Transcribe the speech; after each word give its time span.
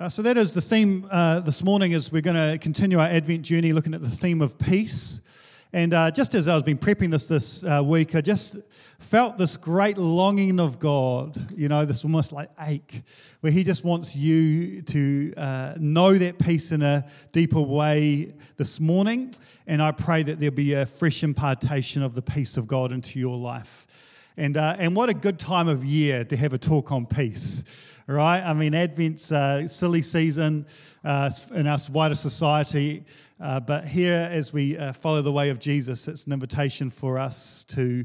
Uh, 0.00 0.08
so 0.08 0.22
that 0.22 0.36
is 0.36 0.52
the 0.52 0.60
theme 0.60 1.04
uh, 1.10 1.40
this 1.40 1.64
morning. 1.64 1.90
Is 1.90 2.12
we're 2.12 2.22
going 2.22 2.36
to 2.36 2.56
continue 2.58 3.00
our 3.00 3.08
Advent 3.08 3.42
journey, 3.42 3.72
looking 3.72 3.94
at 3.94 4.00
the 4.00 4.08
theme 4.08 4.40
of 4.40 4.56
peace. 4.56 5.64
And 5.72 5.92
uh, 5.92 6.12
just 6.12 6.36
as 6.36 6.46
I 6.46 6.54
was 6.54 6.62
been 6.62 6.78
prepping 6.78 7.10
this 7.10 7.26
this 7.26 7.64
uh, 7.64 7.82
week, 7.84 8.14
I 8.14 8.20
just 8.20 8.62
felt 9.02 9.38
this 9.38 9.56
great 9.56 9.98
longing 9.98 10.60
of 10.60 10.78
God. 10.78 11.36
You 11.50 11.68
know, 11.68 11.84
this 11.84 12.04
almost 12.04 12.32
like 12.32 12.48
ache, 12.60 13.02
where 13.40 13.50
He 13.50 13.64
just 13.64 13.84
wants 13.84 14.14
you 14.14 14.82
to 14.82 15.34
uh, 15.36 15.74
know 15.80 16.14
that 16.14 16.38
peace 16.38 16.70
in 16.70 16.82
a 16.82 17.04
deeper 17.32 17.60
way 17.60 18.30
this 18.56 18.78
morning. 18.78 19.32
And 19.66 19.82
I 19.82 19.90
pray 19.90 20.22
that 20.22 20.38
there'll 20.38 20.54
be 20.54 20.74
a 20.74 20.86
fresh 20.86 21.24
impartation 21.24 22.04
of 22.04 22.14
the 22.14 22.22
peace 22.22 22.56
of 22.56 22.68
God 22.68 22.92
into 22.92 23.18
your 23.18 23.36
life. 23.36 24.32
And 24.36 24.56
uh, 24.56 24.76
and 24.78 24.94
what 24.94 25.08
a 25.08 25.14
good 25.14 25.40
time 25.40 25.66
of 25.66 25.84
year 25.84 26.22
to 26.22 26.36
have 26.36 26.52
a 26.52 26.58
talk 26.58 26.92
on 26.92 27.04
peace 27.04 27.87
right? 28.08 28.40
I 28.40 28.54
mean, 28.54 28.74
Advent's 28.74 29.30
a 29.30 29.68
silly 29.68 30.02
season 30.02 30.66
uh, 31.04 31.30
in 31.54 31.66
our 31.66 31.78
wider 31.92 32.14
society, 32.14 33.04
uh, 33.40 33.60
but 33.60 33.84
here, 33.84 34.28
as 34.30 34.52
we 34.52 34.76
uh, 34.76 34.92
follow 34.92 35.22
the 35.22 35.32
way 35.32 35.50
of 35.50 35.60
Jesus, 35.60 36.08
it's 36.08 36.26
an 36.26 36.32
invitation 36.32 36.90
for 36.90 37.18
us 37.18 37.64
to 37.64 38.04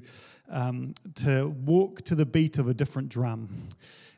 um, 0.52 0.94
to 1.16 1.56
walk 1.66 2.02
to 2.04 2.16
the 2.16 2.26
beat 2.26 2.60
of 2.60 2.68
a 2.68 2.74
different 2.74 3.10
drum 3.10 3.48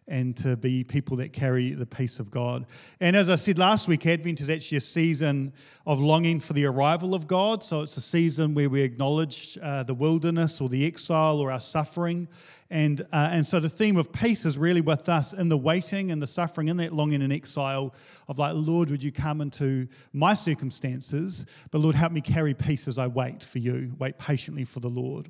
and 0.08 0.38
to 0.38 0.56
be 0.56 0.84
people 0.84 1.18
that 1.18 1.34
carry 1.34 1.72
the 1.72 1.86
peace 1.86 2.20
of 2.20 2.30
God. 2.30 2.66
And 3.00 3.16
as 3.16 3.30
I 3.30 3.36
said 3.36 3.58
last 3.58 3.88
week, 3.88 4.06
Advent 4.06 4.40
is 4.40 4.50
actually 4.50 4.78
a 4.78 4.82
season 4.82 5.52
of 5.86 6.00
longing 6.00 6.40
for 6.40 6.54
the 6.54 6.66
arrival 6.66 7.16
of 7.16 7.26
God. 7.26 7.64
So 7.64 7.82
it's 7.82 7.98
a 7.98 8.02
season 8.02 8.54
where 8.54 8.70
we 8.70 8.82
acknowledge 8.82 9.58
uh, 9.62 9.84
the 9.84 9.96
wilderness 9.96 10.62
or 10.62 10.70
the 10.70 10.86
exile 10.86 11.40
or 11.40 11.52
our 11.52 11.60
suffering. 11.60 12.28
And, 12.70 13.02
uh, 13.12 13.30
and 13.32 13.46
so 13.46 13.60
the 13.60 13.70
theme 13.70 13.98
of 13.98 14.14
peace 14.14 14.46
is 14.46 14.60
really 14.60 14.82
with 14.82 15.10
us 15.10 15.34
in 15.34 15.50
the 15.50 15.58
waiting 15.58 16.12
and 16.12 16.22
the 16.22 16.28
suffering, 16.28 16.68
in 16.68 16.78
that 16.78 16.94
longing 16.94 17.24
and 17.24 17.34
exile 17.34 17.96
of 18.28 18.38
like, 18.38 18.54
Lord, 18.56 18.92
would 18.92 19.04
you 19.04 19.12
come 19.12 19.42
into 19.42 19.88
my 20.14 20.34
circumstances? 20.34 21.68
But 21.72 21.80
Lord, 21.80 21.96
help 21.96 22.12
me 22.12 22.22
carry 22.22 22.54
peace 22.54 22.88
as 22.88 23.00
I 23.00 23.08
wait 23.08 23.44
for 23.44 23.58
you, 23.58 23.96
wait 23.98 24.20
patiently 24.20 24.66
for 24.66 24.82
the 24.82 24.88
Lord. 24.88 25.30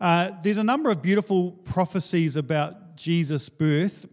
Uh, 0.00 0.32
there's 0.42 0.58
a 0.58 0.64
number 0.64 0.90
of 0.90 1.02
beautiful 1.02 1.52
prophecies 1.52 2.36
about 2.36 2.74
Jesus' 2.96 3.48
birth 3.48 4.06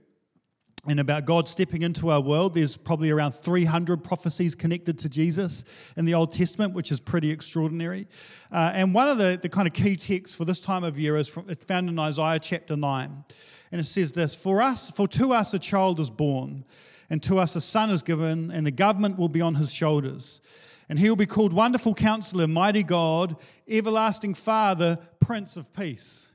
and 0.87 0.99
about 0.99 1.25
God 1.25 1.47
stepping 1.47 1.81
into 1.81 2.09
our 2.09 2.21
world. 2.21 2.53
There's 2.53 2.75
probably 2.75 3.09
around 3.09 3.33
300 3.33 4.03
prophecies 4.03 4.53
connected 4.53 4.97
to 4.99 5.09
Jesus 5.09 5.93
in 5.95 6.05
the 6.05 6.13
Old 6.13 6.31
Testament, 6.31 6.73
which 6.73 6.91
is 6.91 6.99
pretty 6.99 7.31
extraordinary. 7.31 8.07
Uh, 8.51 8.73
and 8.75 8.93
one 8.93 9.07
of 9.07 9.17
the, 9.17 9.39
the 9.41 9.49
kind 9.49 9.67
of 9.67 9.73
key 9.73 9.95
texts 9.95 10.35
for 10.35 10.45
this 10.45 10.59
time 10.59 10.83
of 10.83 10.99
year 10.99 11.15
is 11.15 11.29
from, 11.29 11.49
it's 11.49 11.65
found 11.65 11.89
in 11.89 11.97
Isaiah 11.97 12.39
chapter 12.39 12.75
9. 12.75 13.23
And 13.71 13.79
it 13.79 13.85
says 13.85 14.11
this 14.11 14.35
For 14.35 14.61
us, 14.61 14.91
for 14.91 15.07
to 15.07 15.31
us 15.31 15.53
a 15.53 15.59
child 15.59 15.99
is 15.99 16.11
born, 16.11 16.65
and 17.09 17.23
to 17.23 17.37
us 17.37 17.55
a 17.55 17.61
son 17.61 17.89
is 17.89 18.03
given, 18.03 18.51
and 18.51 18.67
the 18.67 18.71
government 18.71 19.17
will 19.17 19.29
be 19.29 19.41
on 19.41 19.55
his 19.55 19.73
shoulders. 19.73 20.41
And 20.89 20.99
he 20.99 21.07
will 21.07 21.15
be 21.15 21.25
called 21.25 21.53
Wonderful 21.53 21.95
Counselor, 21.95 22.47
Mighty 22.47 22.83
God, 22.83 23.35
Everlasting 23.69 24.33
Father, 24.33 24.97
Prince 25.21 25.55
of 25.55 25.73
Peace. 25.73 26.32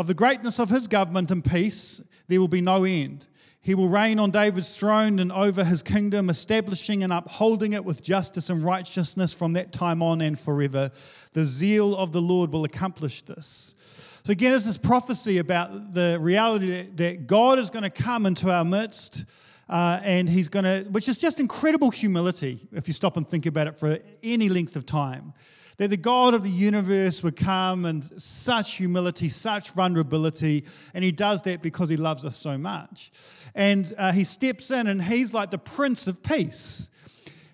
Of 0.00 0.06
the 0.06 0.14
greatness 0.14 0.58
of 0.58 0.70
his 0.70 0.86
government 0.86 1.30
and 1.30 1.44
peace, 1.44 2.02
there 2.26 2.40
will 2.40 2.48
be 2.48 2.62
no 2.62 2.84
end. 2.84 3.28
He 3.60 3.74
will 3.74 3.90
reign 3.90 4.18
on 4.18 4.30
David's 4.30 4.74
throne 4.74 5.18
and 5.18 5.30
over 5.30 5.62
his 5.62 5.82
kingdom, 5.82 6.30
establishing 6.30 7.02
and 7.02 7.12
upholding 7.12 7.74
it 7.74 7.84
with 7.84 8.02
justice 8.02 8.48
and 8.48 8.64
righteousness 8.64 9.34
from 9.34 9.52
that 9.52 9.72
time 9.72 10.02
on 10.02 10.22
and 10.22 10.40
forever. 10.40 10.88
The 11.34 11.44
zeal 11.44 11.94
of 11.94 12.12
the 12.12 12.22
Lord 12.22 12.50
will 12.50 12.64
accomplish 12.64 13.20
this. 13.20 14.22
So, 14.24 14.32
again, 14.32 14.52
this 14.52 14.78
prophecy 14.78 15.36
about 15.36 15.92
the 15.92 16.16
reality 16.18 16.80
that 16.94 17.26
God 17.26 17.58
is 17.58 17.68
going 17.68 17.82
to 17.82 17.90
come 17.90 18.24
into 18.24 18.50
our 18.50 18.64
midst. 18.64 19.30
Uh, 19.68 20.00
and 20.02 20.30
he's 20.30 20.48
going 20.48 20.64
to, 20.64 20.90
which 20.90 21.10
is 21.10 21.18
just 21.18 21.40
incredible 21.40 21.90
humility 21.90 22.58
if 22.72 22.88
you 22.88 22.94
stop 22.94 23.18
and 23.18 23.28
think 23.28 23.44
about 23.44 23.66
it 23.66 23.78
for 23.78 23.98
any 24.22 24.48
length 24.48 24.76
of 24.76 24.86
time 24.86 25.34
that 25.80 25.88
the 25.88 25.96
God 25.96 26.34
of 26.34 26.42
the 26.42 26.50
universe 26.50 27.24
would 27.24 27.36
come 27.36 27.86
and 27.86 28.04
such 28.04 28.76
humility, 28.76 29.30
such 29.30 29.72
vulnerability, 29.72 30.62
and 30.92 31.02
he 31.02 31.10
does 31.10 31.40
that 31.44 31.62
because 31.62 31.88
he 31.88 31.96
loves 31.96 32.22
us 32.22 32.36
so 32.36 32.58
much. 32.58 33.10
And 33.54 33.90
uh, 33.96 34.12
he 34.12 34.24
steps 34.24 34.70
in 34.70 34.88
and 34.88 35.00
he's 35.00 35.32
like 35.32 35.50
the 35.50 35.56
Prince 35.56 36.06
of 36.06 36.22
Peace. 36.22 36.90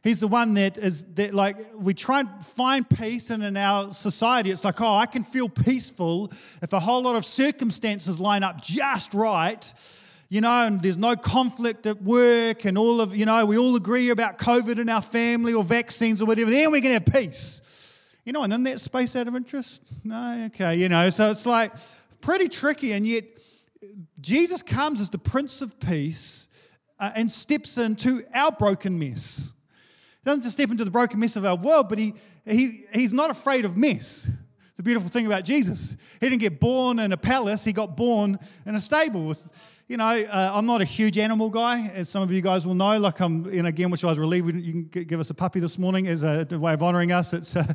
He's 0.03 0.19
the 0.19 0.27
one 0.27 0.55
that 0.55 0.77
is 0.77 1.05
that 1.15 1.35
like 1.35 1.57
we 1.79 1.95
try 1.95 2.19
and 2.19 2.43
find 2.43 2.91
peace 2.91 3.31
and 3.31 3.45
in 3.45 3.57
our 3.57 3.93
society 3.93 4.51
it's 4.51 4.65
like, 4.65 4.81
oh, 4.81 4.97
I 4.97 5.07
can 5.07 5.23
feel 5.23 5.49
peaceful 5.49 6.27
if 6.27 6.73
a 6.73 6.81
whole 6.81 7.05
lot 7.05 7.15
of 7.15 7.25
circumstances 7.25 8.19
line 8.19 8.43
up 8.43 8.61
just 8.61 9.15
right 9.15 9.73
you 10.29 10.41
know, 10.41 10.67
and 10.67 10.81
there's 10.81 10.99
no 10.99 11.15
conflict 11.15 11.87
at 11.87 12.03
work, 12.03 12.65
and 12.65 12.77
all 12.77 13.01
of, 13.01 13.15
you 13.15 13.25
know, 13.27 13.47
we 13.47 13.57
all 13.57 13.77
agree 13.77 14.11
about 14.11 14.39
COVID 14.39 14.81
in 14.81 14.89
our 14.89 15.01
family 15.01 15.55
or 15.55 15.63
vaccines 15.63 16.21
or 16.21 16.27
whatever, 16.27 16.51
then 16.51 16.73
we 16.73 16.81
can 16.81 16.91
have 16.91 17.07
peace. 17.07 17.86
You 18.27 18.33
know, 18.33 18.43
and 18.43 18.53
in 18.53 18.65
that 18.65 18.81
space 18.81 19.15
out 19.15 19.29
of 19.29 19.37
interest? 19.37 19.85
No, 20.05 20.43
okay, 20.47 20.75
you 20.75 20.89
know, 20.89 21.09
so 21.11 21.31
it's 21.31 21.47
like 21.47 21.71
pretty 22.21 22.49
tricky, 22.49 22.91
and 22.91 23.07
yet 23.07 23.23
Jesus 24.21 24.65
comes 24.65 25.01
as 25.01 25.11
the 25.11 25.19
Prince 25.19 25.63
of 25.63 25.79
Peace 25.79 26.77
uh, 26.99 27.13
and 27.15 27.31
steps 27.31 27.79
into 27.79 28.23
our 28.35 28.51
broken 28.51 28.99
mess. 28.99 29.55
He 30.25 30.29
doesn't 30.29 30.43
just 30.43 30.57
step 30.57 30.73
into 30.73 30.85
the 30.85 30.91
broken 30.91 31.21
mess 31.21 31.37
of 31.37 31.45
our 31.45 31.57
world, 31.57 31.89
but 31.89 31.99
he, 31.99 32.15
he, 32.45 32.81
he's 32.93 33.15
not 33.15 33.31
afraid 33.31 33.65
of 33.65 33.77
mess. 33.77 34.29
The 34.75 34.83
beautiful 34.83 35.09
thing 35.09 35.27
about 35.27 35.45
Jesus, 35.45 36.19
he 36.21 36.29
didn't 36.29 36.41
get 36.41 36.59
born 36.59 36.99
in 36.99 37.13
a 37.13 37.17
palace, 37.17 37.65
he 37.65 37.73
got 37.73 37.97
born 37.97 38.37
in 38.67 38.75
a 38.75 38.81
stable 38.81 39.29
with 39.29 39.75
you 39.89 39.97
know, 39.97 40.05
uh, 40.05 40.51
I'm 40.53 40.67
not 40.67 40.81
a 40.81 40.85
huge 40.85 41.17
animal 41.17 41.49
guy, 41.49 41.87
as 41.95 42.09
some 42.09 42.21
of 42.21 42.33
you 42.33 42.41
guys 42.41 42.67
will 42.67 42.75
know. 42.75 42.99
Like 42.99 43.21
I'm, 43.21 43.45
know, 43.45 43.69
again, 43.69 43.89
which 43.89 44.03
I 44.03 44.09
was 44.09 44.19
relieved 44.19 44.57
you 44.57 44.83
can 44.87 45.05
give 45.05 45.21
us 45.21 45.31
a 45.31 45.35
puppy 45.35 45.61
this 45.61 45.79
morning 45.79 46.09
as 46.09 46.25
a 46.25 46.45
way 46.59 46.73
of 46.73 46.83
honouring 46.83 47.13
us. 47.13 47.33
It's 47.33 47.55
uh, 47.55 47.73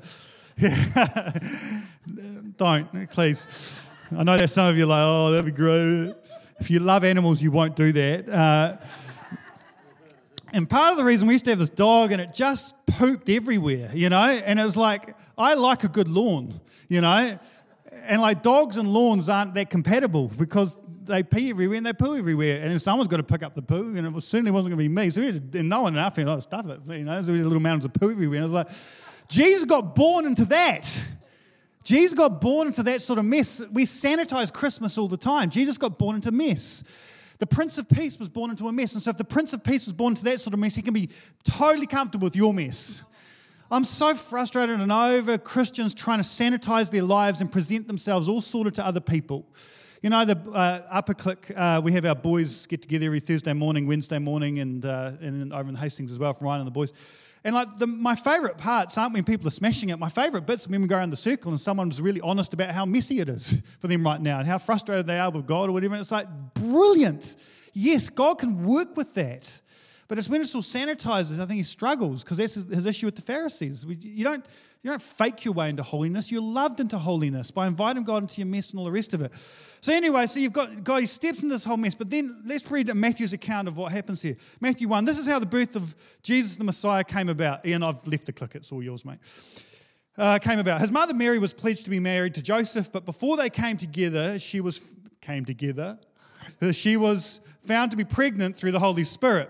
Don't, 2.58 3.10
please. 3.10 3.90
I 4.16 4.24
know 4.24 4.38
there's 4.38 4.52
some 4.52 4.68
of 4.68 4.78
you 4.78 4.86
like, 4.86 5.04
oh, 5.04 5.32
that'd 5.32 5.46
be 5.46 5.52
great. 5.52 6.14
If 6.60 6.70
you 6.70 6.80
love 6.80 7.04
animals, 7.04 7.42
you 7.42 7.52
won't 7.52 7.76
do 7.76 7.92
that. 7.92 8.30
Uh, 8.30 8.78
and 10.54 10.70
part 10.70 10.92
of 10.92 10.98
the 10.98 11.04
reason 11.04 11.28
we 11.28 11.34
used 11.34 11.46
to 11.46 11.52
have 11.52 11.60
this 11.60 11.70
dog 11.70 12.12
and 12.12 12.22
it 12.22 12.34
just 12.34 12.86
pooped 12.86 13.30
everywhere, 13.30 13.90
you 13.94 14.10
know? 14.10 14.42
And 14.46 14.60
it 14.60 14.64
was 14.64 14.76
like, 14.76 15.16
I 15.38 15.54
like 15.54 15.84
a 15.84 15.88
good 15.88 16.10
lawn, 16.10 16.52
you 16.90 17.02
know? 17.02 17.40
And 18.04 18.22
like 18.22 18.44
dogs 18.44 18.78
and 18.78 18.88
lawns 18.88 19.30
aren't 19.30 19.54
that 19.54 19.70
compatible 19.70 20.30
because 20.38 20.78
they 21.04 21.24
pee 21.24 21.50
everywhere 21.50 21.78
and 21.78 21.86
they 21.86 21.94
poo 21.94 22.18
everywhere. 22.18 22.60
And 22.62 22.70
then 22.70 22.80
someone's 22.80 23.08
got 23.08 23.18
to 23.18 23.24
pick 23.24 23.44
up 23.44 23.54
the 23.54 23.62
poo, 23.62 23.96
and 23.96 24.06
it 24.06 24.14
was, 24.14 24.28
certainly 24.28 24.52
wasn't 24.52 24.76
going 24.76 24.86
to 24.86 24.90
be 24.90 24.94
me. 24.94 25.10
So 25.10 25.22
we 25.22 25.28
had, 25.28 25.56
and 25.56 25.70
no 25.70 25.84
one 25.84 25.94
enough, 25.94 26.18
you 26.18 26.26
know, 26.26 26.40
stuff 26.40 26.68
it, 26.68 26.82
you 26.98 27.06
know, 27.06 27.22
so 27.22 27.32
we 27.32 27.40
had 27.40 27.48
little 27.48 27.62
mountains 27.62 27.86
of 27.86 27.94
poo 27.94 28.12
everywhere. 28.12 28.38
And 28.38 28.44
I 28.44 28.48
was 28.48 28.54
like, 28.54 28.70
Jesus 29.32 29.64
got 29.64 29.96
born 29.96 30.26
into 30.26 30.44
that. 30.46 31.08
Jesus 31.86 32.14
got 32.14 32.42
born 32.42 32.68
into 32.68 32.84
that 32.84 33.00
sort 33.00 33.18
of 33.18 33.24
mess. 33.24 33.64
We 33.72 33.86
sanitize 33.86 34.52
Christmas 34.52 34.98
all 34.98 35.08
the 35.08 35.16
time. 35.16 35.50
Jesus 35.50 35.78
got 35.78 35.98
born 35.98 36.18
into 36.18 36.32
mess. 36.32 37.38
The 37.40 37.48
Prince 37.48 37.78
of 37.78 37.88
Peace 37.90 38.20
was 38.20 38.28
born 38.28 38.52
into 38.52 38.68
a 38.68 38.74
mess. 38.74 38.94
And 38.94 39.02
so, 39.02 39.10
if 39.10 39.18
the 39.18 39.24
Prince 39.24 39.54
of 39.54 39.64
Peace 39.64 39.86
was 39.86 39.94
born 39.94 40.12
into 40.12 40.26
that 40.26 40.40
sort 40.40 40.54
of 40.54 40.60
mess, 40.60 40.76
he 40.76 40.82
can 40.82 40.94
be 40.94 41.10
totally 41.46 41.88
comfortable 41.88 42.26
with 42.26 42.36
your 42.36 42.54
mess. 42.54 43.06
I'm 43.72 43.86
so 43.86 44.14
frustrated 44.14 44.82
and 44.82 44.92
over 44.92 45.38
Christians 45.38 45.96
trying 45.96 46.20
to 46.20 46.26
sanitize 46.26 46.92
their 46.92 47.04
lives 47.04 47.40
and 47.40 47.50
present 47.50 47.88
themselves 47.88 48.28
all 48.28 48.42
sorted 48.42 48.74
to 48.76 48.86
other 48.86 49.00
people. 49.00 49.46
You 50.02 50.10
know, 50.10 50.26
the 50.26 50.38
uh, 50.54 50.82
Upper 50.92 51.14
Click, 51.14 51.52
uh, 51.56 51.80
we 51.82 51.94
have 51.94 52.06
our 52.06 52.16
boys 52.16 52.66
get 52.66 52.82
together 52.82 53.06
every 53.06 53.22
Thursday 53.22 53.54
morning, 53.54 53.88
Wednesday 53.88 54.20
morning, 54.20 54.60
and, 54.60 54.84
uh, 54.84 55.12
and 55.22 55.54
over 55.54 55.70
in 55.70 55.76
Hastings 55.76 56.12
as 56.12 56.20
well 56.20 56.34
from 56.34 56.48
Ryan 56.48 56.62
and 56.62 56.68
the 56.68 56.72
boys. 56.72 57.31
And 57.44 57.56
like 57.56 57.78
the, 57.78 57.88
my 57.88 58.16
favorite 58.16 58.58
parts 58.58 58.98
aren't 58.98 59.14
when 59.14 59.24
people 59.24 59.48
are 59.48 59.52
smashing 59.52 59.90
it. 59.90 59.98
My 59.98 60.10
favorite 60.10 60.46
bits 60.46 60.68
when 60.68 60.82
we 60.82 60.88
go 60.88 60.98
around 60.98 61.10
the 61.10 61.16
circle 61.16 61.50
and 61.50 61.60
someone's 61.60 62.00
really 62.00 62.22
honest 62.22 62.54
about 62.54 62.72
how 62.72 62.86
messy 62.86 63.20
it 63.20 63.30
is 63.30 63.62
for 63.80 63.88
them 63.88 64.04
right 64.04 64.22
now 64.22 64.40
and 64.40 64.48
how 64.48 64.60
frustrated 64.60 65.08
they 65.08 65.20
are 65.20 65.32
with 65.32 65.48
God 65.48 65.70
or 65.70 65.72
whatever. 65.72 65.96
It's 65.96 66.12
like 66.12 66.28
brilliant. 66.54 67.36
Yes, 67.74 68.10
God 68.10 68.38
can 68.38 68.64
work 68.64 68.96
with 68.96 69.16
that. 69.16 69.62
But 70.12 70.18
it's 70.18 70.28
when 70.28 70.42
it's 70.42 70.54
all 70.54 70.62
sanitized, 70.62 71.40
I 71.40 71.46
think 71.46 71.56
he 71.56 71.64
struggles 71.64 72.22
because 72.22 72.36
that's 72.36 72.56
his 72.56 72.86
issue 72.86 73.06
with 73.06 73.16
the 73.16 73.22
Pharisees. 73.22 73.86
You 73.88 74.26
don't, 74.26 74.46
you 74.82 74.90
don't 74.90 75.02
fake 75.02 75.46
your 75.46 75.54
way 75.54 75.70
into 75.70 75.84
holiness. 75.84 76.30
You're 76.30 76.42
loved 76.42 76.82
into 76.82 76.98
holiness 76.98 77.50
by 77.50 77.66
inviting 77.66 78.04
God 78.04 78.24
into 78.24 78.42
your 78.42 78.48
mess 78.48 78.72
and 78.72 78.80
all 78.80 78.84
the 78.84 78.92
rest 78.92 79.14
of 79.14 79.22
it. 79.22 79.34
So 79.34 79.94
anyway, 79.94 80.26
so 80.26 80.42
you've 80.42 80.52
got 80.52 80.84
God, 80.84 81.00
he 81.00 81.06
steps 81.06 81.44
into 81.44 81.56
this 81.56 81.64
whole 81.64 81.78
mess. 81.78 81.96
But 81.96 82.10
then 82.10 82.30
let's 82.46 82.70
read 82.70 82.94
Matthew's 82.94 83.32
account 83.32 83.70
of 83.70 83.78
what 83.78 83.94
happens 83.94 84.22
here. 84.22 84.36
Matthew 84.60 84.90
1, 84.90 85.06
this 85.06 85.18
is 85.18 85.30
how 85.30 85.40
the 85.40 85.46
birth 85.46 85.78
of 85.78 85.96
Jesus 86.24 86.58
the 86.58 86.66
Messiah 86.66 87.06
came 87.06 87.30
about. 87.30 87.66
Ian, 87.66 87.82
I've 87.82 88.06
left 88.06 88.26
the 88.26 88.34
click, 88.34 88.56
it's 88.56 88.74
all 88.74 88.84
yours, 88.84 89.06
mate. 89.06 89.20
Uh, 90.18 90.40
came 90.40 90.60
about. 90.60 90.82
His 90.82 90.92
mother 90.92 91.14
Mary 91.14 91.40
was 91.40 91.54
pledged 91.54 91.86
to 91.86 91.90
be 91.90 92.02
married 92.02 92.34
to 92.34 92.44
Joseph, 92.44 92.92
but 92.92 93.06
before 93.06 93.38
they 93.38 93.50
came 93.50 93.78
together, 93.78 94.38
she 94.40 94.60
was 94.60 94.94
came 95.22 95.46
together. 95.46 95.98
She 96.74 96.98
was 96.98 97.58
found 97.66 97.92
to 97.92 97.98
be 97.98 98.04
pregnant 98.04 98.58
through 98.58 98.74
the 98.74 98.80
Holy 98.80 99.06
Spirit. 99.06 99.50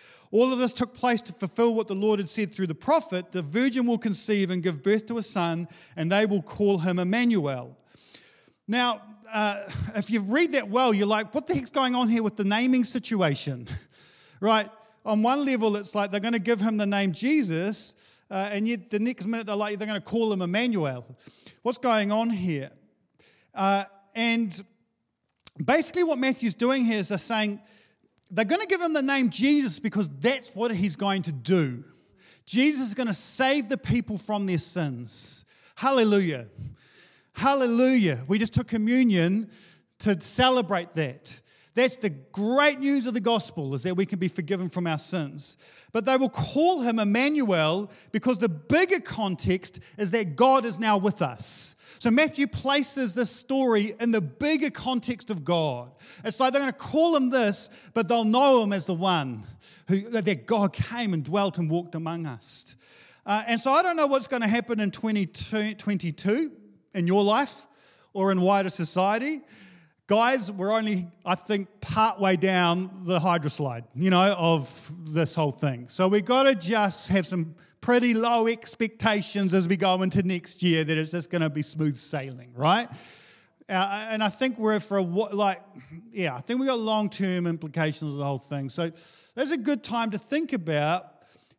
All 0.31 0.53
of 0.53 0.59
this 0.59 0.73
took 0.73 0.93
place 0.93 1.21
to 1.23 1.33
fulfill 1.33 1.75
what 1.75 1.87
the 1.87 1.93
Lord 1.93 2.19
had 2.19 2.29
said 2.29 2.53
through 2.53 2.67
the 2.67 2.75
prophet 2.75 3.31
the 3.31 3.41
virgin 3.41 3.85
will 3.85 3.97
conceive 3.97 4.49
and 4.49 4.63
give 4.63 4.81
birth 4.81 5.05
to 5.07 5.17
a 5.17 5.23
son, 5.23 5.67
and 5.97 6.11
they 6.11 6.25
will 6.25 6.41
call 6.41 6.77
him 6.77 6.99
Emmanuel. 6.99 7.77
Now, 8.67 9.01
uh, 9.33 9.61
if 9.95 10.09
you 10.09 10.21
read 10.21 10.53
that 10.53 10.69
well, 10.69 10.93
you're 10.93 11.07
like, 11.07 11.33
what 11.33 11.47
the 11.47 11.55
heck's 11.55 11.69
going 11.69 11.95
on 11.95 12.07
here 12.07 12.23
with 12.23 12.37
the 12.37 12.45
naming 12.45 12.83
situation? 12.83 13.67
right? 14.41 14.69
On 15.05 15.21
one 15.21 15.45
level, 15.45 15.75
it's 15.75 15.95
like 15.95 16.11
they're 16.11 16.19
going 16.19 16.33
to 16.33 16.39
give 16.39 16.61
him 16.61 16.77
the 16.77 16.85
name 16.85 17.11
Jesus, 17.11 18.21
uh, 18.29 18.49
and 18.51 18.67
yet 18.67 18.89
the 18.89 18.99
next 18.99 19.27
minute 19.27 19.47
they're 19.47 19.55
like, 19.55 19.77
they're 19.77 19.87
going 19.87 19.99
to 19.99 20.05
call 20.05 20.31
him 20.31 20.41
Emmanuel. 20.41 21.05
What's 21.63 21.77
going 21.77 22.11
on 22.11 22.29
here? 22.29 22.69
Uh, 23.53 23.83
and 24.15 24.61
basically, 25.63 26.03
what 26.03 26.19
Matthew's 26.19 26.55
doing 26.55 26.85
here 26.85 26.99
is 26.99 27.09
they're 27.09 27.17
saying 27.17 27.59
they're 28.31 28.45
going 28.45 28.61
to 28.61 28.67
give 28.67 28.81
him 28.81 28.93
the 28.93 29.03
name 29.03 29.29
Jesus 29.29 29.79
because 29.79 30.09
that's 30.09 30.55
what 30.55 30.71
he's 30.71 30.95
going 30.95 31.21
to 31.23 31.33
do. 31.33 31.83
Jesus 32.45 32.87
is 32.87 32.95
going 32.95 33.07
to 33.07 33.13
save 33.13 33.69
the 33.69 33.77
people 33.77 34.17
from 34.17 34.45
their 34.45 34.57
sins. 34.57 35.45
Hallelujah. 35.75 36.47
Hallelujah. 37.33 38.23
We 38.27 38.39
just 38.39 38.53
took 38.53 38.67
communion 38.67 39.49
to 39.99 40.19
celebrate 40.19 40.91
that. 40.91 41.41
That's 41.73 41.97
the 41.97 42.09
great 42.09 42.79
news 42.79 43.07
of 43.07 43.13
the 43.13 43.21
gospel 43.21 43.73
is 43.75 43.83
that 43.83 43.95
we 43.95 44.05
can 44.05 44.19
be 44.19 44.27
forgiven 44.27 44.67
from 44.67 44.87
our 44.87 44.97
sins. 44.97 45.87
But 45.93 46.05
they 46.05 46.17
will 46.17 46.29
call 46.29 46.81
him 46.81 46.99
Emmanuel 46.99 47.89
because 48.11 48.39
the 48.39 48.49
bigger 48.49 48.99
context 48.99 49.81
is 49.97 50.11
that 50.11 50.35
God 50.35 50.65
is 50.65 50.79
now 50.79 50.97
with 50.97 51.21
us. 51.21 51.75
So 52.01 52.11
Matthew 52.11 52.47
places 52.47 53.15
this 53.15 53.29
story 53.29 53.93
in 54.01 54.11
the 54.11 54.21
bigger 54.21 54.69
context 54.69 55.29
of 55.29 55.45
God. 55.45 55.91
It's 56.25 56.39
like 56.39 56.51
they're 56.51 56.61
going 56.61 56.73
to 56.73 56.77
call 56.77 57.15
him 57.15 57.29
this, 57.29 57.89
but 57.93 58.09
they'll 58.09 58.25
know 58.25 58.63
him 58.63 58.73
as 58.73 58.85
the 58.85 58.93
one 58.93 59.41
who 59.87 60.01
that 60.09 60.45
God 60.45 60.73
came 60.73 61.13
and 61.13 61.23
dwelt 61.23 61.57
and 61.57 61.69
walked 61.69 61.95
among 61.95 62.25
us. 62.25 62.75
Uh, 63.25 63.43
and 63.47 63.59
so 63.59 63.71
I 63.71 63.81
don't 63.81 63.95
know 63.95 64.07
what's 64.07 64.27
going 64.27 64.41
to 64.41 64.47
happen 64.47 64.79
in 64.79 64.91
2022 64.91 66.51
in 66.93 67.07
your 67.07 67.23
life 67.23 67.67
or 68.13 68.31
in 68.31 68.41
wider 68.41 68.69
society. 68.69 69.41
Guys, 70.11 70.51
we're 70.51 70.73
only, 70.73 71.07
I 71.25 71.35
think, 71.35 71.69
part 71.79 72.19
way 72.19 72.35
down 72.35 72.91
the 73.05 73.17
hydroslide, 73.17 73.85
you 73.95 74.09
know, 74.09 74.35
of 74.37 74.91
this 75.05 75.35
whole 75.35 75.53
thing. 75.53 75.87
So 75.87 76.09
we've 76.09 76.25
got 76.25 76.43
to 76.43 76.53
just 76.53 77.07
have 77.07 77.25
some 77.25 77.55
pretty 77.79 78.13
low 78.13 78.47
expectations 78.47 79.53
as 79.53 79.69
we 79.69 79.77
go 79.77 80.01
into 80.01 80.21
next 80.23 80.63
year 80.63 80.83
that 80.83 80.97
it's 80.97 81.11
just 81.11 81.31
going 81.31 81.43
to 81.43 81.49
be 81.49 81.61
smooth 81.61 81.95
sailing, 81.95 82.51
right? 82.57 82.89
Uh, 83.69 84.07
and 84.11 84.21
I 84.21 84.27
think 84.27 84.59
we're 84.59 84.81
for 84.81 84.97
a, 84.97 85.01
like, 85.01 85.61
yeah, 86.11 86.35
I 86.35 86.39
think 86.39 86.59
we 86.59 86.65
got 86.65 86.79
long 86.79 87.09
term 87.09 87.47
implications 87.47 88.11
of 88.11 88.17
the 88.17 88.25
whole 88.25 88.37
thing. 88.37 88.67
So 88.67 88.89
there's 89.33 89.51
a 89.51 89.57
good 89.57 89.81
time 89.81 90.11
to 90.11 90.17
think 90.17 90.51
about 90.51 91.05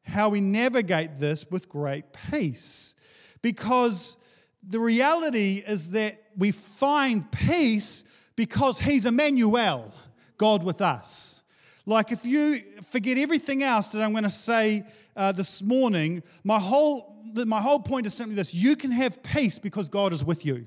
how 0.04 0.28
we 0.28 0.42
navigate 0.42 1.16
this 1.16 1.50
with 1.50 1.70
great 1.70 2.04
peace. 2.30 3.34
Because 3.40 4.46
the 4.62 4.78
reality 4.78 5.62
is 5.66 5.92
that 5.92 6.18
we 6.36 6.50
find 6.50 7.32
peace 7.32 8.18
because 8.36 8.78
He's 8.78 9.06
Emmanuel, 9.06 9.92
God 10.36 10.64
with 10.64 10.80
us. 10.80 11.42
Like 11.86 12.12
if 12.12 12.24
you 12.24 12.58
forget 12.90 13.18
everything 13.18 13.62
else 13.62 13.92
that 13.92 14.02
I'm 14.02 14.12
going 14.12 14.24
to 14.24 14.30
say 14.30 14.84
uh, 15.16 15.32
this 15.32 15.62
morning, 15.62 16.22
my 16.44 16.58
whole, 16.58 17.24
my 17.46 17.60
whole 17.60 17.80
point 17.80 18.06
is 18.06 18.14
simply 18.14 18.36
this 18.36 18.54
you 18.54 18.76
can 18.76 18.90
have 18.90 19.22
peace 19.22 19.58
because 19.58 19.88
God 19.88 20.12
is 20.12 20.24
with 20.24 20.46
you. 20.46 20.64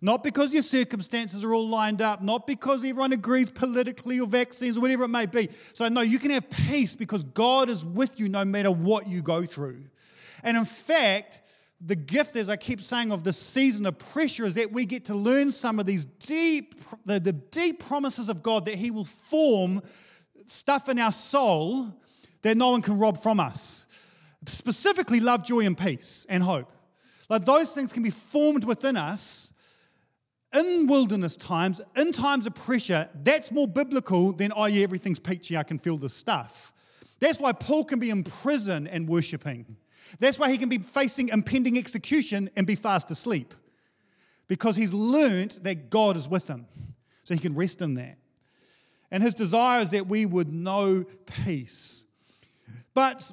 Not 0.00 0.22
because 0.22 0.52
your 0.52 0.62
circumstances 0.62 1.44
are 1.44 1.52
all 1.52 1.68
lined 1.68 2.00
up, 2.00 2.22
not 2.22 2.46
because 2.46 2.84
everyone 2.84 3.12
agrees 3.12 3.50
politically 3.50 4.20
or 4.20 4.28
vaccines 4.28 4.78
or 4.78 4.80
whatever 4.80 5.04
it 5.04 5.08
may 5.08 5.26
be. 5.26 5.48
So, 5.48 5.88
no, 5.88 6.02
you 6.02 6.20
can 6.20 6.30
have 6.30 6.48
peace 6.48 6.94
because 6.94 7.24
God 7.24 7.68
is 7.68 7.84
with 7.84 8.20
you 8.20 8.28
no 8.28 8.44
matter 8.44 8.70
what 8.70 9.08
you 9.08 9.22
go 9.22 9.42
through. 9.42 9.82
And 10.44 10.56
in 10.56 10.64
fact, 10.64 11.40
the 11.80 11.96
gift, 11.96 12.36
as 12.36 12.48
I 12.48 12.56
keep 12.56 12.80
saying, 12.80 13.12
of 13.12 13.22
this 13.22 13.38
season 13.38 13.86
of 13.86 13.98
pressure 13.98 14.44
is 14.44 14.54
that 14.54 14.72
we 14.72 14.84
get 14.84 15.04
to 15.06 15.14
learn 15.14 15.52
some 15.52 15.78
of 15.78 15.86
these 15.86 16.04
deep, 16.04 16.74
the, 17.04 17.20
the 17.20 17.32
deep 17.32 17.84
promises 17.86 18.28
of 18.28 18.42
God 18.42 18.66
that 18.66 18.74
He 18.74 18.90
will 18.90 19.04
form 19.04 19.80
stuff 20.46 20.88
in 20.88 20.98
our 20.98 21.12
soul 21.12 21.86
that 22.42 22.56
no 22.56 22.70
one 22.70 22.82
can 22.82 22.98
rob 22.98 23.16
from 23.16 23.38
us. 23.38 23.86
Specifically, 24.46 25.20
love, 25.20 25.44
joy, 25.44 25.66
and 25.66 25.76
peace 25.76 26.26
and 26.28 26.42
hope. 26.42 26.72
Like 27.28 27.44
those 27.44 27.74
things 27.74 27.92
can 27.92 28.02
be 28.02 28.10
formed 28.10 28.64
within 28.64 28.96
us 28.96 29.52
in 30.54 30.86
wilderness 30.86 31.36
times, 31.36 31.80
in 31.96 32.10
times 32.10 32.46
of 32.46 32.54
pressure. 32.54 33.08
That's 33.14 33.52
more 33.52 33.68
biblical 33.68 34.32
than, 34.32 34.52
oh, 34.56 34.66
yeah, 34.66 34.82
everything's 34.82 35.18
peachy, 35.18 35.56
I 35.56 35.62
can 35.62 35.78
feel 35.78 35.96
this 35.96 36.14
stuff. 36.14 36.72
That's 37.20 37.40
why 37.40 37.52
Paul 37.52 37.84
can 37.84 37.98
be 37.98 38.10
in 38.10 38.22
prison 38.22 38.86
and 38.86 39.08
worshiping. 39.08 39.76
That's 40.20 40.38
why 40.38 40.50
he 40.50 40.58
can 40.58 40.68
be 40.68 40.78
facing 40.78 41.28
impending 41.28 41.78
execution 41.78 42.50
and 42.56 42.66
be 42.66 42.74
fast 42.74 43.10
asleep. 43.10 43.54
Because 44.46 44.76
he's 44.76 44.94
learned 44.94 45.58
that 45.62 45.90
God 45.90 46.16
is 46.16 46.28
with 46.28 46.48
him. 46.48 46.66
So 47.24 47.34
he 47.34 47.40
can 47.40 47.54
rest 47.54 47.82
in 47.82 47.94
that. 47.94 48.16
And 49.10 49.22
his 49.22 49.34
desire 49.34 49.80
is 49.80 49.90
that 49.90 50.06
we 50.06 50.26
would 50.26 50.52
know 50.52 51.04
peace. 51.44 52.06
But 52.94 53.32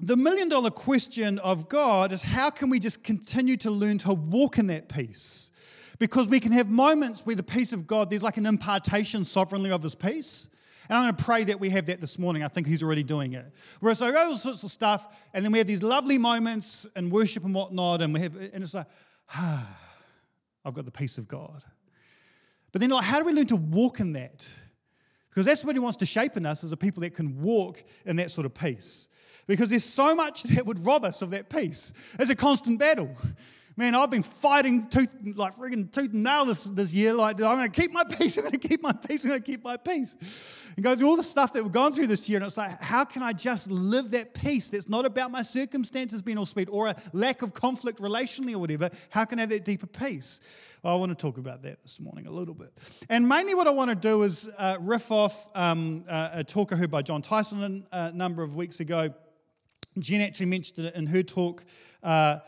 the 0.00 0.16
million 0.16 0.48
dollar 0.48 0.70
question 0.70 1.38
of 1.40 1.68
God 1.68 2.12
is 2.12 2.22
how 2.22 2.50
can 2.50 2.70
we 2.70 2.78
just 2.78 3.02
continue 3.04 3.56
to 3.58 3.70
learn 3.70 3.98
to 3.98 4.14
walk 4.14 4.58
in 4.58 4.68
that 4.68 4.88
peace? 4.88 5.96
Because 5.98 6.28
we 6.28 6.40
can 6.40 6.52
have 6.52 6.68
moments 6.68 7.26
where 7.26 7.36
the 7.36 7.42
peace 7.42 7.72
of 7.72 7.86
God, 7.86 8.08
there's 8.08 8.22
like 8.22 8.36
an 8.36 8.46
impartation 8.46 9.24
sovereignly 9.24 9.70
of 9.70 9.82
his 9.82 9.94
peace. 9.94 10.48
And 10.88 10.96
I'm 10.96 11.04
going 11.04 11.16
to 11.16 11.24
pray 11.24 11.44
that 11.44 11.60
we 11.60 11.70
have 11.70 11.86
that 11.86 12.00
this 12.00 12.18
morning. 12.18 12.42
I 12.42 12.48
think 12.48 12.66
He's 12.66 12.82
already 12.82 13.02
doing 13.02 13.34
it. 13.34 13.44
Whereas 13.80 14.00
I 14.00 14.10
go 14.10 14.18
all 14.18 14.36
sorts 14.36 14.62
of 14.62 14.70
stuff, 14.70 15.28
and 15.34 15.44
then 15.44 15.52
we 15.52 15.58
have 15.58 15.66
these 15.66 15.82
lovely 15.82 16.18
moments 16.18 16.86
and 16.96 17.12
worship 17.12 17.44
and 17.44 17.54
whatnot, 17.54 18.00
and 18.00 18.14
we 18.14 18.20
have, 18.20 18.34
and 18.34 18.62
it's 18.62 18.74
like, 18.74 18.86
ah, 19.34 19.80
I've 20.64 20.74
got 20.74 20.84
the 20.84 20.90
peace 20.90 21.18
of 21.18 21.28
God. 21.28 21.64
But 22.72 22.80
then, 22.80 22.90
like, 22.90 23.04
how 23.04 23.18
do 23.18 23.24
we 23.24 23.32
learn 23.32 23.46
to 23.46 23.56
walk 23.56 24.00
in 24.00 24.12
that? 24.14 24.58
Because 25.30 25.44
that's 25.46 25.64
what 25.64 25.76
He 25.76 25.80
wants 25.80 25.98
to 25.98 26.06
shape 26.06 26.36
in 26.36 26.46
us 26.46 26.64
as 26.64 26.72
a 26.72 26.76
people 26.76 27.02
that 27.02 27.14
can 27.14 27.40
walk 27.40 27.82
in 28.06 28.16
that 28.16 28.30
sort 28.30 28.44
of 28.44 28.54
peace. 28.54 29.44
Because 29.46 29.70
there's 29.70 29.84
so 29.84 30.14
much 30.14 30.42
that 30.44 30.66
would 30.66 30.84
rob 30.84 31.04
us 31.04 31.22
of 31.22 31.30
that 31.30 31.48
peace. 31.48 32.16
It's 32.18 32.30
a 32.30 32.36
constant 32.36 32.78
battle. 32.78 33.14
Man, 33.78 33.94
I've 33.94 34.10
been 34.10 34.24
fighting 34.24 34.88
tooth, 34.88 35.16
like 35.36 35.54
friggin' 35.54 35.92
tooth 35.92 36.12
and 36.12 36.24
nail 36.24 36.44
this, 36.44 36.64
this 36.64 36.92
year. 36.92 37.12
Like, 37.12 37.36
I'm 37.36 37.58
going 37.58 37.70
to 37.70 37.80
keep 37.80 37.92
my 37.92 38.02
peace. 38.02 38.36
I'm 38.36 38.42
going 38.42 38.58
to 38.58 38.68
keep 38.68 38.82
my 38.82 38.90
peace. 38.90 39.24
I'm 39.24 39.28
going 39.28 39.40
to 39.40 39.48
keep 39.48 39.62
my 39.62 39.76
peace. 39.76 40.72
And 40.74 40.84
go 40.84 40.96
through 40.96 41.06
all 41.06 41.16
the 41.16 41.22
stuff 41.22 41.52
that 41.52 41.62
we've 41.62 41.70
gone 41.70 41.92
through 41.92 42.08
this 42.08 42.28
year. 42.28 42.38
And 42.38 42.46
it's 42.46 42.56
like, 42.56 42.82
how 42.82 43.04
can 43.04 43.22
I 43.22 43.32
just 43.32 43.70
live 43.70 44.10
that 44.10 44.34
peace 44.34 44.70
that's 44.70 44.88
not 44.88 45.06
about 45.06 45.30
my 45.30 45.42
circumstances 45.42 46.22
being 46.22 46.38
all 46.38 46.44
sweet 46.44 46.68
or 46.72 46.88
a 46.88 46.94
lack 47.12 47.42
of 47.42 47.54
conflict 47.54 48.00
relationally 48.00 48.52
or 48.52 48.58
whatever? 48.58 48.90
How 49.12 49.24
can 49.24 49.38
I 49.38 49.42
have 49.42 49.50
that 49.50 49.64
deeper 49.64 49.86
peace? 49.86 50.80
Well, 50.82 50.96
I 50.96 50.98
want 50.98 51.16
to 51.16 51.26
talk 51.26 51.38
about 51.38 51.62
that 51.62 51.80
this 51.80 52.00
morning 52.00 52.26
a 52.26 52.32
little 52.32 52.54
bit. 52.54 52.70
And 53.08 53.28
mainly 53.28 53.54
what 53.54 53.68
I 53.68 53.70
want 53.70 53.90
to 53.90 53.96
do 53.96 54.22
is 54.24 54.50
uh, 54.58 54.78
riff 54.80 55.12
off 55.12 55.50
um, 55.54 56.02
uh, 56.08 56.30
a 56.32 56.42
talk 56.42 56.72
I 56.72 56.76
heard 56.76 56.90
by 56.90 57.02
Jon 57.02 57.22
Tyson 57.22 57.86
a 57.92 58.10
number 58.10 58.42
of 58.42 58.56
weeks 58.56 58.80
ago. 58.80 59.14
Jen 60.00 60.20
actually 60.20 60.46
mentioned 60.46 60.84
it 60.88 60.96
in 60.96 61.06
her 61.06 61.22
talk. 61.22 61.64
Uh, 62.02 62.38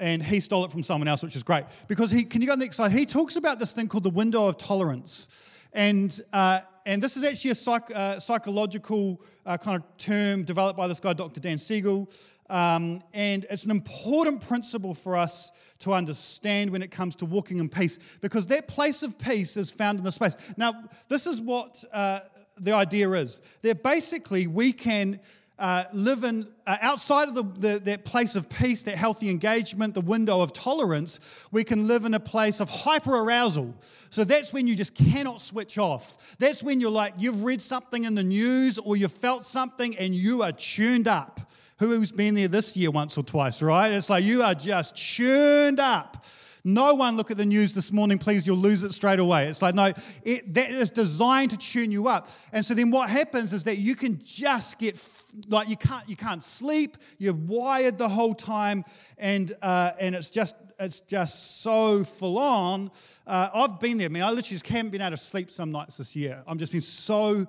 and 0.00 0.22
he 0.22 0.40
stole 0.40 0.64
it 0.64 0.72
from 0.72 0.82
someone 0.82 1.06
else, 1.06 1.22
which 1.22 1.36
is 1.36 1.42
great. 1.42 1.64
Because 1.86 2.10
he, 2.10 2.24
can 2.24 2.40
you 2.40 2.46
go 2.46 2.54
on 2.54 2.58
the 2.58 2.64
next 2.64 2.76
slide? 2.76 2.90
He 2.90 3.06
talks 3.06 3.36
about 3.36 3.58
this 3.58 3.72
thing 3.72 3.86
called 3.86 4.04
the 4.04 4.10
window 4.10 4.48
of 4.48 4.56
tolerance. 4.56 5.68
And, 5.72 6.18
uh, 6.32 6.60
and 6.86 7.02
this 7.02 7.16
is 7.16 7.24
actually 7.24 7.52
a 7.52 7.54
psych, 7.54 7.90
uh, 7.94 8.18
psychological 8.18 9.20
uh, 9.46 9.56
kind 9.58 9.80
of 9.82 9.98
term 9.98 10.42
developed 10.42 10.76
by 10.76 10.88
this 10.88 10.98
guy, 10.98 11.12
Dr. 11.12 11.40
Dan 11.40 11.58
Siegel. 11.58 12.08
Um, 12.48 13.02
and 13.14 13.46
it's 13.48 13.64
an 13.64 13.70
important 13.70 14.44
principle 14.46 14.94
for 14.94 15.16
us 15.16 15.74
to 15.80 15.92
understand 15.92 16.70
when 16.70 16.82
it 16.82 16.90
comes 16.90 17.14
to 17.16 17.24
walking 17.26 17.58
in 17.58 17.68
peace, 17.68 18.18
because 18.20 18.48
that 18.48 18.66
place 18.66 19.04
of 19.04 19.18
peace 19.18 19.56
is 19.56 19.70
found 19.70 19.98
in 19.98 20.04
the 20.04 20.10
space. 20.10 20.54
Now, 20.58 20.72
this 21.08 21.28
is 21.28 21.40
what 21.40 21.84
uh, 21.92 22.18
the 22.58 22.72
idea 22.72 23.10
is 23.10 23.58
that 23.62 23.82
basically 23.82 24.46
we 24.46 24.72
can 24.72 25.20
uh, 25.60 25.84
live 25.92 26.24
in 26.24 26.46
uh, 26.66 26.76
outside 26.80 27.28
of 27.28 27.34
the, 27.34 27.42
the, 27.42 27.80
that 27.84 28.04
place 28.04 28.34
of 28.34 28.48
peace, 28.48 28.82
that 28.84 28.96
healthy 28.96 29.28
engagement, 29.30 29.94
the 29.94 30.00
window 30.00 30.40
of 30.40 30.52
tolerance, 30.52 31.46
we 31.52 31.62
can 31.62 31.86
live 31.86 32.04
in 32.04 32.14
a 32.14 32.20
place 32.20 32.60
of 32.60 32.70
hyper 32.70 33.14
arousal. 33.14 33.74
So 33.78 34.24
that's 34.24 34.52
when 34.52 34.66
you 34.66 34.74
just 34.74 34.94
cannot 34.94 35.40
switch 35.40 35.78
off. 35.78 36.36
That's 36.38 36.62
when 36.62 36.80
you're 36.80 36.90
like, 36.90 37.14
you've 37.18 37.44
read 37.44 37.60
something 37.60 38.04
in 38.04 38.14
the 38.14 38.24
news 38.24 38.78
or 38.78 38.96
you've 38.96 39.12
felt 39.12 39.44
something 39.44 39.96
and 39.98 40.14
you 40.14 40.42
are 40.42 40.52
tuned 40.52 41.06
up. 41.06 41.38
Who's 41.78 42.12
been 42.12 42.34
there 42.34 42.48
this 42.48 42.76
year 42.76 42.90
once 42.90 43.16
or 43.16 43.22
twice, 43.22 43.62
right? 43.62 43.90
It's 43.92 44.10
like 44.10 44.24
you 44.24 44.42
are 44.42 44.54
just 44.54 44.96
churned 44.96 45.80
up 45.80 46.24
No 46.64 46.94
one 46.94 47.16
look 47.16 47.30
at 47.30 47.36
the 47.36 47.46
news 47.46 47.74
this 47.74 47.92
morning, 47.92 48.18
please, 48.18 48.46
you'll 48.46 48.56
lose 48.56 48.82
it 48.82 48.92
straight 48.92 49.18
away. 49.18 49.46
It's 49.46 49.62
like, 49.62 49.74
no, 49.74 49.92
it, 50.24 50.54
that 50.54 50.70
is 50.70 50.90
designed 50.90 51.50
to 51.52 51.58
tune 51.58 51.90
you 51.90 52.08
up. 52.08 52.28
And 52.52 52.64
so 52.64 52.74
then 52.74 52.90
what 52.90 53.08
happens 53.08 53.52
is 53.52 53.64
that 53.64 53.78
you 53.78 53.94
can 53.94 54.18
just 54.18 54.78
get 54.78 55.02
like 55.48 55.68
you 55.68 55.76
can't 55.76 56.08
you 56.08 56.16
can't 56.16 56.42
sleep. 56.42 56.96
You're 57.18 57.34
wired 57.34 57.98
the 57.98 58.08
whole 58.08 58.34
time. 58.34 58.84
And 59.18 59.52
uh, 59.62 59.92
and 60.00 60.14
it's 60.14 60.30
just 60.30 60.56
it's 60.78 61.00
just 61.00 61.62
so 61.62 62.02
full 62.04 62.38
on. 62.38 62.90
Uh, 63.26 63.48
i've 63.54 63.80
been 63.80 63.98
there. 63.98 64.06
I 64.06 64.10
mean 64.10 64.22
i 64.22 64.30
literally 64.30 64.42
just 64.42 64.68
haven't 64.68 64.90
been 64.90 65.02
able 65.02 65.10
to 65.10 65.16
sleep 65.16 65.50
some 65.50 65.70
nights 65.70 65.98
this 65.98 66.16
year. 66.16 66.42
I'm 66.46 66.58
just 66.58 66.72
been 66.72 66.80
so 66.80 67.46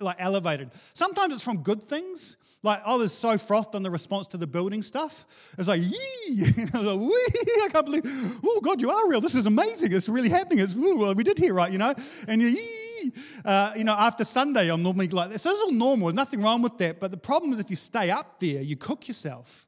like 0.00 0.16
elevated. 0.18 0.74
Sometimes 0.74 1.32
it's 1.32 1.44
from 1.44 1.62
good 1.62 1.82
things 1.82 2.36
like 2.62 2.80
I 2.84 2.96
was 2.96 3.12
so 3.12 3.38
frothed 3.38 3.74
on 3.74 3.82
the 3.82 3.90
response 3.90 4.26
to 4.28 4.36
the 4.36 4.46
building 4.46 4.82
stuff. 4.82 5.54
It's 5.58 5.68
like, 5.68 5.80
yee! 5.80 5.88
I 6.74 6.80
was 6.80 6.96
like, 6.96 7.00
wee! 7.00 7.62
I 7.64 7.68
can't 7.70 7.86
believe, 7.86 8.02
oh 8.44 8.60
God, 8.62 8.80
you 8.80 8.90
are 8.90 9.08
real. 9.08 9.20
This 9.20 9.34
is 9.34 9.46
amazing. 9.46 9.92
It's 9.92 10.08
really 10.08 10.28
happening. 10.28 10.60
It's 10.60 10.76
ooh, 10.76 11.12
we 11.12 11.22
did 11.22 11.38
hear 11.38 11.54
right, 11.54 11.70
you 11.70 11.78
know. 11.78 11.92
And 12.28 12.40
you, 12.40 12.48
yee! 12.48 13.12
Uh, 13.44 13.72
you 13.76 13.84
know, 13.84 13.94
after 13.98 14.24
Sunday, 14.24 14.70
I'm 14.70 14.82
normally 14.82 15.08
like 15.08 15.30
this. 15.30 15.42
So 15.42 15.50
it's 15.50 15.60
all 15.62 15.72
normal. 15.72 16.08
There's 16.08 16.14
nothing 16.14 16.42
wrong 16.42 16.62
with 16.62 16.78
that. 16.78 16.98
But 16.98 17.10
the 17.10 17.16
problem 17.16 17.52
is 17.52 17.58
if 17.58 17.70
you 17.70 17.76
stay 17.76 18.10
up 18.10 18.40
there, 18.40 18.62
you 18.62 18.76
cook 18.76 19.06
yourself. 19.06 19.66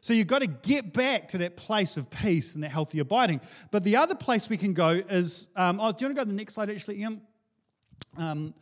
So 0.00 0.12
you've 0.12 0.28
got 0.28 0.42
to 0.42 0.46
get 0.46 0.92
back 0.92 1.26
to 1.28 1.38
that 1.38 1.56
place 1.56 1.96
of 1.96 2.08
peace 2.08 2.54
and 2.54 2.62
that 2.62 2.70
healthy 2.70 3.00
abiding. 3.00 3.40
But 3.72 3.82
the 3.82 3.96
other 3.96 4.14
place 4.14 4.48
we 4.48 4.56
can 4.56 4.72
go 4.72 4.90
is, 4.90 5.48
um, 5.56 5.80
oh, 5.80 5.90
do 5.90 6.04
you 6.04 6.06
want 6.06 6.16
to 6.16 6.20
go 6.20 6.22
to 6.22 6.28
the 6.28 6.36
next 6.36 6.54
slide 6.54 6.70
actually, 6.70 7.00
Ian? 7.00 7.20
Um, 8.16 8.54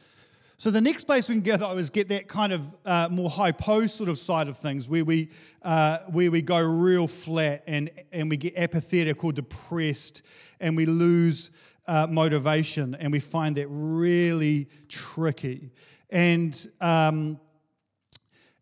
so 0.56 0.70
the 0.70 0.80
next 0.80 1.04
place 1.04 1.28
we 1.28 1.34
can 1.34 1.42
go 1.42 1.56
though 1.56 1.76
is 1.76 1.90
get 1.90 2.08
that 2.10 2.28
kind 2.28 2.52
of 2.52 2.66
uh, 2.86 3.08
more 3.10 3.28
hypo 3.28 3.82
sort 3.86 4.08
of 4.08 4.18
side 4.18 4.48
of 4.48 4.56
things, 4.56 4.88
where 4.88 5.04
we 5.04 5.30
uh, 5.62 5.98
where 6.10 6.30
we 6.30 6.42
go 6.42 6.60
real 6.60 7.06
flat 7.06 7.62
and 7.66 7.90
and 8.12 8.30
we 8.30 8.36
get 8.36 8.56
apathetic 8.56 9.24
or 9.24 9.32
depressed, 9.32 10.26
and 10.60 10.76
we 10.76 10.86
lose 10.86 11.74
uh, 11.86 12.06
motivation, 12.08 12.94
and 12.94 13.12
we 13.12 13.20
find 13.20 13.56
that 13.56 13.66
really 13.68 14.68
tricky. 14.88 15.70
And 16.10 16.54
um, 16.80 17.40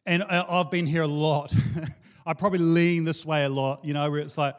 and 0.06 0.22
I've 0.25 0.70
been 0.70 0.87
here 0.87 1.02
a 1.02 1.06
lot. 1.06 1.54
I 2.26 2.34
probably 2.34 2.61
lean 2.61 3.04
this 3.04 3.26
way 3.26 3.44
a 3.44 3.49
lot, 3.49 3.84
you 3.84 3.94
know, 3.94 4.11
where 4.11 4.20
it's 4.20 4.38
like, 4.38 4.54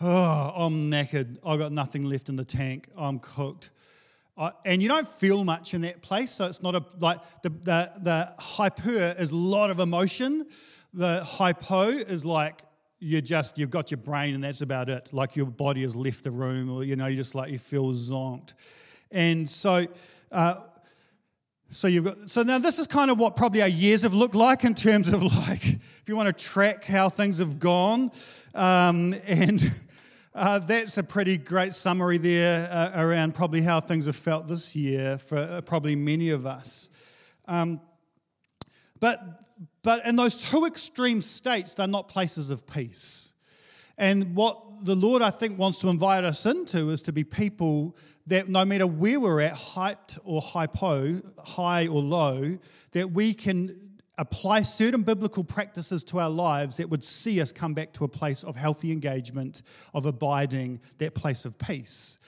oh, 0.00 0.52
I'm 0.54 0.90
knackered. 0.90 1.38
I've 1.44 1.58
got 1.58 1.72
nothing 1.72 2.04
left 2.04 2.28
in 2.28 2.36
the 2.36 2.44
tank. 2.44 2.88
I'm 2.96 3.18
cooked. 3.18 3.70
And 4.64 4.82
you 4.82 4.88
don't 4.88 5.06
feel 5.06 5.44
much 5.44 5.74
in 5.74 5.82
that 5.82 6.02
place, 6.02 6.30
so 6.30 6.46
it's 6.46 6.62
not 6.62 6.74
a 6.74 6.84
like 7.00 7.20
the 7.42 7.50
the, 7.50 7.92
the 8.00 8.32
hyper 8.38 9.14
is 9.18 9.30
a 9.30 9.36
lot 9.36 9.70
of 9.70 9.80
emotion. 9.80 10.46
The 10.94 11.22
hypo 11.24 11.82
is 11.88 12.24
like 12.24 12.62
you 12.98 13.20
just 13.20 13.58
you've 13.58 13.70
got 13.70 13.90
your 13.90 13.98
brain 13.98 14.34
and 14.34 14.44
that's 14.44 14.62
about 14.62 14.88
it. 14.88 15.12
Like 15.12 15.36
your 15.36 15.46
body 15.46 15.82
has 15.82 15.96
left 15.96 16.24
the 16.24 16.30
room, 16.30 16.70
or 16.70 16.84
you 16.84 16.96
know, 16.96 17.06
you 17.06 17.16
just 17.16 17.34
like 17.34 17.50
you 17.50 17.58
feel 17.58 17.92
zonked. 17.92 18.54
And 19.10 19.48
so 19.48 19.86
uh, 20.30 20.54
so 21.68 21.88
you've 21.88 22.04
got 22.04 22.28
so 22.28 22.42
now 22.42 22.58
this 22.58 22.78
is 22.78 22.86
kind 22.86 23.10
of 23.10 23.18
what 23.18 23.34
probably 23.34 23.62
our 23.62 23.68
years 23.68 24.02
have 24.02 24.14
looked 24.14 24.34
like 24.34 24.64
in 24.64 24.74
terms 24.74 25.08
of 25.08 25.22
like 25.48 25.64
if 25.64 26.04
you 26.06 26.16
want 26.16 26.36
to 26.36 26.44
track 26.44 26.84
how 26.84 27.08
things 27.08 27.38
have 27.38 27.58
gone. 27.58 28.10
Um, 28.54 29.14
and 29.26 29.60
uh, 30.34 30.58
that's 30.60 30.96
a 30.96 31.02
pretty 31.02 31.36
great 31.36 31.72
summary 31.72 32.16
there 32.16 32.68
uh, 32.70 32.92
around 32.94 33.34
probably 33.34 33.60
how 33.60 33.80
things 33.80 34.06
have 34.06 34.16
felt 34.16 34.48
this 34.48 34.74
year 34.74 35.18
for 35.18 35.36
uh, 35.36 35.60
probably 35.66 35.94
many 35.94 36.30
of 36.30 36.46
us. 36.46 37.34
Um, 37.46 37.80
but, 38.98 39.18
but 39.82 40.06
in 40.06 40.16
those 40.16 40.50
two 40.50 40.64
extreme 40.64 41.20
states, 41.20 41.74
they're 41.74 41.86
not 41.86 42.08
places 42.08 42.50
of 42.50 42.66
peace. 42.66 43.34
And 43.98 44.34
what 44.34 44.58
the 44.84 44.94
Lord, 44.94 45.20
I 45.20 45.30
think, 45.30 45.58
wants 45.58 45.80
to 45.80 45.88
invite 45.88 46.24
us 46.24 46.46
into 46.46 46.88
is 46.88 47.02
to 47.02 47.12
be 47.12 47.24
people 47.24 47.96
that 48.26 48.48
no 48.48 48.64
matter 48.64 48.86
where 48.86 49.20
we're 49.20 49.40
at, 49.40 49.52
hyped 49.52 50.18
or 50.24 50.40
hypo, 50.40 51.20
high 51.38 51.88
or 51.88 52.00
low, 52.00 52.56
that 52.92 53.10
we 53.10 53.34
can 53.34 53.76
apply 54.18 54.62
certain 54.62 55.02
biblical 55.02 55.42
practices 55.42 56.04
to 56.04 56.18
our 56.18 56.30
lives 56.30 56.76
that 56.76 56.88
would 56.88 57.02
see 57.02 57.40
us 57.40 57.50
come 57.50 57.74
back 57.74 57.92
to 57.94 58.04
a 58.04 58.08
place 58.08 58.44
of 58.44 58.56
healthy 58.56 58.92
engagement, 58.92 59.62
of 59.94 60.06
abiding, 60.06 60.80
that 60.98 61.14
place 61.14 61.44
of 61.44 61.58
peace. 61.58 62.18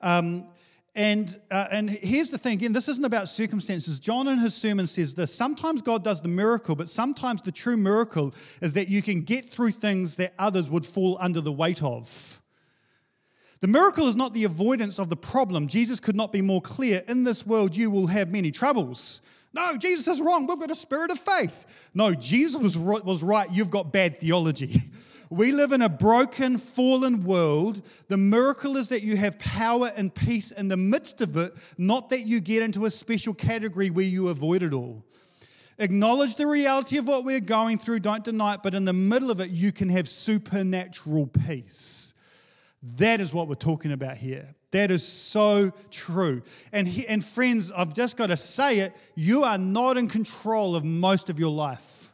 Um, 0.00 0.48
and, 0.96 1.38
uh, 1.52 1.66
and 1.70 1.88
here's 1.88 2.30
the 2.30 2.38
thing 2.38 2.54
again, 2.54 2.72
this 2.72 2.88
isn't 2.88 3.04
about 3.04 3.28
circumstances. 3.28 4.00
Jon 4.00 4.26
in 4.26 4.38
his 4.38 4.56
sermon 4.56 4.88
says 4.88 5.14
this 5.14 5.32
sometimes 5.32 5.80
God 5.80 6.02
does 6.02 6.20
the 6.22 6.28
miracle, 6.28 6.74
but 6.74 6.88
sometimes 6.88 7.40
the 7.40 7.52
true 7.52 7.76
miracle 7.76 8.34
is 8.60 8.74
that 8.74 8.88
you 8.88 9.00
can 9.00 9.20
get 9.20 9.44
through 9.44 9.70
things 9.70 10.16
that 10.16 10.32
others 10.40 10.72
would 10.72 10.84
fall 10.84 11.16
under 11.20 11.40
the 11.40 11.52
weight 11.52 11.84
of. 11.84 12.42
The 13.60 13.68
miracle 13.68 14.08
is 14.08 14.16
not 14.16 14.34
the 14.34 14.44
avoidance 14.44 14.98
of 14.98 15.08
the 15.08 15.16
problem. 15.16 15.68
Jesus 15.68 16.00
could 16.00 16.16
not 16.16 16.32
be 16.32 16.42
more 16.42 16.60
clear. 16.60 17.02
In 17.06 17.22
this 17.22 17.46
world, 17.46 17.76
you 17.76 17.90
will 17.90 18.08
have 18.08 18.32
many 18.32 18.50
troubles. 18.50 19.37
No, 19.54 19.76
Jesus 19.78 20.06
is 20.08 20.20
wrong. 20.20 20.46
We've 20.46 20.60
got 20.60 20.70
a 20.70 20.74
spirit 20.74 21.10
of 21.10 21.18
faith. 21.18 21.90
No, 21.94 22.14
Jesus 22.14 22.60
was, 22.60 22.76
was 22.78 23.22
right. 23.22 23.48
You've 23.50 23.70
got 23.70 23.92
bad 23.92 24.16
theology. 24.18 24.76
We 25.30 25.52
live 25.52 25.72
in 25.72 25.82
a 25.82 25.90
broken, 25.90 26.56
fallen 26.56 27.22
world. 27.22 27.86
The 28.08 28.16
miracle 28.16 28.78
is 28.78 28.88
that 28.88 29.02
you 29.02 29.16
have 29.18 29.38
power 29.38 29.90
and 29.94 30.14
peace 30.14 30.52
in 30.52 30.68
the 30.68 30.76
midst 30.78 31.20
of 31.20 31.36
it, 31.36 31.74
not 31.76 32.08
that 32.10 32.20
you 32.20 32.40
get 32.40 32.62
into 32.62 32.86
a 32.86 32.90
special 32.90 33.34
category 33.34 33.90
where 33.90 34.06
you 34.06 34.28
avoid 34.28 34.62
it 34.62 34.72
all. 34.72 35.04
Acknowledge 35.78 36.36
the 36.36 36.46
reality 36.46 36.96
of 36.96 37.06
what 37.06 37.24
we're 37.24 37.40
going 37.40 37.78
through, 37.78 38.00
don't 38.00 38.24
deny 38.24 38.54
it, 38.54 38.60
but 38.62 38.72
in 38.72 38.84
the 38.86 38.92
middle 38.92 39.30
of 39.30 39.40
it, 39.40 39.50
you 39.50 39.70
can 39.70 39.90
have 39.90 40.08
supernatural 40.08 41.26
peace. 41.26 42.14
That 42.96 43.20
is 43.20 43.34
what 43.34 43.48
we're 43.48 43.54
talking 43.54 43.92
about 43.92 44.16
here. 44.16 44.48
That 44.70 44.90
is 44.90 45.06
so 45.06 45.70
true. 45.90 46.42
And, 46.72 46.86
he, 46.86 47.06
and 47.06 47.24
friends, 47.24 47.72
I've 47.72 47.94
just 47.94 48.16
got 48.16 48.26
to 48.26 48.36
say 48.36 48.80
it 48.80 49.12
you 49.14 49.44
are 49.44 49.58
not 49.58 49.96
in 49.96 50.08
control 50.08 50.76
of 50.76 50.84
most 50.84 51.30
of 51.30 51.38
your 51.38 51.50
life. 51.50 52.12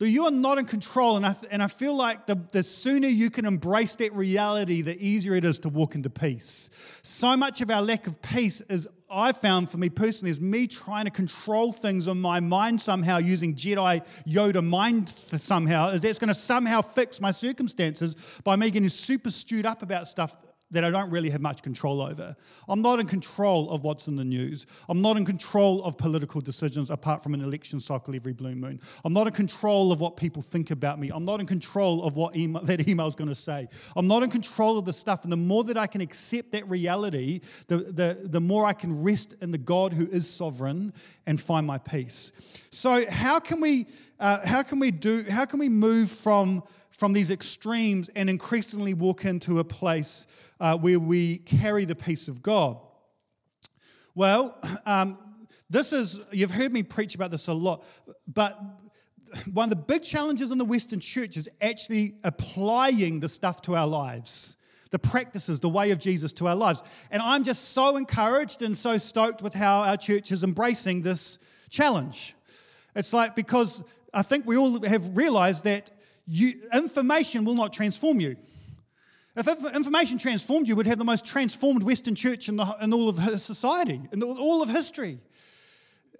You 0.00 0.26
are 0.26 0.30
not 0.30 0.58
in 0.58 0.66
control, 0.66 1.16
and 1.16 1.24
I, 1.24 1.34
and 1.50 1.62
I 1.62 1.66
feel 1.66 1.96
like 1.96 2.26
the, 2.26 2.34
the 2.52 2.62
sooner 2.62 3.08
you 3.08 3.30
can 3.30 3.46
embrace 3.46 3.96
that 3.96 4.12
reality, 4.12 4.82
the 4.82 4.96
easier 4.98 5.34
it 5.34 5.44
is 5.46 5.60
to 5.60 5.68
walk 5.70 5.94
into 5.94 6.10
peace. 6.10 7.00
So 7.02 7.36
much 7.36 7.62
of 7.62 7.70
our 7.70 7.80
lack 7.80 8.06
of 8.06 8.20
peace 8.20 8.60
is 8.62 8.88
I 9.10 9.32
found 9.32 9.70
for 9.70 9.78
me 9.78 9.88
personally 9.88 10.30
is 10.30 10.40
me 10.40 10.66
trying 10.66 11.04
to 11.04 11.10
control 11.10 11.70
things 11.70 12.08
in 12.08 12.20
my 12.20 12.40
mind 12.40 12.80
somehow 12.80 13.18
using 13.18 13.54
Jedi 13.54 14.00
Yoda 14.26 14.62
mind 14.62 15.08
somehow. 15.08 15.88
Is 15.90 16.00
that's 16.00 16.18
going 16.18 16.28
to 16.28 16.34
somehow 16.34 16.82
fix 16.82 17.20
my 17.20 17.30
circumstances 17.30 18.42
by 18.44 18.56
me 18.56 18.70
getting 18.70 18.88
super 18.88 19.30
stewed 19.30 19.66
up 19.66 19.82
about 19.82 20.08
stuff 20.08 20.36
that 20.74 20.84
I 20.84 20.90
don't 20.90 21.10
really 21.10 21.30
have 21.30 21.40
much 21.40 21.62
control 21.62 22.00
over. 22.00 22.36
I'm 22.68 22.82
not 22.82 23.00
in 23.00 23.06
control 23.06 23.70
of 23.70 23.82
what's 23.82 24.08
in 24.08 24.16
the 24.16 24.24
news. 24.24 24.66
I'm 24.88 25.00
not 25.02 25.16
in 25.16 25.24
control 25.24 25.82
of 25.84 25.96
political 25.96 26.40
decisions 26.40 26.90
apart 26.90 27.22
from 27.22 27.34
an 27.34 27.40
election 27.40 27.80
cycle 27.80 28.14
every 28.14 28.32
blue 28.32 28.54
moon. 28.54 28.80
I'm 29.04 29.12
not 29.12 29.26
in 29.26 29.32
control 29.32 29.92
of 29.92 30.00
what 30.00 30.16
people 30.16 30.42
think 30.42 30.70
about 30.70 30.98
me. 30.98 31.10
I'm 31.12 31.24
not 31.24 31.40
in 31.40 31.46
control 31.46 32.04
of 32.04 32.16
what 32.16 32.36
email, 32.36 32.62
that 32.64 32.86
email 32.88 33.06
is 33.06 33.14
going 33.14 33.28
to 33.28 33.34
say. 33.34 33.66
I'm 33.96 34.06
not 34.06 34.22
in 34.22 34.30
control 34.30 34.78
of 34.78 34.84
the 34.84 34.92
stuff. 34.92 35.24
And 35.24 35.32
the 35.32 35.36
more 35.36 35.64
that 35.64 35.76
I 35.78 35.86
can 35.86 36.00
accept 36.00 36.52
that 36.52 36.68
reality, 36.68 37.40
the, 37.68 37.76
the, 37.76 38.28
the 38.30 38.40
more 38.40 38.66
I 38.66 38.72
can 38.72 39.02
rest 39.02 39.34
in 39.40 39.50
the 39.50 39.58
God 39.58 39.92
who 39.92 40.06
is 40.06 40.28
sovereign 40.28 40.92
and 41.26 41.40
find 41.40 41.66
my 41.66 41.78
peace. 41.78 42.68
So 42.70 43.04
how 43.08 43.40
can 43.40 43.60
we, 43.60 43.86
uh, 44.20 44.46
how 44.46 44.62
can 44.62 44.78
we 44.78 44.90
do, 44.90 45.24
how 45.30 45.44
can 45.44 45.58
we 45.58 45.68
move 45.68 46.10
from 46.10 46.62
from 46.94 47.12
these 47.12 47.32
extremes 47.32 48.08
and 48.10 48.30
increasingly 48.30 48.94
walk 48.94 49.24
into 49.24 49.58
a 49.58 49.64
place 49.64 50.43
uh, 50.60 50.76
where 50.78 50.98
we 50.98 51.38
carry 51.38 51.84
the 51.84 51.94
peace 51.94 52.28
of 52.28 52.42
God? 52.42 52.78
Well, 54.14 54.58
um, 54.86 55.18
this 55.70 55.92
is, 55.92 56.20
you've 56.30 56.52
heard 56.52 56.72
me 56.72 56.82
preach 56.82 57.14
about 57.14 57.30
this 57.30 57.48
a 57.48 57.52
lot, 57.52 57.84
but 58.26 58.58
one 59.52 59.64
of 59.64 59.70
the 59.70 59.82
big 59.82 60.02
challenges 60.02 60.50
in 60.50 60.58
the 60.58 60.64
Western 60.64 61.00
church 61.00 61.36
is 61.36 61.48
actually 61.60 62.14
applying 62.22 63.20
the 63.20 63.28
stuff 63.28 63.62
to 63.62 63.74
our 63.74 63.86
lives, 63.86 64.56
the 64.90 64.98
practices, 64.98 65.60
the 65.60 65.68
way 65.68 65.90
of 65.90 65.98
Jesus 65.98 66.32
to 66.34 66.46
our 66.46 66.54
lives. 66.54 67.08
And 67.10 67.20
I'm 67.20 67.42
just 67.42 67.72
so 67.72 67.96
encouraged 67.96 68.62
and 68.62 68.76
so 68.76 68.96
stoked 68.98 69.42
with 69.42 69.54
how 69.54 69.80
our 69.80 69.96
church 69.96 70.30
is 70.30 70.44
embracing 70.44 71.02
this 71.02 71.66
challenge. 71.70 72.34
It's 72.94 73.12
like 73.12 73.34
because 73.34 74.00
I 74.12 74.22
think 74.22 74.46
we 74.46 74.56
all 74.56 74.80
have 74.84 75.16
realized 75.16 75.64
that 75.64 75.90
you, 76.26 76.52
information 76.72 77.44
will 77.44 77.56
not 77.56 77.72
transform 77.72 78.20
you. 78.20 78.36
If 79.36 79.74
information 79.74 80.18
transformed 80.18 80.68
you, 80.68 80.76
would 80.76 80.86
have 80.86 80.98
the 80.98 81.04
most 81.04 81.26
transformed 81.26 81.82
Western 81.82 82.14
church 82.14 82.48
in, 82.48 82.56
the, 82.56 82.76
in 82.80 82.92
all 82.92 83.08
of 83.08 83.16
society, 83.40 84.00
in 84.12 84.22
all 84.22 84.62
of 84.62 84.68
history. 84.68 85.18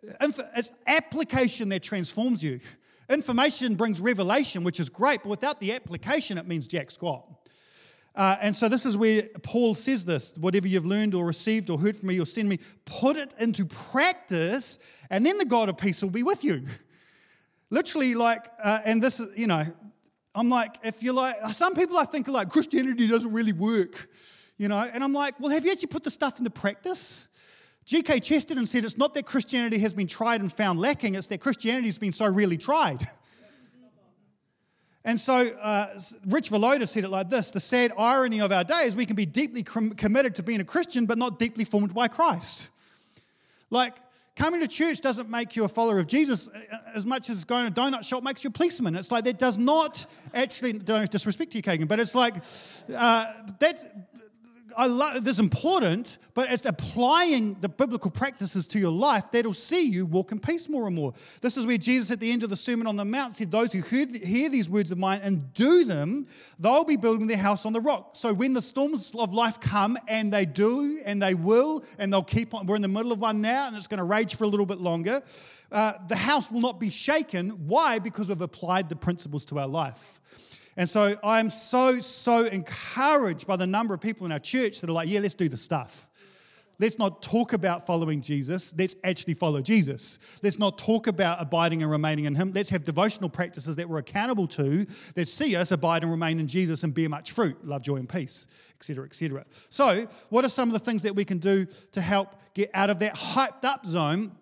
It's 0.02 0.72
application 0.86 1.68
that 1.68 1.82
transforms 1.82 2.42
you. 2.42 2.58
Information 3.08 3.76
brings 3.76 4.00
revelation, 4.00 4.64
which 4.64 4.80
is 4.80 4.88
great, 4.88 5.20
but 5.22 5.28
without 5.28 5.60
the 5.60 5.72
application, 5.72 6.38
it 6.38 6.46
means 6.46 6.66
jack 6.66 6.90
squat. 6.90 7.24
Uh, 8.16 8.36
and 8.40 8.54
so 8.54 8.68
this 8.68 8.86
is 8.86 8.96
where 8.96 9.22
Paul 9.42 9.74
says 9.74 10.04
this 10.04 10.36
whatever 10.38 10.68
you've 10.68 10.86
learned 10.86 11.14
or 11.14 11.26
received 11.26 11.68
or 11.68 11.78
heard 11.78 11.96
from 11.96 12.08
me 12.08 12.20
or 12.20 12.26
send 12.26 12.48
me, 12.48 12.58
put 12.84 13.16
it 13.16 13.34
into 13.40 13.64
practice, 13.66 15.06
and 15.10 15.24
then 15.24 15.38
the 15.38 15.44
God 15.44 15.68
of 15.68 15.76
peace 15.76 16.02
will 16.02 16.10
be 16.10 16.22
with 16.22 16.44
you. 16.44 16.62
Literally, 17.70 18.14
like, 18.14 18.46
uh, 18.62 18.80
and 18.86 19.02
this, 19.02 19.20
is 19.20 19.36
you 19.38 19.46
know, 19.46 19.64
I'm 20.34 20.48
like, 20.48 20.74
if 20.82 21.02
you're 21.02 21.14
like, 21.14 21.36
some 21.52 21.74
people 21.74 21.96
I 21.96 22.04
think 22.04 22.28
are 22.28 22.32
like, 22.32 22.48
Christianity 22.48 23.06
doesn't 23.06 23.32
really 23.32 23.52
work, 23.52 24.08
you 24.58 24.68
know? 24.68 24.84
And 24.92 25.04
I'm 25.04 25.12
like, 25.12 25.38
well, 25.38 25.50
have 25.50 25.64
you 25.64 25.70
actually 25.70 25.88
put 25.88 26.02
the 26.02 26.10
stuff 26.10 26.38
into 26.38 26.50
practice? 26.50 27.28
G.K. 27.84 28.20
Chesterton 28.20 28.66
said 28.66 28.84
it's 28.84 28.98
not 28.98 29.14
that 29.14 29.26
Christianity 29.26 29.78
has 29.78 29.94
been 29.94 30.06
tried 30.06 30.40
and 30.40 30.50
found 30.50 30.80
lacking, 30.80 31.14
it's 31.14 31.26
that 31.28 31.40
Christianity 31.40 31.86
has 31.86 31.98
been 31.98 32.12
so 32.12 32.26
really 32.26 32.56
tried. 32.56 33.02
and 35.04 35.20
so 35.20 35.48
uh, 35.60 35.86
Rich 36.26 36.50
Villodas 36.50 36.88
said 36.88 37.04
it 37.04 37.10
like 37.10 37.28
this 37.28 37.50
The 37.50 37.60
sad 37.60 37.92
irony 37.96 38.40
of 38.40 38.50
our 38.50 38.64
day 38.64 38.82
is 38.84 38.96
we 38.96 39.06
can 39.06 39.16
be 39.16 39.26
deeply 39.26 39.62
com- 39.62 39.90
committed 39.90 40.34
to 40.36 40.42
being 40.42 40.60
a 40.60 40.64
Christian, 40.64 41.06
but 41.06 41.18
not 41.18 41.38
deeply 41.38 41.64
formed 41.64 41.94
by 41.94 42.08
Christ. 42.08 42.70
Like, 43.70 43.96
coming 44.36 44.60
to 44.60 44.68
church 44.68 45.00
doesn't 45.00 45.30
make 45.30 45.56
you 45.56 45.64
a 45.64 45.68
follower 45.68 45.98
of 45.98 46.06
Jesus 46.06 46.48
as 46.94 47.06
much 47.06 47.30
as 47.30 47.44
going 47.44 47.72
to 47.72 47.80
a 47.80 47.84
donut 47.84 48.06
shop 48.06 48.22
makes 48.22 48.44
you 48.44 48.48
a 48.48 48.52
policeman. 48.52 48.96
It's 48.96 49.12
like 49.12 49.24
that 49.24 49.38
does 49.38 49.58
not 49.58 50.06
actually, 50.34 50.72
don't 50.74 51.10
disrespect 51.10 51.54
you, 51.54 51.62
Kagan, 51.62 51.88
but 51.88 52.00
it's 52.00 52.14
like 52.14 52.34
uh, 52.34 53.24
that 53.60 53.76
I 54.76 54.86
love 54.86 55.24
this 55.24 55.34
is 55.34 55.40
important, 55.40 56.18
but 56.34 56.50
it's 56.50 56.64
applying 56.64 57.54
the 57.54 57.68
biblical 57.68 58.10
practices 58.10 58.66
to 58.68 58.78
your 58.78 58.90
life 58.90 59.30
that'll 59.32 59.52
see 59.52 59.88
you 59.88 60.06
walk 60.06 60.32
in 60.32 60.40
peace 60.40 60.68
more 60.68 60.86
and 60.86 60.94
more. 60.94 61.12
This 61.42 61.56
is 61.56 61.66
where 61.66 61.78
Jesus 61.78 62.10
at 62.10 62.20
the 62.20 62.30
end 62.30 62.42
of 62.42 62.50
the 62.50 62.56
Sermon 62.56 62.86
on 62.86 62.96
the 62.96 63.04
Mount 63.04 63.32
said, 63.32 63.50
Those 63.50 63.72
who 63.72 63.80
hear 63.80 64.48
these 64.48 64.68
words 64.70 64.92
of 64.92 64.98
mine 64.98 65.20
and 65.22 65.52
do 65.54 65.84
them, 65.84 66.26
they'll 66.58 66.84
be 66.84 66.96
building 66.96 67.26
their 67.26 67.38
house 67.38 67.66
on 67.66 67.72
the 67.72 67.80
rock. 67.80 68.10
So 68.12 68.34
when 68.34 68.52
the 68.52 68.62
storms 68.62 69.14
of 69.18 69.32
life 69.34 69.60
come, 69.60 69.96
and 70.08 70.32
they 70.32 70.44
do, 70.44 71.00
and 71.04 71.22
they 71.22 71.34
will, 71.34 71.82
and 71.98 72.12
they'll 72.12 72.22
keep 72.22 72.54
on, 72.54 72.66
we're 72.66 72.76
in 72.76 72.82
the 72.82 72.88
middle 72.88 73.12
of 73.12 73.20
one 73.20 73.40
now, 73.40 73.66
and 73.66 73.76
it's 73.76 73.88
going 73.88 73.98
to 73.98 74.04
rage 74.04 74.36
for 74.36 74.44
a 74.44 74.48
little 74.48 74.66
bit 74.66 74.78
longer. 74.78 75.20
Uh, 75.70 75.92
the 76.08 76.16
house 76.16 76.50
will 76.50 76.60
not 76.60 76.78
be 76.78 76.90
shaken. 76.90 77.50
Why? 77.66 77.98
Because 77.98 78.28
we've 78.28 78.40
applied 78.40 78.88
the 78.88 78.96
principles 78.96 79.44
to 79.46 79.58
our 79.58 79.66
life. 79.66 80.20
And 80.76 80.88
so 80.88 81.14
I'm 81.22 81.50
so, 81.50 81.98
so 82.00 82.44
encouraged 82.46 83.46
by 83.46 83.56
the 83.56 83.66
number 83.66 83.94
of 83.94 84.00
people 84.00 84.26
in 84.26 84.32
our 84.32 84.38
church 84.38 84.80
that 84.80 84.90
are 84.90 84.94
like, 84.94 85.08
yeah, 85.08 85.20
let's 85.20 85.34
do 85.34 85.48
the 85.48 85.56
stuff. 85.56 86.08
Let's 86.80 86.98
not 86.98 87.22
talk 87.22 87.52
about 87.52 87.86
following 87.86 88.20
Jesus. 88.20 88.74
Let's 88.76 88.96
actually 89.04 89.34
follow 89.34 89.60
Jesus. 89.60 90.40
Let's 90.42 90.58
not 90.58 90.76
talk 90.76 91.06
about 91.06 91.40
abiding 91.40 91.82
and 91.82 91.90
remaining 91.90 92.24
in 92.24 92.34
Him. 92.34 92.52
Let's 92.52 92.70
have 92.70 92.82
devotional 92.82 93.30
practices 93.30 93.76
that 93.76 93.88
we're 93.88 93.98
accountable 93.98 94.48
to 94.48 94.84
that 95.14 95.28
see 95.28 95.54
us 95.54 95.70
abide 95.70 96.02
and 96.02 96.10
remain 96.10 96.40
in 96.40 96.48
Jesus 96.48 96.82
and 96.82 96.92
bear 96.92 97.08
much 97.08 97.32
fruit, 97.32 97.64
love, 97.64 97.82
joy, 97.82 97.96
and 97.96 98.08
peace, 98.08 98.72
etc., 98.76 99.04
etc. 99.04 99.44
So, 99.48 100.06
what 100.30 100.44
are 100.44 100.48
some 100.48 100.68
of 100.68 100.72
the 100.72 100.80
things 100.80 101.02
that 101.04 101.14
we 101.14 101.24
can 101.24 101.38
do 101.38 101.66
to 101.92 102.00
help 102.00 102.34
get 102.54 102.70
out 102.74 102.90
of 102.90 102.98
that 102.98 103.14
hyped 103.14 103.64
up 103.64 103.86
zone? 103.86 104.32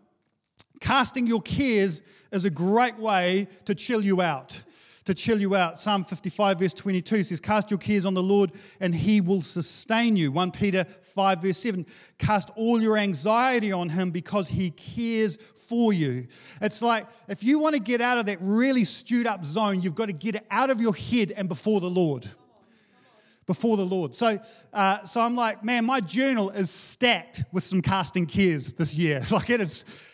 Casting 0.80 1.26
your 1.26 1.42
cares 1.42 2.02
is 2.32 2.44
a 2.44 2.50
great 2.50 2.96
way 2.96 3.46
to 3.66 3.74
chill 3.74 4.02
you 4.02 4.20
out 4.22 4.64
to 5.04 5.14
chill 5.14 5.40
you 5.40 5.54
out. 5.54 5.78
Psalm 5.78 6.04
55, 6.04 6.58
verse 6.58 6.74
22 6.74 7.22
says, 7.22 7.40
Cast 7.40 7.70
your 7.70 7.78
cares 7.78 8.06
on 8.06 8.14
the 8.14 8.22
Lord, 8.22 8.52
and 8.80 8.94
he 8.94 9.20
will 9.20 9.40
sustain 9.40 10.16
you. 10.16 10.30
1 10.32 10.50
Peter 10.52 10.84
5, 10.84 11.42
verse 11.42 11.58
7, 11.58 11.86
Cast 12.18 12.50
all 12.56 12.80
your 12.80 12.96
anxiety 12.96 13.72
on 13.72 13.88
him 13.88 14.10
because 14.10 14.48
he 14.48 14.70
cares 14.70 15.36
for 15.36 15.92
you. 15.92 16.26
It's 16.60 16.82
like 16.82 17.06
if 17.28 17.42
you 17.42 17.58
want 17.58 17.74
to 17.74 17.80
get 17.80 18.00
out 18.00 18.18
of 18.18 18.26
that 18.26 18.38
really 18.40 18.84
stewed 18.84 19.26
up 19.26 19.44
zone, 19.44 19.80
you've 19.80 19.94
got 19.94 20.06
to 20.06 20.12
get 20.12 20.34
it 20.34 20.46
out 20.50 20.70
of 20.70 20.80
your 20.80 20.94
head 20.94 21.32
and 21.36 21.48
before 21.48 21.80
the 21.80 21.90
Lord 21.90 22.26
before 23.46 23.76
the 23.76 23.84
Lord. 23.84 24.14
So, 24.14 24.36
uh, 24.72 25.02
so 25.04 25.20
I'm 25.20 25.34
like, 25.34 25.64
man, 25.64 25.84
my 25.84 26.00
journal 26.00 26.50
is 26.50 26.70
stacked 26.70 27.44
with 27.52 27.64
some 27.64 27.82
casting 27.82 28.26
cares 28.26 28.72
this 28.74 28.96
year. 28.96 29.20
Like 29.32 29.48
it 29.50 29.60
is, 29.60 30.11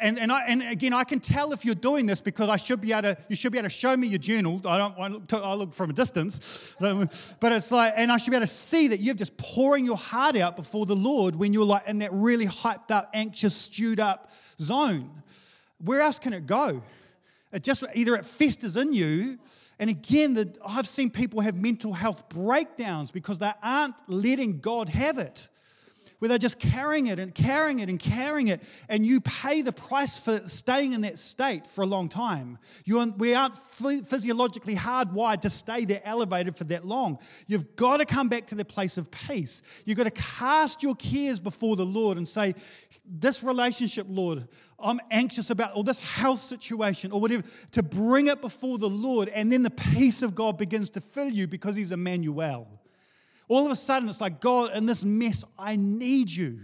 and, 0.00 0.18
and, 0.18 0.30
I, 0.30 0.42
and 0.48 0.62
again, 0.70 0.92
I 0.92 1.04
can 1.04 1.20
tell 1.20 1.52
if 1.52 1.64
you're 1.64 1.74
doing 1.74 2.06
this 2.06 2.20
because 2.20 2.48
I 2.48 2.56
should 2.56 2.80
be 2.80 2.92
able 2.92 3.14
to, 3.14 3.16
you 3.28 3.36
should 3.36 3.52
be 3.52 3.58
able 3.58 3.68
to 3.68 3.74
show 3.74 3.96
me 3.96 4.06
your 4.06 4.18
journal. 4.18 4.60
I 4.66 4.78
don't 4.78 4.98
I 4.98 5.08
look, 5.08 5.26
to, 5.28 5.36
I 5.36 5.54
look 5.54 5.74
from 5.74 5.90
a 5.90 5.92
distance, 5.92 6.76
but 6.80 7.52
it's 7.52 7.72
like, 7.72 7.92
and 7.96 8.10
I 8.10 8.16
should 8.16 8.30
be 8.30 8.36
able 8.36 8.46
to 8.46 8.52
see 8.52 8.88
that 8.88 9.00
you're 9.00 9.14
just 9.14 9.36
pouring 9.38 9.84
your 9.84 9.96
heart 9.96 10.36
out 10.36 10.56
before 10.56 10.86
the 10.86 10.96
Lord 10.96 11.36
when 11.36 11.52
you're 11.52 11.64
like 11.64 11.88
in 11.88 11.98
that 11.98 12.10
really 12.12 12.46
hyped 12.46 12.90
up, 12.90 13.10
anxious, 13.14 13.54
stewed 13.56 14.00
up 14.00 14.30
zone. 14.30 15.10
Where 15.78 16.00
else 16.00 16.18
can 16.18 16.32
it 16.32 16.46
go? 16.46 16.82
It 17.52 17.62
just 17.62 17.84
either 17.94 18.14
it 18.16 18.24
festers 18.24 18.76
in 18.76 18.92
you, 18.92 19.38
and 19.78 19.90
again, 19.90 20.34
the, 20.34 20.56
I've 20.66 20.86
seen 20.86 21.10
people 21.10 21.40
have 21.40 21.56
mental 21.56 21.92
health 21.92 22.28
breakdowns 22.28 23.10
because 23.10 23.38
they 23.38 23.50
aren't 23.62 23.96
letting 24.08 24.60
God 24.60 24.88
have 24.88 25.18
it 25.18 25.48
they're 26.20 26.38
just 26.38 26.58
carrying 26.58 27.08
it 27.08 27.18
and 27.18 27.34
carrying 27.34 27.80
it 27.80 27.88
and 27.88 27.98
carrying 27.98 28.48
it, 28.48 28.62
and 28.88 29.04
you 29.04 29.20
pay 29.20 29.62
the 29.62 29.72
price 29.72 30.18
for 30.18 30.36
staying 30.48 30.92
in 30.92 31.02
that 31.02 31.18
state 31.18 31.66
for 31.66 31.82
a 31.82 31.86
long 31.86 32.08
time. 32.08 32.58
You, 32.84 33.12
we 33.18 33.34
aren't 33.34 33.54
physiologically 33.54 34.74
hardwired 34.74 35.40
to 35.42 35.50
stay 35.50 35.84
there 35.84 36.00
elevated 36.04 36.56
for 36.56 36.64
that 36.64 36.84
long. 36.84 37.18
You've 37.46 37.76
got 37.76 37.98
to 37.98 38.06
come 38.06 38.28
back 38.28 38.46
to 38.46 38.54
the 38.54 38.64
place 38.64 38.98
of 38.98 39.10
peace. 39.10 39.82
You've 39.86 39.98
got 39.98 40.04
to 40.04 40.22
cast 40.22 40.82
your 40.82 40.94
cares 40.94 41.40
before 41.40 41.76
the 41.76 41.84
Lord 41.84 42.16
and 42.16 42.26
say, 42.26 42.54
This 43.04 43.42
relationship, 43.42 44.06
Lord, 44.08 44.46
I'm 44.78 45.00
anxious 45.10 45.50
about, 45.50 45.76
or 45.76 45.84
this 45.84 46.16
health 46.16 46.40
situation, 46.40 47.12
or 47.12 47.20
whatever, 47.20 47.42
to 47.72 47.82
bring 47.82 48.28
it 48.28 48.40
before 48.40 48.78
the 48.78 48.88
Lord, 48.88 49.28
and 49.28 49.50
then 49.52 49.62
the 49.62 49.70
peace 49.70 50.22
of 50.22 50.34
God 50.34 50.58
begins 50.58 50.90
to 50.90 51.00
fill 51.00 51.28
you 51.28 51.46
because 51.46 51.76
He's 51.76 51.92
Emmanuel. 51.92 52.68
All 53.48 53.66
of 53.66 53.72
a 53.72 53.76
sudden, 53.76 54.08
it's 54.08 54.20
like, 54.20 54.40
God, 54.40 54.76
in 54.76 54.86
this 54.86 55.04
mess, 55.04 55.44
I 55.58 55.76
need 55.76 56.30
you. 56.30 56.58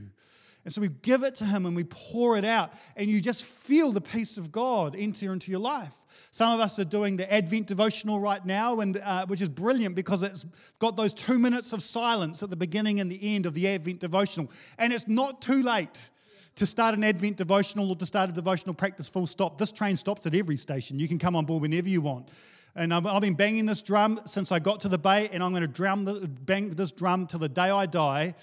And 0.64 0.72
so 0.72 0.82
we 0.82 0.88
give 0.88 1.22
it 1.22 1.34
to 1.36 1.44
Him 1.44 1.64
and 1.64 1.74
we 1.74 1.84
pour 1.84 2.36
it 2.36 2.44
out, 2.44 2.74
and 2.96 3.08
you 3.08 3.20
just 3.20 3.44
feel 3.44 3.92
the 3.92 4.00
peace 4.00 4.36
of 4.36 4.52
God 4.52 4.94
enter 4.94 5.32
into 5.32 5.50
your 5.50 5.60
life. 5.60 5.94
Some 6.30 6.54
of 6.54 6.60
us 6.60 6.78
are 6.78 6.84
doing 6.84 7.16
the 7.16 7.32
Advent 7.32 7.66
devotional 7.66 8.20
right 8.20 8.44
now, 8.44 8.80
and 8.80 8.98
uh, 8.98 9.26
which 9.26 9.40
is 9.40 9.48
brilliant 9.48 9.96
because 9.96 10.22
it's 10.22 10.72
got 10.78 10.96
those 10.96 11.14
two 11.14 11.38
minutes 11.38 11.72
of 11.72 11.82
silence 11.82 12.42
at 12.42 12.50
the 12.50 12.56
beginning 12.56 13.00
and 13.00 13.10
the 13.10 13.34
end 13.34 13.46
of 13.46 13.54
the 13.54 13.68
Advent 13.68 14.00
devotional. 14.00 14.50
And 14.78 14.92
it's 14.92 15.08
not 15.08 15.40
too 15.40 15.62
late 15.62 16.10
to 16.56 16.66
start 16.66 16.94
an 16.94 17.04
Advent 17.04 17.38
devotional 17.38 17.88
or 17.88 17.96
to 17.96 18.06
start 18.06 18.28
a 18.28 18.32
devotional 18.32 18.74
practice 18.74 19.08
full 19.08 19.26
stop. 19.26 19.56
This 19.56 19.72
train 19.72 19.96
stops 19.96 20.26
at 20.26 20.34
every 20.34 20.56
station. 20.56 20.98
You 20.98 21.08
can 21.08 21.18
come 21.18 21.34
on 21.34 21.46
board 21.46 21.62
whenever 21.62 21.88
you 21.88 22.02
want. 22.02 22.32
And 22.76 22.94
I've 22.94 23.20
been 23.20 23.34
banging 23.34 23.66
this 23.66 23.82
drum 23.82 24.20
since 24.26 24.52
I 24.52 24.58
got 24.58 24.80
to 24.80 24.88
the 24.88 24.98
bay, 24.98 25.28
and 25.32 25.42
I'm 25.42 25.50
going 25.50 25.62
to 25.62 25.68
drum 25.68 26.04
the, 26.04 26.28
bang 26.42 26.70
this 26.70 26.92
drum 26.92 27.26
till 27.26 27.40
the 27.40 27.48
day 27.48 27.70
I 27.70 27.86
die, 27.86 28.34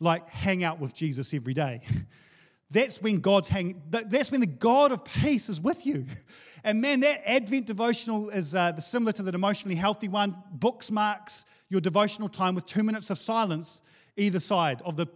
like 0.00 0.28
hang 0.28 0.64
out 0.64 0.80
with 0.80 0.94
Jesus 0.94 1.32
every 1.34 1.54
day. 1.54 1.80
That's 2.70 3.00
when 3.00 3.20
God's 3.20 3.48
hang. 3.48 3.80
That's 3.90 4.32
when 4.32 4.40
the 4.40 4.46
God 4.46 4.90
of 4.90 5.04
peace 5.04 5.48
is 5.48 5.60
with 5.60 5.86
you. 5.86 6.04
And 6.64 6.80
man, 6.80 6.98
that 6.98 7.22
Advent 7.24 7.66
devotional 7.66 8.28
is 8.30 8.52
uh, 8.56 8.74
similar 8.74 9.12
to 9.12 9.22
the 9.22 9.32
emotionally 9.32 9.76
healthy 9.76 10.08
one. 10.08 10.36
Books 10.50 10.90
marks 10.90 11.44
your 11.68 11.80
devotional 11.80 12.28
time 12.28 12.56
with 12.56 12.66
two 12.66 12.82
minutes 12.82 13.08
of 13.10 13.18
silence 13.18 13.82
either 14.16 14.40
side 14.40 14.82
of 14.82 14.96
the 14.96 15.06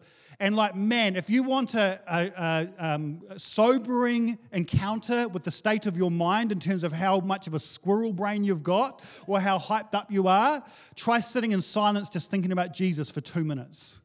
and 0.40 0.57
like, 0.57 0.74
man, 0.74 1.16
if 1.16 1.29
you 1.29 1.42
want 1.42 1.74
a, 1.74 2.00
a, 2.11 2.31
a 2.38 2.94
um, 2.94 3.20
sobering 3.37 4.38
encounter 4.53 5.29
with 5.29 5.44
the 5.44 5.50
state 5.50 5.87
of 5.87 5.96
your 5.96 6.11
mind 6.11 6.50
in 6.50 6.59
terms 6.59 6.83
of 6.83 6.92
how 6.92 7.20
much 7.20 7.46
of 7.46 7.55
a 7.55 7.59
squirrel 7.59 8.12
brain 8.12 8.42
you've 8.42 8.62
got 8.62 9.22
or 9.26 9.38
how 9.38 9.59
hyped 9.59 9.94
up 9.94 10.11
you 10.11 10.26
are, 10.26 10.62
try 10.94 11.20
sitting 11.20 11.53
in 11.53 11.61
silence 11.61 12.09
just 12.09 12.31
thinking 12.31 12.53
about 12.53 12.72
Jesus 12.72 13.11
for 13.11 13.20
two 13.20 13.44
minutes 13.44 14.00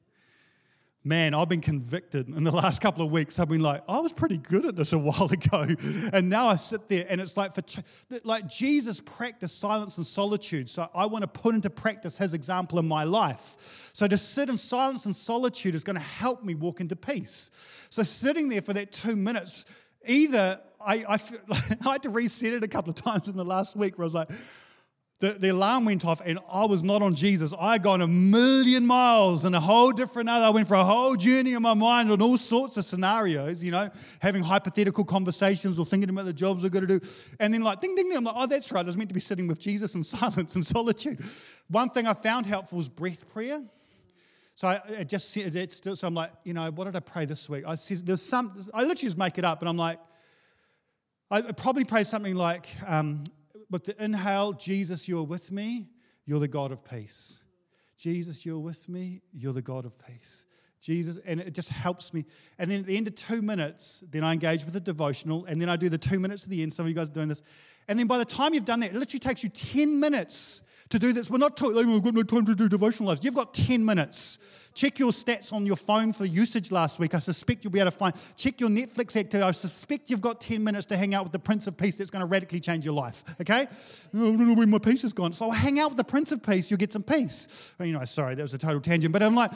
man, 1.05 1.35
I've 1.35 1.47
been 1.47 1.61
convicted 1.61 2.27
in 2.27 2.43
the 2.43 2.51
last 2.55 2.81
couple 2.81 3.05
of 3.05 3.11
weeks. 3.11 3.39
I've 3.39 3.47
been 3.47 3.61
like, 3.61 3.83
I 3.87 3.99
was 3.99 4.11
pretty 4.11 4.37
good 4.37 4.65
at 4.65 4.75
this 4.75 4.91
a 4.91 4.97
while 4.99 5.29
ago. 5.31 5.65
And 6.11 6.29
now 6.29 6.47
I 6.47 6.55
sit 6.55 6.89
there 6.89 7.05
and 7.09 7.21
it's 7.21 7.37
like, 7.37 7.53
for 7.53 7.61
t- 7.61 7.83
like 8.23 8.47
Jesus 8.47 8.99
practiced 8.99 9.59
silence 9.59 9.97
and 9.97 10.05
solitude. 10.05 10.67
So 10.67 10.89
I 10.93 11.05
want 11.05 11.21
to 11.21 11.27
put 11.27 11.53
into 11.53 11.69
practice 11.69 12.17
his 12.17 12.33
example 12.33 12.79
in 12.79 12.87
my 12.87 13.03
life. 13.03 13.37
So 13.37 14.07
to 14.07 14.17
sit 14.17 14.49
in 14.49 14.57
silence 14.57 15.05
and 15.05 15.15
solitude 15.15 15.75
is 15.75 15.83
going 15.83 15.97
to 15.97 16.03
help 16.03 16.43
me 16.43 16.55
walk 16.55 16.81
into 16.81 16.95
peace. 16.95 17.87
So 17.91 18.03
sitting 18.03 18.49
there 18.49 18.61
for 18.61 18.73
that 18.73 18.91
two 18.91 19.15
minutes, 19.15 19.89
either 20.05 20.59
I, 20.85 21.03
I, 21.07 21.17
I 21.85 21.91
had 21.93 22.03
to 22.03 22.09
reset 22.09 22.53
it 22.53 22.63
a 22.63 22.67
couple 22.67 22.89
of 22.89 22.95
times 22.95 23.29
in 23.29 23.37
the 23.37 23.45
last 23.45 23.75
week 23.75 23.97
where 23.97 24.03
I 24.03 24.07
was 24.07 24.15
like, 24.15 24.31
the, 25.21 25.29
the 25.29 25.49
alarm 25.49 25.85
went 25.85 26.05
off 26.05 26.21
and 26.25 26.39
I 26.51 26.65
was 26.65 26.83
not 26.83 27.01
on 27.01 27.15
Jesus. 27.15 27.53
I 27.57 27.73
had 27.73 27.83
gone 27.83 28.01
a 28.01 28.07
million 28.07 28.85
miles 28.85 29.45
and 29.45 29.55
a 29.55 29.61
whole 29.61 29.91
different 29.91 30.27
other. 30.27 30.45
I 30.45 30.49
went 30.49 30.67
for 30.67 30.73
a 30.73 30.83
whole 30.83 31.15
journey 31.15 31.53
in 31.53 31.61
my 31.61 31.73
mind 31.73 32.11
on 32.11 32.21
all 32.21 32.35
sorts 32.35 32.75
of 32.75 32.83
scenarios, 32.83 33.63
you 33.63 33.71
know, 33.71 33.87
having 34.21 34.43
hypothetical 34.43 35.05
conversations 35.05 35.79
or 35.79 35.85
thinking 35.85 36.09
about 36.09 36.25
the 36.25 36.33
jobs 36.33 36.65
I've 36.65 36.71
got 36.71 36.81
to 36.81 36.87
do. 36.87 36.99
And 37.39 37.53
then 37.53 37.61
like 37.61 37.79
ding 37.79 37.95
ding 37.95 38.09
ding, 38.09 38.17
I'm 38.17 38.25
like, 38.25 38.35
oh, 38.37 38.45
that's 38.45 38.73
right. 38.73 38.83
I 38.83 38.85
was 38.85 38.97
meant 38.97 39.09
to 39.09 39.13
be 39.13 39.21
sitting 39.21 39.47
with 39.47 39.59
Jesus 39.59 39.95
in 39.95 40.03
silence 40.03 40.55
and 40.55 40.65
solitude. 40.65 41.21
One 41.69 41.89
thing 41.89 42.07
I 42.07 42.13
found 42.13 42.45
helpful 42.45 42.77
was 42.77 42.89
breath 42.89 43.31
prayer. 43.33 43.61
So 44.55 44.67
I, 44.67 44.79
I 44.99 45.03
just 45.03 45.31
said 45.31 45.55
it 45.55 45.71
still. 45.71 45.95
So 45.95 46.07
I'm 46.07 46.13
like, 46.13 46.31
you 46.43 46.53
know, 46.53 46.69
what 46.71 46.85
did 46.85 46.95
I 46.95 47.01
pray 47.01 47.25
this 47.25 47.49
week? 47.49 47.63
I 47.65 47.75
said 47.75 47.99
there's 48.05 48.21
some. 48.21 48.57
I 48.73 48.81
literally 48.81 48.95
just 48.95 49.17
make 49.17 49.37
it 49.37 49.45
up, 49.45 49.61
and 49.61 49.69
I'm 49.69 49.77
like, 49.77 49.99
I 51.31 51.41
probably 51.41 51.85
pray 51.85 52.03
something 52.03 52.35
like, 52.35 52.67
um, 52.87 53.23
with 53.75 53.83
the 53.83 54.01
inhale, 54.01 54.53
Jesus, 54.53 55.05
you're 55.09 55.25
with 55.25 55.51
me, 55.51 55.89
you're 56.25 56.39
the 56.39 56.47
God 56.47 56.71
of 56.71 56.85
peace. 56.89 57.43
Jesus, 57.97 58.45
you're 58.45 58.57
with 58.57 58.87
me, 58.87 59.21
you're 59.33 59.51
the 59.51 59.61
God 59.61 59.83
of 59.83 59.99
peace. 59.99 60.45
Jesus, 60.85 61.17
and 61.25 61.39
it 61.39 61.53
just 61.53 61.69
helps 61.71 62.13
me. 62.13 62.25
And 62.59 62.69
then 62.69 62.81
at 62.81 62.85
the 62.85 62.95
end 62.95 63.07
of 63.07 63.15
two 63.15 63.41
minutes, 63.41 64.03
then 64.11 64.23
I 64.23 64.33
engage 64.33 64.65
with 64.65 64.75
a 64.75 64.79
devotional, 64.79 65.45
and 65.45 65.61
then 65.61 65.69
I 65.69 65.75
do 65.75 65.89
the 65.89 65.97
two 65.97 66.19
minutes 66.19 66.43
at 66.43 66.49
the 66.49 66.61
end. 66.61 66.71
Some 66.71 66.85
of 66.85 66.89
you 66.89 66.95
guys 66.95 67.09
are 67.09 67.13
doing 67.13 67.27
this. 67.27 67.41
And 67.87 67.99
then 67.99 68.07
by 68.07 68.17
the 68.17 68.25
time 68.25 68.53
you've 68.53 68.65
done 68.65 68.79
that, 68.79 68.91
it 68.91 68.95
literally 68.95 69.19
takes 69.19 69.43
you 69.43 69.49
10 69.49 69.99
minutes 69.99 70.63
to 70.89 70.99
do 70.99 71.13
this. 71.13 71.31
We're 71.31 71.37
not 71.37 71.57
talking, 71.57 71.75
we've 71.87 72.03
got 72.03 72.13
no 72.13 72.23
time 72.23 72.45
to 72.45 72.55
do 72.55 72.69
devotional 72.69 73.09
lives. 73.09 73.23
You've 73.23 73.35
got 73.35 73.53
10 73.53 73.83
minutes. 73.83 74.71
Check 74.75 74.99
your 74.99 75.11
stats 75.11 75.53
on 75.53 75.65
your 75.65 75.75
phone 75.75 76.11
for 76.13 76.25
usage 76.25 76.71
last 76.71 76.99
week. 76.99 77.15
I 77.15 77.19
suspect 77.19 77.63
you'll 77.63 77.71
be 77.71 77.79
able 77.79 77.91
to 77.91 77.97
find. 77.97 78.13
Check 78.35 78.59
your 78.59 78.69
Netflix 78.69 79.15
activity. 79.15 79.41
I 79.41 79.51
suspect 79.51 80.09
you've 80.09 80.21
got 80.21 80.41
10 80.41 80.63
minutes 80.63 80.85
to 80.87 80.97
hang 80.97 81.15
out 81.15 81.23
with 81.23 81.31
the 81.31 81.39
Prince 81.39 81.67
of 81.67 81.77
Peace 81.77 81.97
that's 81.97 82.09
going 82.09 82.23
to 82.23 82.29
radically 82.29 82.59
change 82.59 82.85
your 82.85 82.93
life. 82.93 83.23
Okay? 83.39 83.61
I 83.61 83.65
don't 84.13 84.47
know 84.47 84.53
where 84.53 84.67
my 84.67 84.79
peace 84.79 85.03
is 85.03 85.13
gone. 85.13 85.33
So 85.33 85.45
I'll 85.45 85.51
hang 85.51 85.79
out 85.79 85.89
with 85.89 85.97
the 85.97 86.03
Prince 86.03 86.31
of 86.31 86.43
Peace. 86.43 86.69
You'll 86.69 86.77
get 86.77 86.91
some 86.91 87.03
peace. 87.03 87.75
You 87.79 87.93
know, 87.93 88.03
sorry, 88.03 88.35
that 88.35 88.41
was 88.41 88.53
a 88.53 88.57
total 88.57 88.81
tangent. 88.81 89.13
But 89.13 89.23
I'm 89.23 89.35
like, 89.35 89.51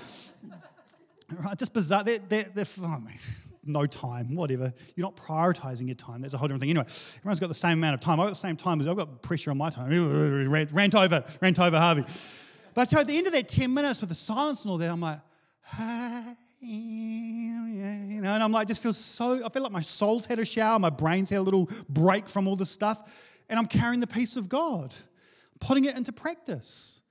right, 1.38 1.58
just 1.58 1.74
bizarre. 1.74 2.04
They're, 2.04 2.20
they're, 2.20 2.46
they're, 2.54 2.65
oh, 2.82 3.04
no 3.65 3.86
time, 3.86 4.36
whatever. 4.36 4.72
You're 4.96 5.08
not 5.08 5.15
prioritizing 5.15 5.88
your 5.88 5.96
time. 5.96 6.22
That's 6.22 6.34
a 6.34 6.38
whole 6.38 6.48
different 6.48 6.62
thing. 6.62 6.72
Anyway, 6.72 6.86
everyone's 6.86 7.39
got 7.39 7.48
the 7.48 7.54
same 7.54 7.78
amount 7.80 7.96
of 7.96 8.02
time. 8.02 8.20
I've 8.20 8.26
got 8.26 8.32
the 8.32 8.36
same 8.36 8.56
time 8.56 8.80
as 8.80 8.88
I've 8.88 8.98
got 8.98 9.22
pressure 9.22 9.52
on 9.52 9.58
my 9.58 9.70
time. 9.70 9.89
Rant, 10.52 10.72
rant 10.72 10.96
over, 10.96 11.24
rant 11.42 11.60
over 11.60 11.78
Harvey. 11.78 12.02
But 12.74 12.89
so 12.89 13.00
at 13.00 13.08
the 13.08 13.18
end 13.18 13.28
of 13.28 13.34
that 13.34 13.48
10 13.48 13.74
minutes 13.74 14.02
with 14.02 14.10
the 14.10 14.15
silence 14.15 14.63
and 14.63 14.72
all 14.72 14.78
that, 14.78 14.89
I'm 14.89 15.02
like, 15.02 15.20
hey, 15.76 16.34
you 16.62 18.22
know, 18.22 18.30
and 18.30 18.44
I'm 18.44 18.52
like, 18.52 18.68
just 18.68 18.84
feel 18.84 18.94
so, 18.94 19.46
I 19.46 19.50
feel 19.50 19.63
like 19.63 19.72
my 19.72 19.82
soul's 19.82 20.26
had 20.26 20.39
a 20.39 20.46
shower, 20.46 20.78
my 20.80 20.89
brain's 20.89 21.30
had 21.30 21.39
a 21.39 21.42
little 21.42 21.70
break 21.88 22.28
from 22.28 22.48
all 22.48 22.56
this 22.56 22.70
stuff, 22.70 23.38
and 23.50 23.58
I'm 23.58 23.65
carrying 23.65 24.00
the 24.00 24.08
peace 24.08 24.36
of 24.36 24.50
God, 24.50 24.94
putting 25.62 25.86
it 25.86 25.96
into 25.96 26.12
practice. 26.12 27.02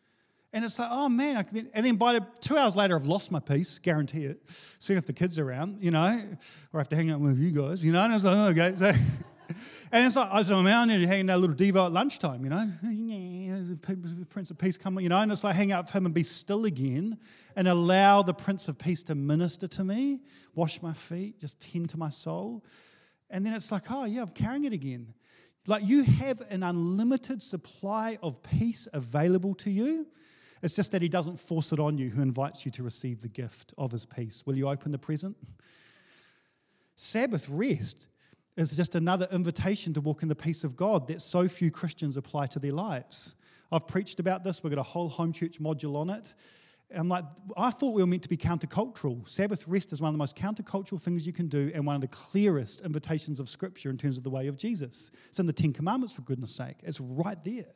And 0.53 0.65
it's 0.65 0.79
like, 0.79 0.89
oh 0.91 1.09
man. 1.09 1.45
And 1.75 1.87
then 1.87 1.97
by 1.97 2.19
two 2.41 2.57
hours 2.57 2.75
later, 2.75 2.97
I've 2.97 3.05
lost 3.05 3.31
my 3.31 3.41
peace, 3.41 3.79
guarantee 3.79 4.25
it. 4.25 4.49
Soon 4.49 4.97
if 4.97 5.07
the 5.07 5.13
kids 5.13 5.39
are 5.39 5.49
around, 5.49 5.79
you 5.81 5.91
know, 5.91 6.07
or 6.73 6.79
I 6.79 6.81
have 6.81 6.89
to 6.89 6.97
hang 6.97 7.11
out 7.11 7.21
with 7.21 7.39
you 7.39 7.51
guys, 7.51 7.85
you 7.85 7.93
know. 7.93 8.03
And 8.03 8.13
I 8.13 8.17
was 8.17 8.25
like, 8.25 8.37
oh, 8.37 8.51
okay. 8.51 8.73
So, 8.75 8.87
and 9.93 10.07
it's 10.07 10.17
like, 10.17 10.31
I 10.31 10.39
was 10.39 10.51
around 10.51 10.91
and 10.91 11.05
hanging 11.05 11.29
out 11.29 11.37
a 11.37 11.39
little 11.39 11.55
Devo 11.55 11.87
at 11.87 11.93
lunchtime, 11.93 12.45
you 12.45 12.49
know. 12.51 12.65
Prince 14.31 14.51
of 14.51 14.59
Peace 14.59 14.79
come, 14.79 14.99
you 15.01 15.11
know. 15.11 15.19
And 15.19 15.31
it's 15.31 15.45
like 15.45 15.55
hang 15.55 15.71
out 15.71 15.85
with 15.85 15.95
him 15.95 16.07
and 16.07 16.15
be 16.15 16.23
still 16.23 16.65
again 16.65 17.19
and 17.55 17.69
allow 17.69 18.23
the 18.23 18.35
Prince 18.35 18.69
of 18.69 18.79
Peace 18.79 19.03
to 19.05 19.15
minister 19.15 19.69
to 19.69 19.85
me, 19.85 20.21
wash 20.55 20.81
my 20.83 20.95
feet, 20.95 21.39
just 21.39 21.61
tend 21.61 21.91
to 21.91 21.99
my 21.99 22.09
soul. 22.09 22.65
And 23.29 23.45
then 23.45 23.53
it's 23.53 23.71
like, 23.71 23.83
oh 23.91 24.07
yeah, 24.07 24.23
I'm 24.23 24.29
carrying 24.29 24.65
it 24.65 24.73
again. 24.73 25.13
Like 25.67 25.83
you 25.85 26.05
have 26.05 26.41
an 26.51 26.63
unlimited 26.63 27.43
supply 27.43 28.17
of 28.23 28.43
peace 28.43 28.89
available 28.95 29.55
to 29.57 29.71
you 29.71 30.07
it's 30.63 30.77
just 30.77 30.93
that 30.93 31.03
He 31.03 31.09
doesn't 31.09 31.39
force 31.39 31.73
it 31.73 31.79
on 31.79 31.99
you, 31.99 32.11
who 32.11 32.23
invites 32.23 32.65
you 32.65 32.71
to 32.73 32.83
receive 32.83 33.21
the 33.21 33.29
gift 33.29 33.75
of 33.79 33.93
His 33.93 34.07
peace. 34.07 34.45
Will 34.47 34.57
you 34.57 34.69
open 34.69 34.93
the 34.93 34.99
present? 34.99 35.37
Sabbath 36.97 37.49
rest 37.51 38.09
is 38.57 38.77
just 38.77 38.95
another 38.97 39.29
invitation 39.33 39.95
to 39.95 40.01
walk 40.01 40.23
in 40.23 40.29
the 40.29 40.35
peace 40.35 40.65
of 40.65 40.77
God 40.77 41.07
that 41.09 41.23
so 41.23 41.47
few 41.47 41.71
Christians 41.71 42.17
apply 42.17 42.47
to 42.47 42.59
their 42.59 42.73
lives. 42.73 43.37
I've 43.71 43.87
preached 43.87 44.19
about 44.19 44.43
this, 44.43 44.65
we've 44.65 44.73
got 44.73 44.81
a 44.81 44.83
whole 44.83 45.09
home 45.09 45.33
church 45.33 45.61
module 45.61 45.97
on 45.97 46.11
it. 46.11 46.35
I'm 46.95 47.09
like, 47.09 47.25
I 47.57 47.71
thought 47.71 47.95
we 47.95 48.03
were 48.03 48.07
meant 48.07 48.23
to 48.23 48.31
be 48.31 48.37
countercultural. 48.39 49.29
Sabbath 49.29 49.69
rest 49.69 49.93
is 49.93 50.01
one 50.01 50.09
of 50.09 50.15
the 50.15 50.19
most 50.19 50.39
countercultural 50.39 51.03
things 51.03 51.27
you 51.27 51.35
can 51.35 51.47
do 51.47 51.71
and 51.75 51.85
one 51.87 51.95
of 51.95 52.01
the 52.01 52.09
clearest 52.09 52.81
invitations 52.81 53.41
of 53.41 53.49
Scripture 53.49 53.91
in 53.91 53.99
terms 53.99 54.17
of 54.17 54.25
the 54.25 54.31
way 54.31 54.47
of 54.47 54.57
Jesus. 54.57 55.11
It's 55.29 55.39
in 55.39 55.45
the 55.45 55.53
Ten 55.53 55.75
Commandments, 55.75 56.15
for 56.15 56.23
goodness 56.23 56.55
sake. 56.55 56.77
It's 56.83 56.99
right 57.01 57.37
there. 57.45 57.67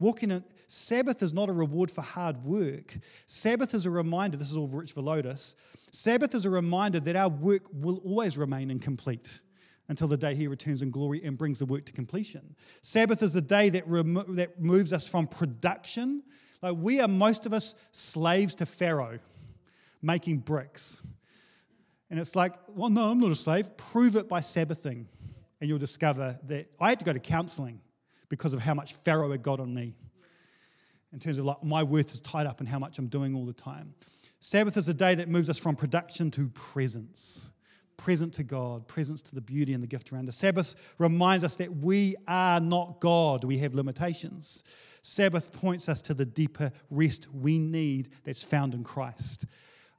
Walking 0.00 0.30
in 0.30 0.44
Sabbath 0.66 1.22
is 1.22 1.32
not 1.32 1.48
a 1.48 1.52
reward 1.52 1.90
for 1.90 2.02
hard 2.02 2.38
work. 2.38 2.96
Sabbath 3.26 3.74
is 3.74 3.86
a 3.86 3.90
reminder, 3.90 4.36
this 4.36 4.50
is 4.50 4.56
all 4.56 4.66
Rich 4.66 4.94
Villodas. 4.94 5.54
Sabbath 5.92 6.34
is 6.34 6.44
a 6.44 6.50
reminder 6.50 7.00
that 7.00 7.16
our 7.16 7.28
work 7.28 7.62
will 7.72 7.98
always 8.04 8.36
remain 8.36 8.70
incomplete 8.70 9.40
until 9.88 10.08
the 10.08 10.16
day 10.16 10.34
he 10.34 10.48
returns 10.48 10.82
in 10.82 10.90
glory 10.90 11.20
and 11.24 11.38
brings 11.38 11.58
the 11.58 11.66
work 11.66 11.84
to 11.84 11.92
completion. 11.92 12.54
Sabbath 12.82 13.22
is 13.22 13.36
a 13.36 13.42
day 13.42 13.68
that, 13.68 13.86
remo- 13.86 14.24
that 14.24 14.60
moves 14.60 14.92
us 14.92 15.06
from 15.06 15.26
production. 15.26 16.22
Like 16.62 16.76
we 16.76 17.00
are, 17.00 17.08
most 17.08 17.46
of 17.46 17.52
us, 17.52 17.74
slaves 17.92 18.54
to 18.56 18.66
Pharaoh, 18.66 19.18
making 20.02 20.38
bricks. 20.38 21.06
And 22.10 22.18
it's 22.18 22.34
like, 22.34 22.54
well, 22.68 22.90
no, 22.90 23.10
I'm 23.10 23.20
not 23.20 23.30
a 23.30 23.34
slave. 23.36 23.76
Prove 23.76 24.16
it 24.16 24.28
by 24.28 24.40
Sabbathing. 24.40 25.06
And 25.60 25.68
you'll 25.68 25.78
discover 25.78 26.38
that 26.44 26.66
I 26.80 26.90
had 26.90 26.98
to 26.98 27.04
go 27.04 27.12
to 27.12 27.20
counseling 27.20 27.80
because 28.34 28.52
of 28.52 28.60
how 28.60 28.74
much 28.74 28.94
Pharaoh 28.94 29.30
had 29.30 29.42
got 29.42 29.60
on 29.60 29.72
me. 29.72 29.94
In 31.12 31.20
terms 31.20 31.38
of 31.38 31.44
like 31.44 31.62
my 31.62 31.84
worth 31.84 32.12
is 32.12 32.20
tied 32.20 32.46
up 32.46 32.60
in 32.60 32.66
how 32.66 32.80
much 32.80 32.98
I'm 32.98 33.06
doing 33.06 33.36
all 33.36 33.44
the 33.44 33.52
time. 33.52 33.94
Sabbath 34.40 34.76
is 34.76 34.88
a 34.88 34.94
day 34.94 35.14
that 35.14 35.28
moves 35.28 35.48
us 35.48 35.56
from 35.58 35.76
production 35.76 36.32
to 36.32 36.48
presence. 36.48 37.52
Present 37.96 38.34
to 38.34 38.42
God, 38.42 38.88
presence 38.88 39.22
to 39.22 39.36
the 39.36 39.40
beauty 39.40 39.72
and 39.72 39.80
the 39.80 39.86
gift 39.86 40.12
around 40.12 40.28
us. 40.28 40.36
Sabbath 40.36 40.96
reminds 40.98 41.44
us 41.44 41.54
that 41.56 41.70
we 41.70 42.16
are 42.26 42.58
not 42.58 42.98
God, 42.98 43.44
we 43.44 43.58
have 43.58 43.74
limitations. 43.74 44.64
Sabbath 45.02 45.52
points 45.52 45.88
us 45.88 46.02
to 46.02 46.14
the 46.14 46.26
deeper 46.26 46.72
rest 46.90 47.28
we 47.32 47.60
need 47.60 48.08
that's 48.24 48.42
found 48.42 48.74
in 48.74 48.82
Christ. 48.82 49.46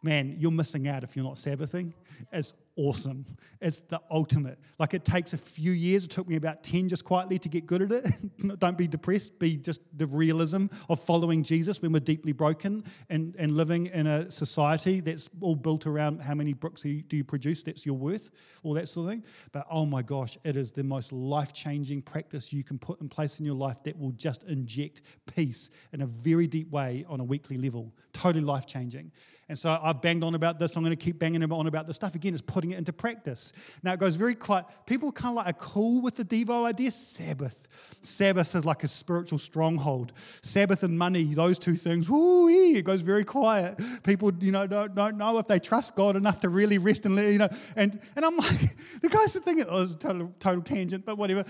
Man, 0.04 0.36
you're 0.38 0.52
missing 0.52 0.89
out 0.89 1.06
if 1.06 1.15
you're 1.15 1.24
not 1.24 1.38
Sabbathing. 1.38 1.93
It's 2.34 2.54
awesome. 2.77 3.25
It's 3.61 3.81
the 3.81 4.01
ultimate. 4.11 4.59
Like 4.79 4.93
it 4.93 5.05
takes 5.05 5.33
a 5.33 5.38
few 5.38 5.71
years. 5.71 6.05
It 6.05 6.11
took 6.11 6.27
me 6.27 6.35
about 6.35 6.63
10 6.63 6.89
just 6.89 7.05
quietly 7.05 7.39
to 7.39 7.49
get 7.49 7.65
good 7.65 7.81
at 7.81 7.91
it. 7.91 8.59
Don't 8.59 8.77
be 8.77 8.88
depressed. 8.88 9.39
Be 9.39 9.57
just 9.57 9.81
the 9.97 10.07
realism 10.07 10.65
of 10.89 10.99
following 10.99 11.43
Jesus 11.43 11.81
when 11.81 11.91
we're 11.91 11.99
deeply 11.99 12.33
broken 12.33 12.83
and, 13.09 13.35
and 13.38 13.51
living 13.51 13.88
in 13.88 14.07
a 14.07 14.29
society 14.29 14.99
that's 14.99 15.29
all 15.41 15.55
built 15.55 15.88
around 15.88 16.21
how 16.21 16.33
many 16.33 16.53
bricks 16.53 16.83
do 16.83 17.17
you 17.17 17.23
produce, 17.23 17.63
that's 17.63 17.85
your 17.85 17.95
worth, 17.95 18.61
all 18.63 18.73
that 18.73 18.88
sort 18.88 19.07
of 19.07 19.11
thing. 19.13 19.25
But 19.51 19.65
oh 19.69 19.85
my 19.85 20.01
gosh, 20.01 20.38
it 20.43 20.55
is 20.55 20.71
the 20.71 20.83
most 20.83 21.11
life 21.11 21.53
changing 21.53 22.01
practice 22.01 22.51
you 22.53 22.63
can 22.63 22.77
put 22.77 23.01
in 23.01 23.09
place 23.09 23.39
in 23.39 23.45
your 23.45 23.55
life 23.55 23.81
that 23.83 23.97
will 23.97 24.11
just 24.11 24.43
inject 24.43 25.01
peace 25.35 25.88
in 25.93 26.01
a 26.01 26.05
very 26.05 26.47
deep 26.47 26.69
way 26.71 27.05
on 27.07 27.19
a 27.19 27.23
weekly 27.23 27.57
level. 27.57 27.93
Totally 28.13 28.43
life 28.43 28.65
changing. 28.65 29.11
And 29.47 29.57
so 29.57 29.77
I've 29.81 30.01
banged 30.01 30.23
on 30.23 30.35
about 30.35 30.59
this. 30.59 30.75
I'm 30.75 30.83
going 30.83 30.95
to 30.95 31.03
keep 31.03 31.19
banging 31.19 31.43
on 31.43 31.67
about 31.67 31.88
this 31.88 31.95
stuff. 31.95 32.15
Again, 32.15 32.33
it's 32.33 32.41
putting 32.41 32.64
it 32.71 32.78
into 32.78 32.93
practice. 32.93 33.80
Now 33.84 33.93
it 33.93 33.99
goes 33.99 34.15
very 34.15 34.36
quiet. 34.36 34.65
People 34.86 35.12
kind 35.12 35.38
of 35.38 35.45
like 35.45 35.47
are 35.47 35.58
cool 35.58 36.01
with 36.01 36.15
the 36.15 36.23
Devo 36.23 36.65
idea. 36.65 36.91
Sabbath. 36.91 37.67
Sabbath 38.01 38.56
is 38.56 38.65
like 38.65 38.84
a 38.84 38.88
spiritual 38.88 39.38
stronghold. 39.38 40.12
Sabbath 40.15 40.84
and 40.84 40.97
money, 40.97 41.23
those 41.23 41.60
two 41.60 41.75
things, 41.75 42.10
woo 42.10 42.45
it 42.47 42.86
goes 42.86 43.01
very 43.01 43.23
quiet. 43.23 43.82
People, 44.04 44.32
you 44.39 44.51
know, 44.51 44.67
don't, 44.67 44.95
don't 44.95 45.17
know 45.17 45.38
if 45.38 45.47
they 45.47 45.60
trust 45.60 45.95
God 45.95 46.15
enough 46.15 46.39
to 46.39 46.49
really 46.49 46.78
rest 46.78 47.06
and, 47.06 47.17
you 47.17 47.38
know, 47.38 47.47
and, 47.75 47.99
and 48.15 48.25
I'm 48.25 48.38
like, 48.38 48.75
the 49.01 49.10
classic 49.10 49.43
thing, 49.43 49.63
oh, 49.67 49.78
it 49.78 49.82
was 49.82 49.95
a 49.95 49.97
total, 49.97 50.34
total 50.39 50.62
tangent, 50.62 51.06
but 51.06 51.17
whatever, 51.17 51.43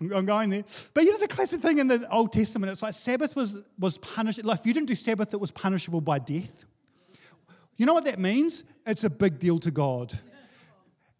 I'm 0.00 0.26
going 0.26 0.50
there. 0.50 0.64
But 0.94 1.04
you 1.04 1.12
know, 1.12 1.18
the 1.18 1.28
classic 1.28 1.60
thing 1.60 1.78
in 1.78 1.88
the 1.88 2.06
Old 2.10 2.32
Testament, 2.32 2.70
it's 2.70 2.82
like 2.82 2.92
Sabbath 2.92 3.36
was, 3.36 3.64
was 3.78 3.98
punished. 3.98 4.44
Like 4.44 4.60
if 4.60 4.66
you 4.66 4.74
didn't 4.74 4.88
do 4.88 4.94
Sabbath, 4.94 5.34
it 5.34 5.40
was 5.40 5.50
punishable 5.50 6.00
by 6.00 6.18
death. 6.18 6.64
You 7.76 7.86
know 7.86 7.94
what 7.94 8.04
that 8.04 8.18
means? 8.18 8.64
It's 8.86 9.04
a 9.04 9.10
big 9.10 9.38
deal 9.38 9.58
to 9.60 9.70
God. 9.70 10.14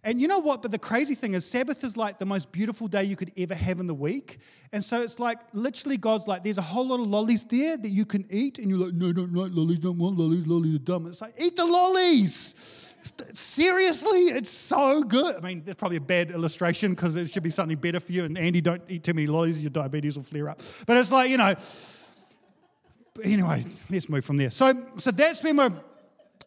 And 0.04 0.20
you 0.20 0.28
know 0.28 0.38
what? 0.38 0.60
But 0.60 0.70
the 0.70 0.78
crazy 0.78 1.14
thing 1.14 1.32
is, 1.32 1.50
Sabbath 1.50 1.82
is 1.82 1.96
like 1.96 2.18
the 2.18 2.26
most 2.26 2.52
beautiful 2.52 2.88
day 2.88 3.04
you 3.04 3.16
could 3.16 3.32
ever 3.38 3.54
have 3.54 3.78
in 3.80 3.86
the 3.86 3.94
week. 3.94 4.38
And 4.72 4.84
so 4.84 5.02
it's 5.02 5.18
like 5.18 5.38
literally 5.54 5.96
God's 5.96 6.28
like, 6.28 6.42
there's 6.42 6.58
a 6.58 6.62
whole 6.62 6.86
lot 6.86 7.00
of 7.00 7.06
lollies 7.06 7.44
there 7.44 7.78
that 7.78 7.88
you 7.88 8.04
can 8.04 8.24
eat. 8.30 8.58
And 8.58 8.68
you're 8.68 8.78
like, 8.78 8.94
no, 8.94 9.12
don't 9.12 9.32
like 9.32 9.52
lollies, 9.54 9.78
don't 9.78 9.98
want 9.98 10.18
lollies, 10.18 10.46
lollies 10.46 10.76
are 10.76 10.80
dumb. 10.80 11.04
And 11.04 11.08
it's 11.08 11.22
like, 11.22 11.32
eat 11.40 11.56
the 11.56 11.64
lollies. 11.64 12.94
Seriously, 13.32 14.20
it's 14.36 14.50
so 14.50 15.02
good. 15.02 15.36
I 15.36 15.40
mean, 15.40 15.62
that's 15.64 15.78
probably 15.78 15.96
a 15.98 16.02
bad 16.02 16.30
illustration 16.30 16.90
because 16.90 17.14
there 17.14 17.26
should 17.26 17.42
be 17.42 17.50
something 17.50 17.76
better 17.76 18.00
for 18.00 18.12
you. 18.12 18.24
And 18.24 18.36
Andy, 18.36 18.60
don't 18.60 18.82
eat 18.88 19.04
too 19.04 19.14
many 19.14 19.26
lollies, 19.26 19.62
your 19.62 19.70
diabetes 19.70 20.16
will 20.16 20.24
flare 20.24 20.50
up. 20.50 20.58
But 20.86 20.96
it's 20.98 21.12
like, 21.12 21.30
you 21.30 21.36
know, 21.38 21.52
anyway, 23.22 23.62
let's 23.90 24.08
move 24.08 24.24
from 24.24 24.36
there. 24.36 24.50
So, 24.50 24.72
so 24.96 25.10
that's 25.10 25.44
when 25.44 25.56
we're 25.56 25.70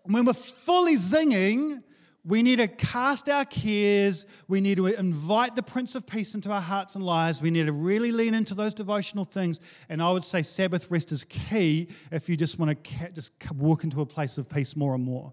when 0.04 0.26
we're 0.26 0.34
fully 0.34 0.96
zinging, 0.96 1.84
we 2.28 2.44
need 2.44 2.60
to 2.60 2.68
cast 2.68 3.30
our 3.30 3.46
cares. 3.46 4.44
We 4.50 4.60
need 4.60 4.76
to 4.78 4.88
invite 4.88 5.56
the 5.56 5.64
Prince 5.64 5.96
of 5.96 6.06
Peace 6.06 6.36
into 6.36 6.52
our 6.52 6.60
hearts 6.60 6.96
and 6.96 7.04
lives. 7.04 7.42
We 7.42 7.52
need 7.52 7.68
to 7.68 7.72
really 7.72 8.12
lean 8.12 8.34
into 8.34 8.54
those 8.54 8.74
devotional 8.74 9.24
things. 9.24 9.86
And 9.90 10.02
I 10.02 10.12
would 10.12 10.26
say 10.26 10.42
Sabbath 10.42 10.92
rest 10.92 11.14
is 11.14 11.24
key 11.24 11.88
if 12.12 12.28
you 12.28 12.36
just 12.36 12.60
want 12.60 12.84
to 12.84 13.14
just 13.14 13.32
walk 13.56 13.86
into 13.86 14.02
a 14.02 14.06
place 14.06 14.38
of 14.38 14.50
peace 14.50 14.76
more 14.76 14.94
and 14.94 15.04
more. 15.06 15.32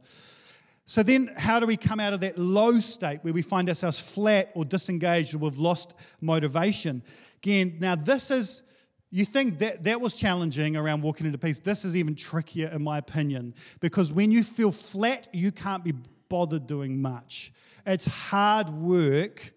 So 0.87 1.03
then, 1.03 1.31
how 1.37 1.59
do 1.59 1.67
we 1.67 1.77
come 1.77 1.99
out 1.99 2.13
of 2.13 2.21
that 2.21 2.39
low 2.39 2.75
state 2.75 3.19
where 3.23 3.33
we 3.33 3.43
find 3.43 3.69
ourselves 3.69 4.15
flat 4.15 4.53
or 4.55 4.65
disengaged 4.65 5.35
or 5.35 5.39
we've 5.39 5.59
lost 5.59 5.99
motivation? 6.21 7.03
Again, 7.43 7.79
now 7.81 7.97
this 7.97 8.31
is 8.31 8.63
you 9.11 9.25
think 9.25 9.59
that 9.61 9.83
that 9.85 10.01
was 10.01 10.15
challenging 10.15 10.77
around 10.77 11.03
walking 11.03 11.27
into 11.27 11.39
peace. 11.39 11.59
This 11.59 11.85
is 11.85 11.97
even 11.97 12.15
trickier, 12.15 12.69
in 12.69 12.83
my 12.83 12.99
opinion, 12.99 13.55
because 13.81 14.13
when 14.13 14.31
you 14.31 14.43
feel 14.43 14.71
flat, 14.71 15.29
you 15.33 15.51
can't 15.51 15.83
be 15.83 15.95
bothered 16.29 16.67
doing 16.67 17.01
much. 17.01 17.53
It's 17.87 18.07
hard 18.07 18.69
work, 18.71 19.53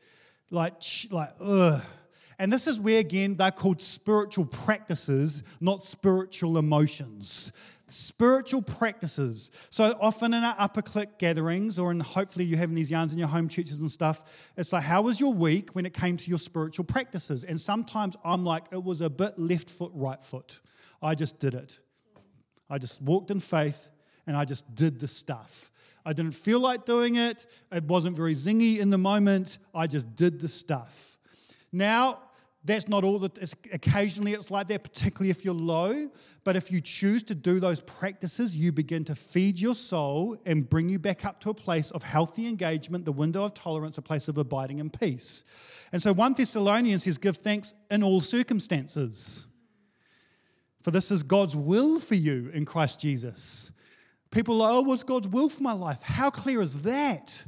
like, 0.51 0.73
like, 1.11 1.29
ugh. 1.41 1.81
And 2.39 2.53
this 2.53 2.67
is 2.67 2.79
where, 2.79 2.99
again, 2.99 3.33
they're 3.33 3.51
called 3.51 3.81
spiritual 3.81 4.45
practices, 4.45 5.57
not 5.59 5.81
spiritual 5.81 6.57
emotions. 6.57 7.73
Spiritual 7.87 8.61
practices. 8.61 9.49
So 9.71 9.93
often 9.99 10.33
in 10.33 10.43
our 10.43 10.55
upper 10.59 10.81
click 10.81 11.17
gatherings, 11.17 11.79
or 11.79 11.89
in 11.89 11.99
hopefully 11.99 12.45
you're 12.45 12.59
having 12.59 12.75
these 12.75 12.91
yarns 12.91 13.13
in 13.13 13.17
your 13.17 13.29
home 13.29 13.47
churches 13.47 13.79
and 13.79 13.89
stuff, 13.89 14.51
it's 14.57 14.71
like, 14.71 14.83
how 14.83 15.01
was 15.01 15.19
your 15.19 15.33
week 15.33 15.73
when 15.73 15.85
it 15.85 15.93
came 15.93 16.17
to 16.17 16.29
your 16.29 16.37
spiritual 16.37 16.85
practices? 16.85 17.43
And 17.43 17.59
sometimes 17.59 18.15
I'm 18.23 18.43
like, 18.43 18.65
it 18.71 18.83
was 18.83 19.01
a 19.01 19.09
bit 19.09 19.39
left 19.39 19.69
foot, 19.69 19.91
right 19.95 20.21
foot. 20.21 20.61
I 21.01 21.15
just 21.15 21.39
did 21.39 21.55
it. 21.55 21.79
I 22.69 22.77
just 22.77 23.01
walked 23.01 23.31
in 23.31 23.39
faith 23.39 23.89
and 24.27 24.37
I 24.37 24.45
just 24.45 24.75
did 24.75 24.99
the 24.99 25.07
stuff. 25.07 25.71
I 26.05 26.13
didn't 26.13 26.33
feel 26.33 26.59
like 26.59 26.85
doing 26.85 27.15
it. 27.15 27.45
It 27.71 27.83
wasn't 27.83 28.15
very 28.15 28.33
zingy 28.33 28.79
in 28.79 28.89
the 28.89 28.97
moment. 28.97 29.57
I 29.73 29.87
just 29.87 30.15
did 30.15 30.39
the 30.39 30.47
stuff. 30.47 31.17
Now, 31.73 32.19
that's 32.63 32.89
not 32.89 33.03
all 33.05 33.19
that, 33.19 33.53
occasionally 33.73 34.33
it's 34.33 34.51
like 34.51 34.67
that, 34.67 34.83
particularly 34.83 35.29
if 35.29 35.45
you're 35.45 35.53
low. 35.53 36.07
But 36.43 36.55
if 36.55 36.71
you 36.71 36.81
choose 36.81 37.23
to 37.23 37.35
do 37.35 37.59
those 37.59 37.81
practices, 37.81 38.57
you 38.57 38.71
begin 38.71 39.05
to 39.05 39.15
feed 39.15 39.59
your 39.59 39.73
soul 39.73 40.37
and 40.45 40.69
bring 40.69 40.89
you 40.89 40.99
back 40.99 41.25
up 41.25 41.39
to 41.41 41.49
a 41.49 41.53
place 41.53 41.91
of 41.91 42.03
healthy 42.03 42.47
engagement, 42.47 43.05
the 43.05 43.11
window 43.11 43.45
of 43.45 43.53
tolerance, 43.53 43.97
a 43.97 44.01
place 44.01 44.27
of 44.27 44.37
abiding 44.37 44.79
in 44.79 44.89
peace. 44.89 45.87
And 45.93 46.01
so 46.01 46.13
1 46.13 46.33
Thessalonians 46.33 47.05
says, 47.05 47.17
Give 47.17 47.37
thanks 47.37 47.73
in 47.89 48.03
all 48.03 48.19
circumstances. 48.19 49.47
For 50.83 50.91
this 50.91 51.11
is 51.11 51.23
God's 51.23 51.55
will 51.55 51.99
for 51.99 52.15
you 52.15 52.49
in 52.53 52.65
Christ 52.65 53.01
Jesus. 53.01 53.71
People 54.31 54.61
are 54.61 54.69
like, 54.69 54.71
oh, 54.73 54.81
what's 54.89 55.03
God's 55.03 55.27
will 55.27 55.49
for 55.49 55.63
my 55.63 55.73
life? 55.73 56.03
How 56.03 56.29
clear 56.29 56.61
is 56.61 56.83
that? 56.83 57.45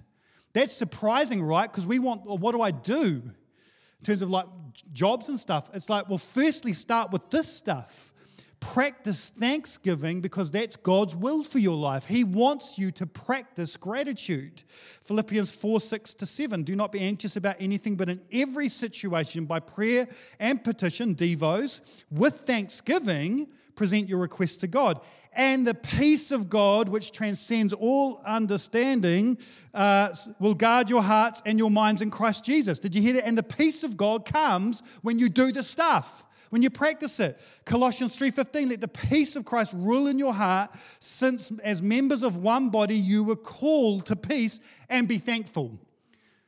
That's 0.53 0.73
surprising, 0.73 1.43
right? 1.43 1.69
Because 1.69 1.85
we 1.85 1.99
want, 1.99 2.25
well, 2.25 2.37
what 2.37 2.53
do 2.53 2.61
I 2.61 2.71
do? 2.71 3.21
In 3.23 4.05
terms 4.05 4.21
of 4.21 4.29
like 4.29 4.45
jobs 4.93 5.29
and 5.29 5.39
stuff. 5.39 5.69
It's 5.73 5.89
like, 5.89 6.09
well, 6.09 6.17
firstly, 6.17 6.73
start 6.73 7.11
with 7.11 7.29
this 7.29 7.47
stuff. 7.47 8.13
Practice 8.59 9.29
thanksgiving 9.29 10.19
because 10.19 10.51
that's 10.51 10.75
God's 10.75 11.15
will 11.15 11.43
for 11.43 11.59
your 11.59 11.77
life. 11.77 12.05
He 12.05 12.25
wants 12.25 12.77
you 12.77 12.91
to 12.91 13.05
practice 13.05 13.77
gratitude. 13.77 14.63
Philippians 14.67 15.51
4 15.53 15.79
6 15.79 16.13
to 16.15 16.25
7. 16.25 16.63
Do 16.63 16.75
not 16.75 16.91
be 16.91 16.99
anxious 16.99 17.37
about 17.37 17.55
anything, 17.59 17.95
but 17.95 18.09
in 18.09 18.19
every 18.33 18.67
situation, 18.67 19.45
by 19.45 19.61
prayer 19.61 20.07
and 20.41 20.61
petition, 20.61 21.15
devos, 21.15 22.03
with 22.11 22.33
thanksgiving, 22.33 23.47
present 23.75 24.09
your 24.09 24.19
requests 24.19 24.57
to 24.57 24.67
God. 24.67 24.99
And 25.35 25.65
the 25.65 25.75
peace 25.75 26.31
of 26.31 26.49
God, 26.49 26.89
which 26.89 27.11
transcends 27.11 27.73
all 27.73 28.21
understanding, 28.25 29.37
uh, 29.73 30.13
will 30.39 30.55
guard 30.55 30.89
your 30.89 31.03
hearts 31.03 31.41
and 31.45 31.59
your 31.59 31.71
minds 31.71 32.01
in 32.01 32.09
Christ 32.09 32.45
Jesus. 32.45 32.79
Did 32.79 32.95
you 32.95 33.01
hear 33.01 33.13
that? 33.13 33.27
And 33.27 33.37
the 33.37 33.43
peace 33.43 33.83
of 33.83 33.95
God 33.95 34.25
comes 34.25 34.99
when 35.01 35.19
you 35.19 35.29
do 35.29 35.51
the 35.51 35.63
stuff 35.63 36.25
when 36.49 36.61
you 36.61 36.69
practice 36.69 37.19
it. 37.19 37.61
Colossians 37.65 38.15
3:15 38.17 38.69
let 38.69 38.81
the 38.81 38.87
peace 38.87 39.35
of 39.35 39.45
Christ 39.45 39.73
rule 39.77 40.07
in 40.07 40.17
your 40.19 40.33
heart 40.33 40.71
since 40.99 41.51
as 41.63 41.81
members 41.81 42.23
of 42.23 42.37
one 42.37 42.69
body 42.69 42.95
you 42.95 43.23
were 43.23 43.35
called 43.35 44.05
to 44.07 44.15
peace 44.15 44.59
and 44.89 45.07
be 45.07 45.17
thankful. 45.17 45.79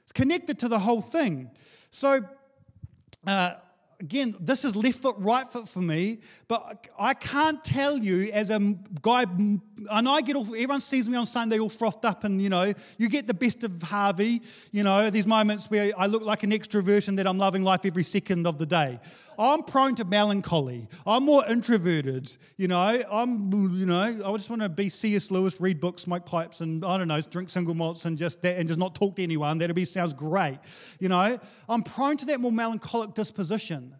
It's 0.03 0.11
connected 0.11 0.59
to 0.59 0.67
the 0.67 0.79
whole 0.79 1.01
thing. 1.01 1.51
So 1.89 2.21
uh, 3.27 3.53
again, 4.01 4.35
this 4.39 4.65
is 4.65 4.75
left 4.75 4.99
foot, 4.99 5.15
right 5.19 5.47
foot 5.47 5.67
for 5.69 5.79
me, 5.79 6.17
but 6.47 6.87
I 6.99 7.13
can't 7.13 7.63
tell 7.63 7.97
you 7.97 8.31
as 8.33 8.49
a 8.49 8.59
guy, 9.01 9.25
I 9.89 10.01
know 10.01 10.11
I 10.11 10.21
get 10.21 10.35
all, 10.35 10.45
everyone 10.45 10.81
sees 10.81 11.09
me 11.09 11.17
on 11.17 11.25
Sunday 11.25 11.59
all 11.59 11.69
frothed 11.69 12.05
up 12.05 12.23
and, 12.23 12.41
you 12.41 12.49
know, 12.49 12.71
you 12.97 13.09
get 13.09 13.27
the 13.27 13.33
best 13.33 13.63
of 13.63 13.81
Harvey, 13.81 14.41
you 14.71 14.83
know, 14.83 15.09
these 15.09 15.27
moments 15.27 15.71
where 15.71 15.91
I 15.97 16.07
look 16.07 16.23
like 16.23 16.43
an 16.43 16.51
extrovert 16.51 17.07
and 17.07 17.17
that 17.17 17.27
I'm 17.27 17.37
loving 17.37 17.63
life 17.63 17.85
every 17.85 18.03
second 18.03 18.47
of 18.47 18.57
the 18.57 18.65
day. 18.65 18.99
I'm 19.39 19.63
prone 19.63 19.95
to 19.95 20.05
melancholy. 20.05 20.87
I'm 21.07 21.25
more 21.25 21.43
introverted, 21.49 22.35
you 22.57 22.67
know, 22.67 23.01
I'm, 23.11 23.51
you 23.71 23.85
know, 23.85 24.21
I 24.25 24.31
just 24.33 24.49
want 24.49 24.61
to 24.61 24.69
be 24.69 24.89
C.S. 24.89 25.31
Lewis, 25.31 25.59
read 25.59 25.79
books, 25.79 26.03
smoke 26.03 26.25
pipes, 26.25 26.61
and 26.61 26.85
I 26.85 26.97
don't 26.97 27.07
know, 27.07 27.19
drink 27.21 27.49
single 27.49 27.73
malts 27.73 28.05
and 28.05 28.17
just 28.17 28.41
that, 28.43 28.57
and 28.57 28.67
just 28.67 28.79
not 28.79 28.93
talk 28.93 29.15
to 29.15 29.23
anyone. 29.23 29.57
That'd 29.57 29.75
be, 29.75 29.85
sounds 29.85 30.13
great, 30.13 30.59
you 30.99 31.09
know. 31.09 31.37
I'm 31.67 31.81
prone 31.81 32.17
to 32.17 32.25
that 32.27 32.39
more 32.39 32.51
melancholic 32.51 33.13
disposition. 33.13 33.93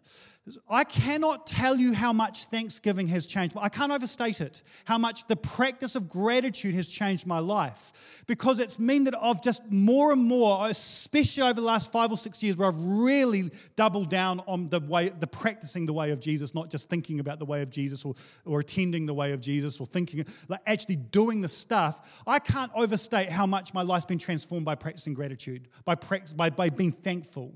I 0.68 0.82
cannot 0.82 1.46
tell 1.46 1.76
you 1.76 1.94
how 1.94 2.12
much 2.12 2.46
Thanksgiving 2.46 3.06
has 3.08 3.28
changed. 3.28 3.56
I 3.56 3.68
can't 3.68 3.92
overstate 3.92 4.40
it, 4.40 4.62
how 4.86 4.98
much 4.98 5.28
the 5.28 5.36
practice 5.36 5.94
of 5.94 6.08
gratitude 6.08 6.74
has 6.74 6.88
changed 6.88 7.28
my 7.28 7.38
life. 7.38 8.24
Because 8.26 8.58
it's 8.58 8.80
mean 8.80 9.04
that 9.04 9.14
I've 9.14 9.40
just 9.40 9.70
more 9.70 10.12
and 10.12 10.20
more, 10.20 10.66
especially 10.66 11.44
over 11.44 11.60
the 11.60 11.66
last 11.66 11.92
five 11.92 12.10
or 12.10 12.16
six 12.16 12.42
years, 12.42 12.56
where 12.56 12.66
I've 12.66 12.82
really 12.82 13.50
doubled 13.76 14.10
down 14.10 14.40
on 14.48 14.66
the 14.66 14.80
way, 14.80 15.10
the 15.10 15.28
practicing 15.28 15.86
the 15.86 15.92
way 15.92 16.10
of 16.10 16.20
Jesus, 16.20 16.56
not 16.56 16.70
just 16.70 16.90
thinking 16.90 17.20
about 17.20 17.38
the 17.38 17.46
way 17.46 17.62
of 17.62 17.70
Jesus 17.70 18.04
or, 18.04 18.14
or 18.44 18.58
attending 18.58 19.06
the 19.06 19.14
way 19.14 19.32
of 19.32 19.40
Jesus 19.40 19.80
or 19.80 19.86
thinking, 19.86 20.24
like 20.48 20.60
actually 20.66 20.96
doing 20.96 21.40
the 21.40 21.48
stuff. 21.48 22.20
I 22.26 22.40
can't 22.40 22.72
overstate 22.74 23.30
how 23.30 23.46
much 23.46 23.74
my 23.74 23.82
life's 23.82 24.06
been 24.06 24.18
transformed 24.18 24.64
by 24.64 24.74
practicing 24.74 25.14
gratitude, 25.14 25.68
by, 25.84 25.94
by, 26.36 26.50
by 26.50 26.68
being 26.68 26.90
thankful, 26.90 27.54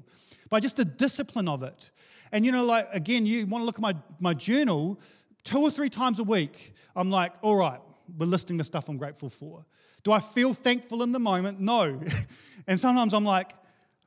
by 0.51 0.61
just 0.61 0.77
the 0.77 0.85
discipline 0.85 1.49
of 1.49 1.65
it. 1.65 1.91
And 2.33 2.45
you 2.45 2.53
know, 2.53 2.65
like 2.65 2.76
again, 2.93 3.27
you 3.27 3.47
want 3.47 3.63
to 3.63 3.67
look 3.67 3.77
at 3.77 3.83
my, 3.83 3.95
my 4.21 4.35
journal, 4.35 5.01
two 5.45 5.59
or 5.59 5.71
three 5.71 5.89
times 5.89 6.19
a 6.19 6.25
week, 6.25 6.73
I'm 6.95 7.11
like, 7.11 7.33
all 7.43 7.57
right, 7.57 7.81
we're 8.19 8.27
listing 8.27 8.57
the 8.57 8.65
stuff 8.65 8.89
I'm 8.89 8.97
grateful 8.97 9.29
for. 9.29 9.65
Do 10.03 10.13
I 10.13 10.21
feel 10.21 10.55
thankful 10.55 11.03
in 11.03 11.13
the 11.13 11.19
moment? 11.19 11.61
No. 11.61 11.83
and 12.67 12.79
sometimes 12.79 13.13
I'm 13.13 13.25
like, 13.25 13.53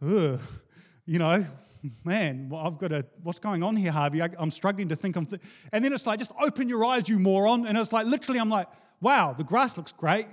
ugh, 0.02 0.40
you 1.06 1.20
know, 1.20 1.44
man, 2.06 2.50
well, 2.50 2.66
I've 2.66 2.78
got 2.78 2.92
a, 2.92 3.06
what's 3.24 3.40
going 3.40 3.64
on 3.64 3.76
here, 3.76 3.92
Harvey? 3.92 4.22
I, 4.22 4.30
am 4.40 4.52
struggling 4.52 4.90
to 4.90 4.96
think. 4.96 5.16
I'm 5.16 5.26
th-. 5.26 5.42
And 5.74 5.84
then 5.84 5.94
it's 5.94 6.06
like, 6.06 6.20
just 6.20 6.34
open 6.42 6.70
your 6.70 6.86
eyes, 6.86 7.10
you 7.10 7.20
moron. 7.20 7.66
And 7.66 7.78
it's 7.78 7.94
like, 7.94 8.06
literally, 8.06 8.40
I'm 8.40 8.50
like, 8.50 8.68
wow, 9.02 9.34
the 9.38 9.44
grass 9.44 9.78
looks 9.78 9.92
great. 9.92 10.28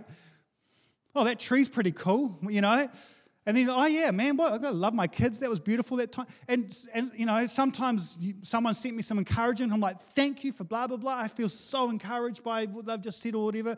Oh, 1.15 1.25
that 1.25 1.41
tree's 1.41 1.69
pretty 1.69 1.93
cool, 1.93 2.39
you 2.43 2.61
know? 2.61 2.87
And 3.47 3.57
then, 3.57 3.69
oh 3.71 3.87
yeah, 3.87 4.11
man, 4.11 4.37
what? 4.37 4.53
I 4.53 4.59
gotta 4.59 4.77
love 4.77 4.93
my 4.93 5.07
kids. 5.07 5.39
That 5.39 5.49
was 5.49 5.61
beautiful 5.61 5.97
that 5.99 6.11
time. 6.11 6.27
And 6.49 6.77
and 6.95 7.13
you 7.15 7.27
know, 7.27 7.47
sometimes 7.47 8.27
someone 8.43 8.75
sent 8.75 8.97
me 8.97 9.03
some 9.03 9.19
encouragement. 9.19 9.73
I'm 9.73 9.81
like, 9.81 10.01
thank 10.01 10.43
you 10.43 10.51
for 10.51 10.65
blah 10.65 10.89
blah 10.89 10.97
blah. 10.97 11.17
I 11.17 11.29
feel 11.29 11.49
so 11.49 11.89
encouraged 11.89 12.43
by 12.43 12.67
what 12.67 12.87
they've 12.87 13.01
just 13.01 13.23
said 13.23 13.37
or 13.37 13.45
whatever. 13.45 13.77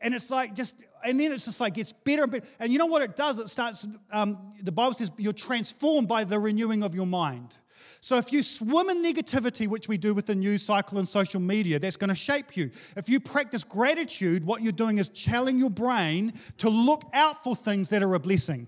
And 0.00 0.14
it's 0.14 0.30
like 0.30 0.54
just, 0.54 0.82
and 1.06 1.20
then 1.20 1.30
it's 1.30 1.44
just 1.44 1.60
like 1.60 1.74
gets 1.74 1.92
better 1.92 2.22
and 2.22 2.32
better. 2.32 2.46
And 2.58 2.72
you 2.72 2.78
know 2.78 2.86
what 2.86 3.02
it 3.02 3.14
does? 3.14 3.38
It 3.38 3.48
starts. 3.48 3.86
Um, 4.10 4.52
the 4.62 4.72
Bible 4.72 4.94
says 4.94 5.10
you're 5.18 5.34
transformed 5.34 6.08
by 6.08 6.24
the 6.24 6.38
renewing 6.38 6.82
of 6.82 6.94
your 6.94 7.06
mind. 7.06 7.58
So 8.00 8.16
if 8.16 8.32
you 8.32 8.42
swim 8.42 8.88
in 8.88 9.04
negativity, 9.04 9.68
which 9.68 9.88
we 9.88 9.96
do 9.96 10.14
with 10.14 10.26
the 10.26 10.34
news 10.34 10.62
cycle 10.62 10.98
and 10.98 11.06
social 11.06 11.40
media, 11.40 11.78
that's 11.78 11.96
going 11.96 12.08
to 12.08 12.16
shape 12.16 12.56
you. 12.56 12.64
If 12.96 13.08
you 13.08 13.20
practice 13.20 13.62
gratitude, 13.62 14.44
what 14.44 14.62
you're 14.62 14.72
doing 14.72 14.98
is 14.98 15.08
telling 15.10 15.58
your 15.58 15.70
brain 15.70 16.32
to 16.58 16.68
look 16.68 17.02
out 17.14 17.44
for 17.44 17.54
things 17.54 17.90
that 17.90 18.02
are 18.02 18.14
a 18.14 18.18
blessing. 18.18 18.66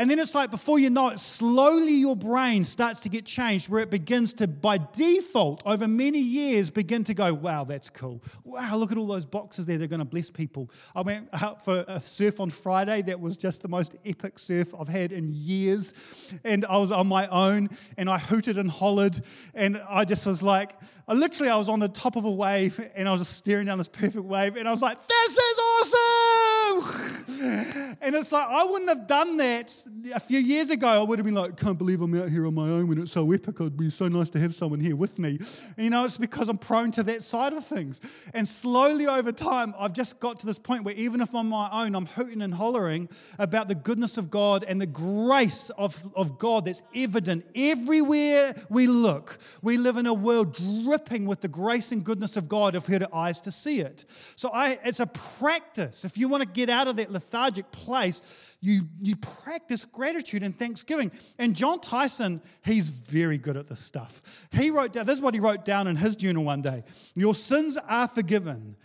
And 0.00 0.10
then 0.10 0.18
it's 0.18 0.34
like 0.34 0.50
before 0.50 0.78
you 0.78 0.88
know 0.88 1.10
it, 1.10 1.18
slowly 1.18 1.92
your 1.92 2.16
brain 2.16 2.64
starts 2.64 3.00
to 3.00 3.10
get 3.10 3.26
changed 3.26 3.68
where 3.68 3.82
it 3.82 3.90
begins 3.90 4.32
to, 4.34 4.48
by 4.48 4.78
default, 4.78 5.62
over 5.66 5.86
many 5.86 6.20
years, 6.20 6.70
begin 6.70 7.04
to 7.04 7.12
go, 7.12 7.34
wow, 7.34 7.64
that's 7.64 7.90
cool. 7.90 8.22
Wow, 8.42 8.76
look 8.76 8.92
at 8.92 8.96
all 8.96 9.06
those 9.06 9.26
boxes 9.26 9.66
there. 9.66 9.76
They're 9.76 9.88
going 9.88 9.98
to 9.98 10.06
bless 10.06 10.30
people. 10.30 10.70
I 10.96 11.02
went 11.02 11.28
out 11.42 11.62
for 11.62 11.84
a 11.86 12.00
surf 12.00 12.40
on 12.40 12.48
Friday. 12.48 13.02
That 13.02 13.20
was 13.20 13.36
just 13.36 13.60
the 13.60 13.68
most 13.68 13.94
epic 14.06 14.38
surf 14.38 14.72
I've 14.80 14.88
had 14.88 15.12
in 15.12 15.26
years. 15.28 16.32
And 16.46 16.64
I 16.64 16.78
was 16.78 16.90
on 16.90 17.06
my 17.06 17.26
own 17.26 17.68
and 17.98 18.08
I 18.08 18.16
hooted 18.16 18.56
and 18.56 18.70
hollered. 18.70 19.20
And 19.54 19.78
I 19.86 20.06
just 20.06 20.24
was 20.24 20.42
like, 20.42 20.72
I 21.08 21.12
literally, 21.12 21.50
I 21.50 21.58
was 21.58 21.68
on 21.68 21.78
the 21.78 21.88
top 21.88 22.16
of 22.16 22.24
a 22.24 22.30
wave 22.30 22.80
and 22.96 23.06
I 23.06 23.12
was 23.12 23.20
just 23.20 23.36
staring 23.36 23.66
down 23.66 23.76
this 23.76 23.88
perfect 23.88 24.24
wave. 24.24 24.56
And 24.56 24.66
I 24.66 24.70
was 24.70 24.80
like, 24.80 24.96
this 24.96 25.36
is 25.36 25.58
awesome. 25.58 27.96
and 28.00 28.14
it's 28.14 28.32
like, 28.32 28.46
I 28.48 28.64
wouldn't 28.64 28.88
have 28.88 29.06
done 29.06 29.36
that 29.36 29.89
a 30.14 30.20
few 30.20 30.38
years 30.38 30.70
ago, 30.70 30.88
I 30.88 31.02
would 31.02 31.18
have 31.18 31.26
been 31.26 31.34
like, 31.34 31.56
can't 31.56 31.78
believe 31.78 32.00
I'm 32.00 32.14
out 32.14 32.28
here 32.28 32.46
on 32.46 32.54
my 32.54 32.68
own 32.68 32.88
when 32.88 32.98
it's 32.98 33.12
so 33.12 33.30
epic. 33.32 33.56
It'd 33.60 33.76
be 33.76 33.90
so 33.90 34.08
nice 34.08 34.30
to 34.30 34.40
have 34.40 34.54
someone 34.54 34.80
here 34.80 34.96
with 34.96 35.18
me. 35.18 35.38
And, 35.76 35.84
you 35.84 35.90
know, 35.90 36.04
it's 36.04 36.16
because 36.16 36.48
I'm 36.48 36.58
prone 36.58 36.90
to 36.92 37.02
that 37.04 37.22
side 37.22 37.52
of 37.52 37.64
things. 37.64 38.30
And 38.34 38.46
slowly 38.46 39.06
over 39.06 39.32
time, 39.32 39.74
I've 39.78 39.92
just 39.92 40.20
got 40.20 40.38
to 40.40 40.46
this 40.46 40.58
point 40.58 40.84
where 40.84 40.94
even 40.94 41.20
if 41.20 41.30
I'm 41.34 41.52
on 41.52 41.70
my 41.70 41.84
own, 41.84 41.94
I'm 41.94 42.06
hooting 42.06 42.42
and 42.42 42.54
hollering 42.54 43.08
about 43.38 43.68
the 43.68 43.74
goodness 43.74 44.18
of 44.18 44.30
God 44.30 44.64
and 44.64 44.80
the 44.80 44.86
grace 44.86 45.70
of, 45.70 45.96
of 46.16 46.38
God 46.38 46.64
that's 46.64 46.82
evident 46.94 47.44
everywhere 47.54 48.52
we 48.68 48.86
look. 48.86 49.38
We 49.62 49.76
live 49.76 49.96
in 49.96 50.06
a 50.06 50.14
world 50.14 50.54
dripping 50.54 51.26
with 51.26 51.40
the 51.40 51.48
grace 51.48 51.92
and 51.92 52.04
goodness 52.04 52.36
of 52.36 52.48
God 52.48 52.74
if 52.74 52.88
we 52.88 52.94
had 52.94 53.06
eyes 53.12 53.40
to 53.42 53.50
see 53.50 53.80
it. 53.80 54.04
So 54.08 54.50
I, 54.52 54.78
it's 54.84 55.00
a 55.00 55.06
practice. 55.06 56.04
If 56.04 56.16
you 56.16 56.28
want 56.28 56.42
to 56.42 56.48
get 56.48 56.70
out 56.70 56.88
of 56.88 56.96
that 56.96 57.10
lethargic 57.10 57.70
place, 57.72 58.58
you, 58.60 58.82
you 58.98 59.16
practice 59.16 59.84
gratitude 59.84 60.42
and 60.42 60.54
thanksgiving. 60.54 61.10
And 61.38 61.56
Jon 61.56 61.80
Tyson, 61.80 62.42
he's 62.64 63.10
very 63.10 63.38
good 63.38 63.56
at 63.56 63.68
this 63.68 63.80
stuff. 63.80 64.48
He 64.52 64.70
wrote 64.70 64.92
down, 64.92 65.06
this 65.06 65.16
is 65.16 65.22
what 65.22 65.34
he 65.34 65.40
wrote 65.40 65.64
down 65.64 65.86
in 65.88 65.96
his 65.96 66.16
journal 66.16 66.44
one 66.44 66.60
day 66.60 66.84
Your 67.14 67.34
sins 67.34 67.78
are 67.88 68.08
forgiven. 68.08 68.76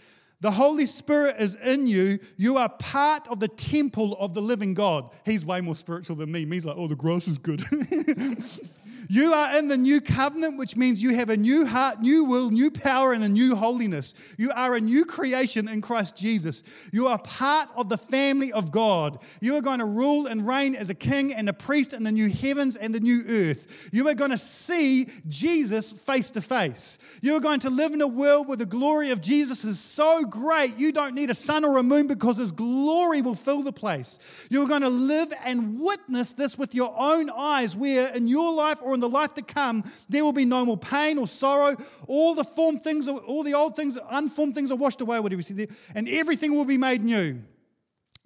The 0.41 0.51
Holy 0.51 0.85
Spirit 0.85 1.35
is 1.39 1.55
in 1.55 1.87
you. 1.87 2.19
You 2.37 2.57
are 2.57 2.69
part 2.69 3.27
of 3.29 3.39
the 3.39 3.47
temple 3.47 4.15
of 4.19 4.33
the 4.33 4.41
living 4.41 4.73
God. 4.73 5.09
He's 5.25 5.45
way 5.45 5.61
more 5.61 5.75
spiritual 5.75 6.17
than 6.17 6.31
me. 6.31 6.45
He's 6.45 6.65
like, 6.65 6.75
oh, 6.77 6.87
the 6.87 6.95
grass 6.95 7.27
is 7.27 7.37
good. 7.39 7.61
You 9.09 9.33
are 9.33 9.57
in 9.57 9.67
the 9.67 9.77
new 9.77 10.01
covenant, 10.01 10.57
which 10.57 10.75
means 10.75 11.01
you 11.01 11.15
have 11.15 11.29
a 11.29 11.37
new 11.37 11.65
heart, 11.65 12.01
new 12.01 12.25
will, 12.25 12.49
new 12.49 12.71
power, 12.71 13.13
and 13.13 13.23
a 13.23 13.29
new 13.29 13.55
holiness. 13.55 14.35
You 14.37 14.51
are 14.55 14.75
a 14.75 14.81
new 14.81 15.05
creation 15.05 15.67
in 15.67 15.81
Christ 15.81 16.17
Jesus. 16.17 16.89
You 16.93 17.07
are 17.07 17.19
part 17.19 17.69
of 17.75 17.89
the 17.89 17.97
family 17.97 18.51
of 18.51 18.71
God. 18.71 19.17
You 19.41 19.55
are 19.55 19.61
going 19.61 19.79
to 19.79 19.85
rule 19.85 20.27
and 20.27 20.47
reign 20.47 20.75
as 20.75 20.89
a 20.89 20.95
king 20.95 21.33
and 21.33 21.49
a 21.49 21.53
priest 21.53 21.93
in 21.93 22.03
the 22.03 22.11
new 22.11 22.29
heavens 22.29 22.75
and 22.75 22.93
the 22.93 22.99
new 22.99 23.23
earth. 23.27 23.89
You 23.93 24.07
are 24.07 24.15
going 24.15 24.31
to 24.31 24.37
see 24.37 25.07
Jesus 25.27 25.91
face 25.91 26.31
to 26.31 26.41
face. 26.41 27.19
You 27.21 27.35
are 27.35 27.41
going 27.41 27.59
to 27.61 27.69
live 27.69 27.93
in 27.93 28.01
a 28.01 28.07
world 28.07 28.47
where 28.47 28.57
the 28.57 28.65
glory 28.65 29.11
of 29.11 29.21
Jesus 29.21 29.63
is 29.63 29.79
so 29.79 30.23
great, 30.25 30.77
you 30.77 30.91
don't 30.91 31.15
need 31.15 31.29
a 31.29 31.35
sun 31.35 31.63
or 31.65 31.77
a 31.77 31.83
moon 31.83 32.07
because 32.07 32.37
his 32.37 32.51
glory 32.51 33.21
will 33.21 33.35
fill 33.35 33.61
the 33.61 33.71
place. 33.71 34.47
You 34.49 34.63
are 34.63 34.67
going 34.67 34.81
to 34.81 34.89
live 34.89 35.31
and 35.45 35.79
witness 35.79 36.33
this 36.33 36.57
with 36.57 36.73
your 36.73 36.93
own 36.97 37.29
eyes, 37.29 37.75
where 37.75 38.15
in 38.15 38.27
your 38.27 38.53
life 38.53 38.79
or 38.83 38.94
in 38.95 38.99
the 38.99 39.09
life 39.09 39.35
to 39.35 39.43
come, 39.43 39.83
there 40.09 40.23
will 40.23 40.33
be 40.33 40.45
no 40.45 40.65
more 40.65 40.77
pain 40.77 41.19
or 41.19 41.27
sorrow. 41.27 41.75
All 42.07 42.33
the 42.33 42.43
formed 42.43 42.81
things, 42.81 43.07
all 43.07 43.43
the 43.43 43.53
old 43.53 43.75
things, 43.75 43.99
unformed 44.09 44.55
things 44.55 44.71
are 44.71 44.77
washed 44.77 45.01
away, 45.01 45.19
whatever 45.19 45.37
you 45.37 45.43
see 45.43 45.53
there, 45.53 45.67
and 45.95 46.09
everything 46.09 46.55
will 46.55 46.65
be 46.65 46.77
made 46.77 47.01
new. 47.01 47.41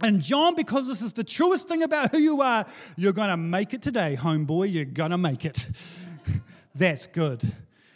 And 0.02 0.22
Jon, 0.22 0.56
because 0.56 0.88
this 0.88 1.02
is 1.02 1.14
the 1.14 1.26
truest 1.26 1.68
thing 1.68 1.84
about 1.84 2.12
who 2.12 2.20
you 2.20 2.42
are, 2.42 2.64
you're 2.96 3.14
going 3.14 3.30
to 3.30 3.38
make 3.38 3.74
it 3.74 3.82
today, 3.82 4.16
homeboy. 4.18 4.72
You're 4.72 4.86
going 4.86 5.12
to 5.12 5.18
make 5.18 5.44
it. 5.44 5.70
That's 6.76 7.08
good. 7.08 7.44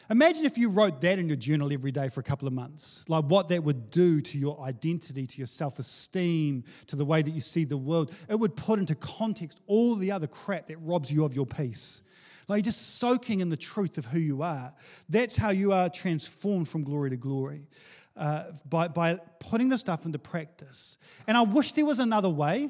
Imagine 0.09 0.45
if 0.45 0.57
you 0.57 0.69
wrote 0.69 0.99
that 1.01 1.17
in 1.17 1.27
your 1.27 1.37
journal 1.37 1.71
every 1.71 1.91
day 1.91 2.09
for 2.09 2.19
a 2.19 2.23
couple 2.23 2.47
of 2.47 2.53
months, 2.53 3.07
like 3.09 3.23
what 3.25 3.47
that 3.47 3.63
would 3.63 3.89
do 3.89 4.19
to 4.19 4.37
your 4.37 4.59
identity, 4.61 5.25
to 5.25 5.37
your 5.37 5.47
self 5.47 5.79
esteem, 5.79 6.63
to 6.87 6.97
the 6.97 7.05
way 7.05 7.21
that 7.21 7.31
you 7.31 7.39
see 7.39 7.63
the 7.63 7.77
world. 7.77 8.15
It 8.29 8.37
would 8.37 8.57
put 8.57 8.79
into 8.79 8.95
context 8.95 9.61
all 9.65 9.95
the 9.95 10.11
other 10.11 10.27
crap 10.27 10.65
that 10.65 10.77
robs 10.79 11.11
you 11.11 11.23
of 11.23 11.33
your 11.33 11.45
peace. 11.45 12.03
Like 12.47 12.63
just 12.63 12.99
soaking 12.99 13.39
in 13.39 13.49
the 13.49 13.57
truth 13.57 13.97
of 13.97 14.05
who 14.05 14.19
you 14.19 14.41
are. 14.41 14.73
That's 15.09 15.37
how 15.37 15.51
you 15.51 15.71
are 15.71 15.89
transformed 15.89 16.67
from 16.67 16.83
glory 16.83 17.09
to 17.11 17.17
glory. 17.17 17.67
Uh, 18.15 18.43
by, 18.69 18.87
by 18.87 19.17
putting 19.39 19.69
the 19.69 19.77
stuff 19.77 20.05
into 20.05 20.19
practice. 20.19 20.97
And 21.27 21.35
I 21.35 21.41
wish 21.41 21.71
there 21.71 21.85
was 21.85 21.99
another 21.99 22.29
way. 22.29 22.69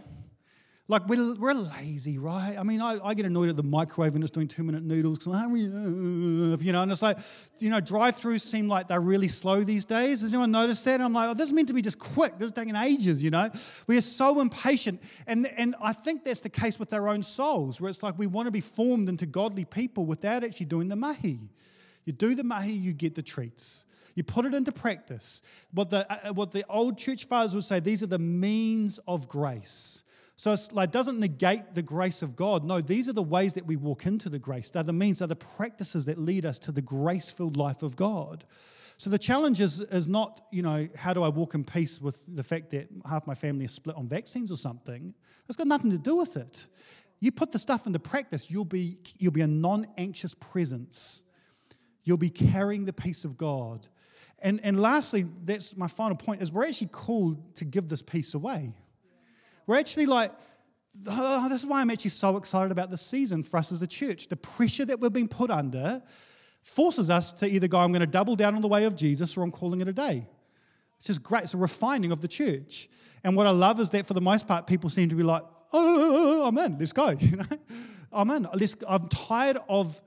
Like, 0.90 1.08
we're, 1.08 1.36
we're 1.40 1.54
lazy, 1.54 2.18
right? 2.18 2.58
I 2.60 2.64
mean, 2.64 2.82
I, 2.82 3.00
I 3.02 3.14
get 3.14 3.26
annoyed 3.26 3.48
at 3.48 3.56
the 3.56 3.64
microwave 3.64 4.14
when 4.14 4.22
it's 4.22 4.32
doing 4.32 4.50
two 4.50 4.64
minute 4.64 4.84
noodles. 4.84 5.26
You 6.64 6.72
know, 6.72 6.82
and 6.82 6.92
it's 6.92 7.02
like, 7.02 7.18
you 7.60 7.70
know, 7.70 7.80
drive 7.80 8.16
throughs 8.16 8.42
seem 8.42 8.68
like 8.68 8.88
they're 8.88 9.00
really 9.00 9.30
slow 9.30 9.62
these 9.62 9.86
days. 9.86 10.22
Has 10.22 10.34
anyone 10.34 10.52
noticed 10.52 10.84
that? 10.86 10.96
And 10.96 11.04
I'm 11.04 11.14
like, 11.14 11.30
oh, 11.30 11.34
this 11.34 11.48
is 11.48 11.54
meant 11.54 11.70
to 11.70 11.74
be 11.74 11.82
just 11.82 12.00
quick. 12.00 12.34
This 12.38 12.48
is 12.48 12.52
taking 12.52 12.76
ages, 12.76 13.24
you 13.24 13.30
know? 13.30 13.50
We 13.88 13.98
are 13.98 14.02
so 14.02 14.42
impatient. 14.42 15.02
And, 15.26 15.48
and 15.58 15.76
I 15.82 15.94
think 15.94 16.26
that's 16.26 16.42
the 16.42 16.50
case 16.50 16.80
with 16.80 16.92
our 16.94 17.08
own 17.08 17.24
souls, 17.24 17.80
where 17.80 17.90
it's 17.90 18.04
like 18.04 18.18
we 18.18 18.28
want 18.28 18.48
to 18.48 18.52
be 18.52 18.62
formed 18.62 19.08
into 19.08 19.26
godly 19.26 19.64
people 19.64 20.06
without 20.06 20.44
actually 20.44 20.66
doing 20.66 20.90
the 20.90 20.98
mahi. 20.98 21.40
You 22.04 22.12
do 22.12 22.36
the 22.36 22.44
mahi, 22.44 22.74
you 22.74 22.92
get 22.92 23.16
the 23.16 23.24
treats. 23.24 23.86
You 24.16 24.24
put 24.24 24.46
it 24.46 24.54
into 24.54 24.72
practice. 24.74 25.68
What 25.74 25.90
the, 25.90 26.06
uh, 26.10 26.34
what 26.34 26.52
the 26.52 26.66
old 26.70 26.98
church 26.98 27.28
fathers 27.28 27.56
would 27.56 27.64
say, 27.64 27.80
these 27.80 28.04
are 28.04 28.08
the 28.08 28.20
means 28.20 29.00
of 29.08 29.30
grace. 29.30 30.04
So 30.36 30.54
it 30.54 30.60
like, 30.72 30.92
doesn't 30.92 31.20
negate 31.20 31.76
the 31.76 31.84
grace 31.84 32.24
of 32.24 32.36
God. 32.36 32.64
No, 32.64 32.82
these 32.82 33.08
are 33.08 33.14
the 33.14 33.22
ways 33.22 33.54
that 33.54 33.66
we 33.66 33.76
walk 33.76 34.06
into 34.06 34.30
the 34.30 34.40
grace. 34.40 34.72
They're 34.72 34.84
the 34.84 34.94
means, 34.94 35.20
they're 35.20 35.28
the 35.28 35.36
practices 35.36 36.06
that 36.06 36.18
lead 36.18 36.46
us 36.46 36.58
to 36.60 36.72
the 36.72 36.82
grace 36.82 37.30
filled 37.30 37.56
life 37.56 37.84
of 37.84 37.96
God. 37.96 38.44
So 38.98 39.10
the 39.10 39.18
challenge 39.18 39.60
is, 39.62 39.82
is 39.82 40.08
not, 40.08 40.42
you 40.52 40.64
know, 40.64 40.88
how 40.98 41.14
do 41.14 41.24
I 41.24 41.30
walk 41.30 41.56
in 41.56 41.64
peace 41.64 42.02
with 42.02 42.36
the 42.36 42.44
fact 42.44 42.72
that 42.72 42.88
half 43.08 43.28
my 43.28 43.36
family 43.36 43.66
is 43.66 43.72
split 43.72 43.96
on 43.96 44.08
vaccines 44.08 44.52
or 44.52 44.56
something? 44.56 45.14
That's 45.48 45.58
got 45.58 45.68
nothing 45.68 45.92
to 45.92 45.98
do 45.98 46.16
with 46.16 46.38
it. 46.38 46.68
You 47.20 47.32
put 47.32 47.52
the 47.52 47.60
stuff 47.60 47.86
into 47.86 48.00
practice, 48.00 48.50
you'll 48.50 48.66
be, 48.66 48.98
you'll 49.18 49.32
be 49.32 49.42
a 49.42 49.48
non 49.48 49.88
anxious 49.98 50.34
presence. 50.34 51.24
You'll 52.04 52.18
be 52.18 52.30
carrying 52.30 52.86
the 52.86 52.94
peace 52.94 53.24
of 53.24 53.38
God. 53.38 53.88
And, 54.42 54.60
and 54.64 54.80
lastly, 54.80 55.26
that's 55.44 55.78
my 55.78 55.88
final 55.88 56.18
point, 56.18 56.42
is 56.42 56.52
we're 56.52 56.66
actually 56.66 56.88
called 56.88 57.56
to 57.56 57.66
give 57.66 57.88
this 57.88 58.02
peace 58.02 58.34
away. 58.34 58.74
We're 59.68 59.80
actually 59.80 60.06
like, 60.06 60.32
oh, 61.08 61.50
this 61.50 61.64
is 61.64 61.68
why 61.68 61.82
I'm 61.82 61.90
actually 61.90 62.12
so 62.12 62.38
excited 62.38 62.72
about 62.72 62.90
this 62.90 63.02
season 63.02 63.44
for 63.44 63.58
us 63.58 63.72
as 63.72 63.82
a 63.82 63.88
church. 63.88 64.28
The 64.28 64.36
pressure 64.36 64.86
that 64.86 65.00
we've 65.00 65.14
been 65.14 65.28
put 65.28 65.50
under 65.50 66.02
forces 66.62 67.10
us 67.10 67.32
to 67.34 67.48
either 67.48 67.68
go, 67.68 67.80
I'm 67.80 67.92
going 67.92 68.02
to 68.02 68.08
double 68.08 68.36
down 68.36 68.56
on 68.56 68.62
the 68.62 68.68
way 68.68 68.86
of 68.86 68.96
Jesus, 68.96 69.38
or 69.38 69.44
I'm 69.44 69.52
calling 69.52 69.82
it 69.82 69.88
a 69.88 69.94
day. 69.94 70.26
It's 70.98 71.08
just 71.08 71.24
great. 71.24 71.44
It's 71.44 71.54
a 71.54 71.58
refining 71.58 72.12
of 72.12 72.22
the 72.22 72.28
church. 72.28 72.88
And 73.24 73.36
what 73.36 73.48
I 73.48 73.52
love 73.52 73.80
is 73.80 73.90
that 73.92 74.06
for 74.06 74.14
the 74.14 74.22
most 74.22 74.48
part, 74.48 74.68
people 74.68 74.90
seem 74.90 75.10
to 75.10 75.16
be 75.16 75.24
like, 75.24 75.44
oh, 75.74 76.48
I'm 76.48 76.58
in, 76.58 76.78
let's 76.78 76.94
go. 76.94 77.10
You 77.20 77.38
know? 77.38 77.46
I'm 78.14 78.30
in. 78.30 78.48
I'm 78.88 79.08
tired 79.08 79.58
of 79.68 80.00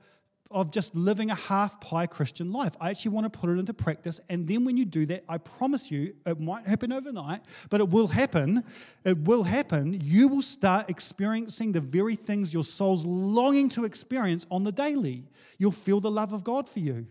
of 0.51 0.71
just 0.71 0.95
living 0.95 1.29
a 1.29 1.35
half 1.35 1.79
pie 1.81 2.05
Christian 2.05 2.51
life. 2.51 2.75
I 2.79 2.89
actually 2.89 3.11
want 3.11 3.31
to 3.31 3.39
put 3.39 3.49
it 3.49 3.59
into 3.59 3.73
practice. 3.73 4.19
And 4.29 4.47
then 4.47 4.65
when 4.65 4.77
you 4.77 4.85
do 4.85 5.05
that, 5.07 5.23
I 5.27 5.37
promise 5.37 5.91
you, 5.91 6.13
it 6.25 6.39
might 6.39 6.65
happen 6.65 6.91
overnight, 6.91 7.41
but 7.69 7.81
it 7.81 7.89
will 7.89 8.07
happen. 8.07 8.63
It 9.03 9.17
will 9.19 9.43
happen. 9.43 9.97
You 10.01 10.27
will 10.27 10.41
start 10.41 10.89
experiencing 10.89 11.71
the 11.71 11.81
very 11.81 12.15
things 12.15 12.53
your 12.53 12.63
soul's 12.63 13.05
longing 13.05 13.69
to 13.69 13.85
experience 13.85 14.45
on 14.49 14.63
the 14.63 14.71
daily. 14.71 15.23
You'll 15.57 15.71
feel 15.71 15.99
the 15.99 16.11
love 16.11 16.33
of 16.33 16.43
God 16.43 16.67
for 16.67 16.79
you. 16.79 17.07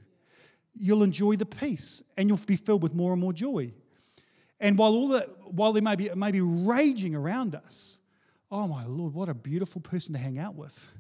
You'll 0.79 1.03
enjoy 1.03 1.37
the 1.37 1.47
peace 1.47 2.03
and 2.17 2.29
you'll 2.29 2.41
be 2.47 2.57
filled 2.57 2.83
with 2.83 2.95
more 2.95 3.13
and 3.13 3.21
more 3.21 3.33
joy. 3.33 3.73
And 4.61 4.79
while 4.79 4.93
all 4.93 5.09
the, 5.09 5.21
while 5.51 5.73
there 5.73 5.83
may 5.83 5.97
be, 5.97 6.09
may 6.15 6.33
be 6.33 6.41
raging 6.41 7.15
around 7.15 7.55
us, 7.55 8.01
oh 8.51 8.67
my 8.67 8.85
Lord, 8.87 9.15
what 9.15 9.29
a 9.29 9.35
beautiful 9.35 9.81
person 9.81 10.15
to 10.15 10.19
hang 10.19 10.39
out 10.39 10.55
with 10.55 10.97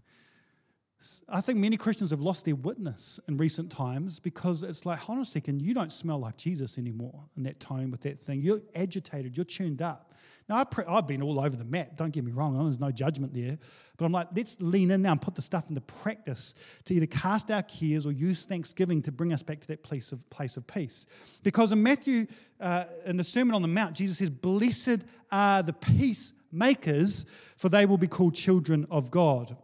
I 1.29 1.41
think 1.41 1.59
many 1.59 1.77
Christians 1.77 2.11
have 2.11 2.21
lost 2.21 2.45
their 2.45 2.55
witness 2.55 3.21
in 3.29 3.37
recent 3.37 3.71
times 3.71 4.19
because 4.19 4.63
it's 4.63 4.87
like, 4.87 4.99
hold 4.99 5.19
on 5.19 5.23
a 5.23 5.27
second, 5.27 5.63
you 5.63 5.75
don't 5.75 5.93
smell 5.93 6.19
like 6.19 6.37
Jesus 6.37 6.79
anymore 6.79 7.25
in 7.37 7.43
that 7.45 7.61
tone 7.61 7.91
with 7.91 8.01
that 8.03 8.19
thing. 8.19 8.41
You're 8.43 8.61
agitated, 8.75 9.37
you're 9.37 9.45
tuned 9.45 9.83
up. 9.83 10.13
Now, 10.49 10.65
I've 10.89 11.09
been 11.09 11.23
all 11.23 11.41
over 11.41 11.57
the 11.57 11.65
map, 11.65 11.97
don't 11.97 12.13
get 12.13 12.25
me 12.25 12.31
wrong, 12.31 12.57
there's 12.63 12.79
no 12.79 12.93
judgment 12.93 13.35
there. 13.35 13.59
But 13.97 14.05
I'm 14.05 14.13
like, 14.13 14.29
let's 14.35 14.61
lean 14.61 14.91
in 14.91 15.03
now 15.03 15.13
and 15.13 15.21
put 15.21 15.35
the 15.35 15.43
stuff 15.43 15.69
into 15.69 15.81
practice 15.81 16.81
to 16.85 16.95
either 16.95 17.07
cast 17.07 17.51
our 17.51 17.63
cares 17.63 18.07
or 18.07 18.13
use 18.13 18.47
thanksgiving 18.47 19.03
to 19.03 19.13
bring 19.13 19.33
us 19.33 19.43
back 19.43 19.61
to 19.61 19.69
that 19.69 19.83
place 19.83 20.13
of, 20.13 20.29
place 20.31 20.57
of 20.57 20.67
peace. 20.67 21.41
Because 21.43 21.73
in 21.73 21.83
Matthew, 21.83 22.27
uh, 22.61 22.85
in 23.07 23.17
the 23.17 23.25
Sermon 23.25 23.55
on 23.55 23.63
the 23.63 23.69
Mount, 23.69 23.97
Jesus 23.97 24.19
says, 24.19 24.31
Blessed 24.31 25.05
are 25.33 25.63
the 25.63 25.73
peacemakers, 25.73 27.25
for 27.57 27.69
they 27.69 27.85
will 27.85 27.99
be 27.99 28.09
called 28.09 28.35
children 28.35 28.87
of 28.91 29.11
God. 29.11 29.57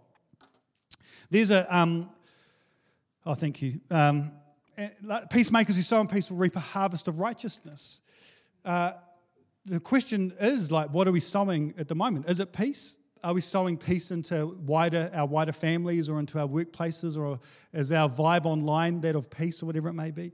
There's 1.33 1.51
a, 1.51 1.75
um, 1.75 2.11
oh, 3.25 3.33
thank 3.33 3.63
you. 3.63 3.81
Um, 3.91 4.33
eh, 4.77 4.91
peacemakers 5.31 5.77
who 5.77 5.83
sow 5.83 5.99
in 6.03 6.07
peace 6.07 6.31
will 6.31 6.37
reap 6.37 6.57
a 6.57 6.61
harvest 6.61 7.09
of 7.09 7.21
righteousness. 7.21 8.03
Uh, 8.67 8.93
the 9.65 9.81
question 9.81 10.31
is 10.43 10.71
like, 10.71 10.91
what 10.91 11.09
are 11.09 11.13
we 11.13 11.21
sowing 11.21 11.73
at 11.79 11.89
the 11.89 11.95
moment? 11.95 12.29
Is 12.29 12.39
it 12.39 12.53
peace? 12.53 12.99
Are 13.25 13.35
we 13.35 13.41
sowing 13.41 13.77
peace 13.77 14.11
into 14.11 14.59
wider 14.67 15.11
our 15.15 15.27
wider 15.27 15.53
families 15.53 16.09
or 16.09 16.19
into 16.19 16.41
our 16.41 16.49
workplaces, 16.49 17.17
or 17.17 17.39
is 17.73 17.93
our 17.93 18.09
vibe 18.09 18.47
online 18.47 19.01
that 19.03 19.15
of 19.15 19.31
peace 19.31 19.63
or 19.63 19.67
whatever 19.67 19.89
it 19.89 19.95
may 19.95 20.11
be? 20.11 20.33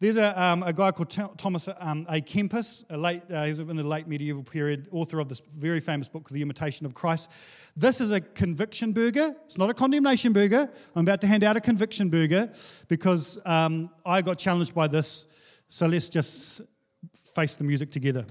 There's 0.00 0.16
a, 0.16 0.42
um, 0.42 0.62
a 0.64 0.72
guy 0.72 0.90
called 0.90 1.10
Thomas 1.10 1.68
um, 1.78 2.04
à 2.06 2.20
Kempis, 2.20 2.84
a 2.90 2.96
late, 2.96 3.22
uh, 3.30 3.44
he's 3.44 3.60
in 3.60 3.76
the 3.76 3.82
late 3.82 4.08
medieval 4.08 4.42
period, 4.42 4.88
author 4.90 5.20
of 5.20 5.28
this 5.28 5.40
very 5.40 5.80
famous 5.80 6.08
book, 6.08 6.28
The 6.28 6.42
Imitation 6.42 6.84
of 6.84 6.94
Christ. 6.94 7.72
This 7.76 8.00
is 8.00 8.10
a 8.10 8.20
conviction 8.20 8.92
burger. 8.92 9.34
It's 9.44 9.56
not 9.56 9.70
a 9.70 9.74
condemnation 9.74 10.32
burger. 10.32 10.68
I'm 10.96 11.04
about 11.04 11.20
to 11.20 11.26
hand 11.26 11.44
out 11.44 11.56
a 11.56 11.60
conviction 11.60 12.10
burger 12.10 12.50
because 12.88 13.40
um, 13.46 13.88
I 14.04 14.20
got 14.20 14.36
challenged 14.36 14.74
by 14.74 14.88
this. 14.88 15.62
So 15.68 15.86
let's 15.86 16.10
just 16.10 16.62
face 17.34 17.54
the 17.54 17.64
music 17.64 17.90
together. 17.90 18.26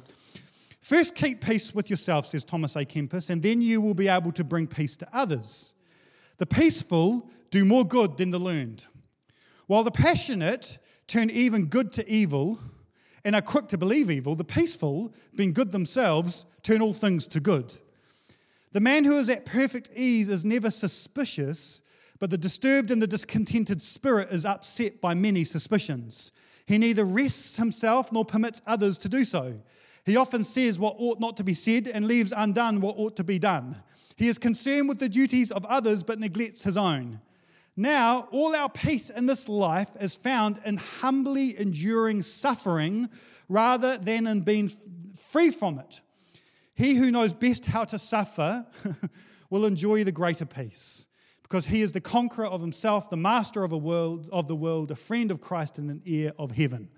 First, 0.83 1.15
keep 1.15 1.39
peace 1.39 1.73
with 1.73 1.89
yourself, 1.89 2.25
says 2.25 2.43
Thomas 2.43 2.75
à 2.75 2.85
Kempis, 2.85 3.29
and 3.29 3.41
then 3.41 3.61
you 3.61 3.79
will 3.79 3.93
be 3.93 4.09
able 4.09 4.33
to 4.33 4.43
bring 4.43 4.67
peace 4.67 4.97
to 4.97 5.07
others. 5.13 5.75
The 6.39 6.45
peaceful 6.45 7.31
do 7.51 7.63
more 7.63 7.85
good 7.85 8.17
than 8.17 8.31
the 8.31 8.37
learned, 8.37 8.85
while 9.67 9.85
the 9.85 9.91
passionate 9.91 10.79
turn 11.07 11.29
even 11.29 11.67
good 11.67 11.93
to 11.93 12.09
evil 12.09 12.59
and 13.23 13.33
are 13.33 13.41
quick 13.41 13.69
to 13.69 13.77
believe 13.77 14.11
evil, 14.11 14.35
the 14.35 14.43
peaceful, 14.43 15.13
being 15.37 15.53
good 15.53 15.71
themselves, 15.71 16.45
turn 16.63 16.81
all 16.81 16.91
things 16.91 17.29
to 17.29 17.39
good. 17.39 17.73
The 18.73 18.81
man 18.81 19.05
who 19.05 19.17
is 19.17 19.29
at 19.29 19.45
perfect 19.45 19.87
ease 19.95 20.27
is 20.27 20.43
never 20.43 20.69
suspicious, 20.69 21.81
but 22.19 22.29
the 22.29 22.37
disturbed 22.37 22.91
and 22.91 23.01
the 23.01 23.07
discontented 23.07 23.81
spirit 23.81 24.31
is 24.31 24.43
upset 24.43 24.99
by 24.99 25.13
many 25.13 25.45
suspicions. 25.45 26.33
He 26.67 26.77
neither 26.77 27.05
rests 27.05 27.55
himself 27.55 28.11
nor 28.11 28.25
permits 28.25 28.61
others 28.67 28.97
to 28.97 29.07
do 29.07 29.23
so. 29.23 29.61
He 30.05 30.17
often 30.17 30.43
says 30.43 30.79
what 30.79 30.95
ought 30.99 31.19
not 31.19 31.37
to 31.37 31.43
be 31.43 31.53
said 31.53 31.87
and 31.87 32.05
leaves 32.05 32.33
undone 32.35 32.81
what 32.81 32.97
ought 32.97 33.15
to 33.17 33.23
be 33.23 33.39
done. 33.39 33.75
He 34.17 34.27
is 34.27 34.37
concerned 34.37 34.89
with 34.89 34.99
the 34.99 35.09
duties 35.09 35.51
of 35.51 35.65
others 35.65 36.03
but 36.03 36.19
neglects 36.19 36.63
his 36.63 36.77
own. 36.77 37.21
Now, 37.75 38.27
all 38.31 38.55
our 38.55 38.69
peace 38.69 39.09
in 39.09 39.25
this 39.25 39.49
life 39.49 39.89
is 39.99 40.15
found 40.15 40.59
in 40.65 40.77
humbly 40.77 41.57
enduring 41.57 42.21
suffering 42.21 43.09
rather 43.49 43.97
than 43.97 44.27
in 44.27 44.41
being 44.41 44.69
free 45.15 45.49
from 45.49 45.79
it. 45.79 46.01
He 46.75 46.95
who 46.95 47.11
knows 47.11 47.33
best 47.33 47.65
how 47.65 47.85
to 47.85 47.97
suffer 47.97 48.65
will 49.49 49.65
enjoy 49.65 50.03
the 50.03 50.11
greater 50.11 50.45
peace. 50.45 51.07
because 51.43 51.67
he 51.67 51.81
is 51.81 51.91
the 51.91 52.01
conqueror 52.01 52.47
of 52.47 52.61
himself, 52.61 53.09
the 53.09 53.17
master 53.17 53.63
of 53.63 53.71
a 53.71 53.77
world 53.77 54.27
of 54.31 54.47
the 54.47 54.55
world, 54.55 54.89
a 54.89 54.95
friend 54.95 55.29
of 55.29 55.39
Christ 55.39 55.77
and 55.77 55.89
an 55.89 56.01
heir 56.05 56.33
of 56.39 56.51
heaven. 56.51 56.89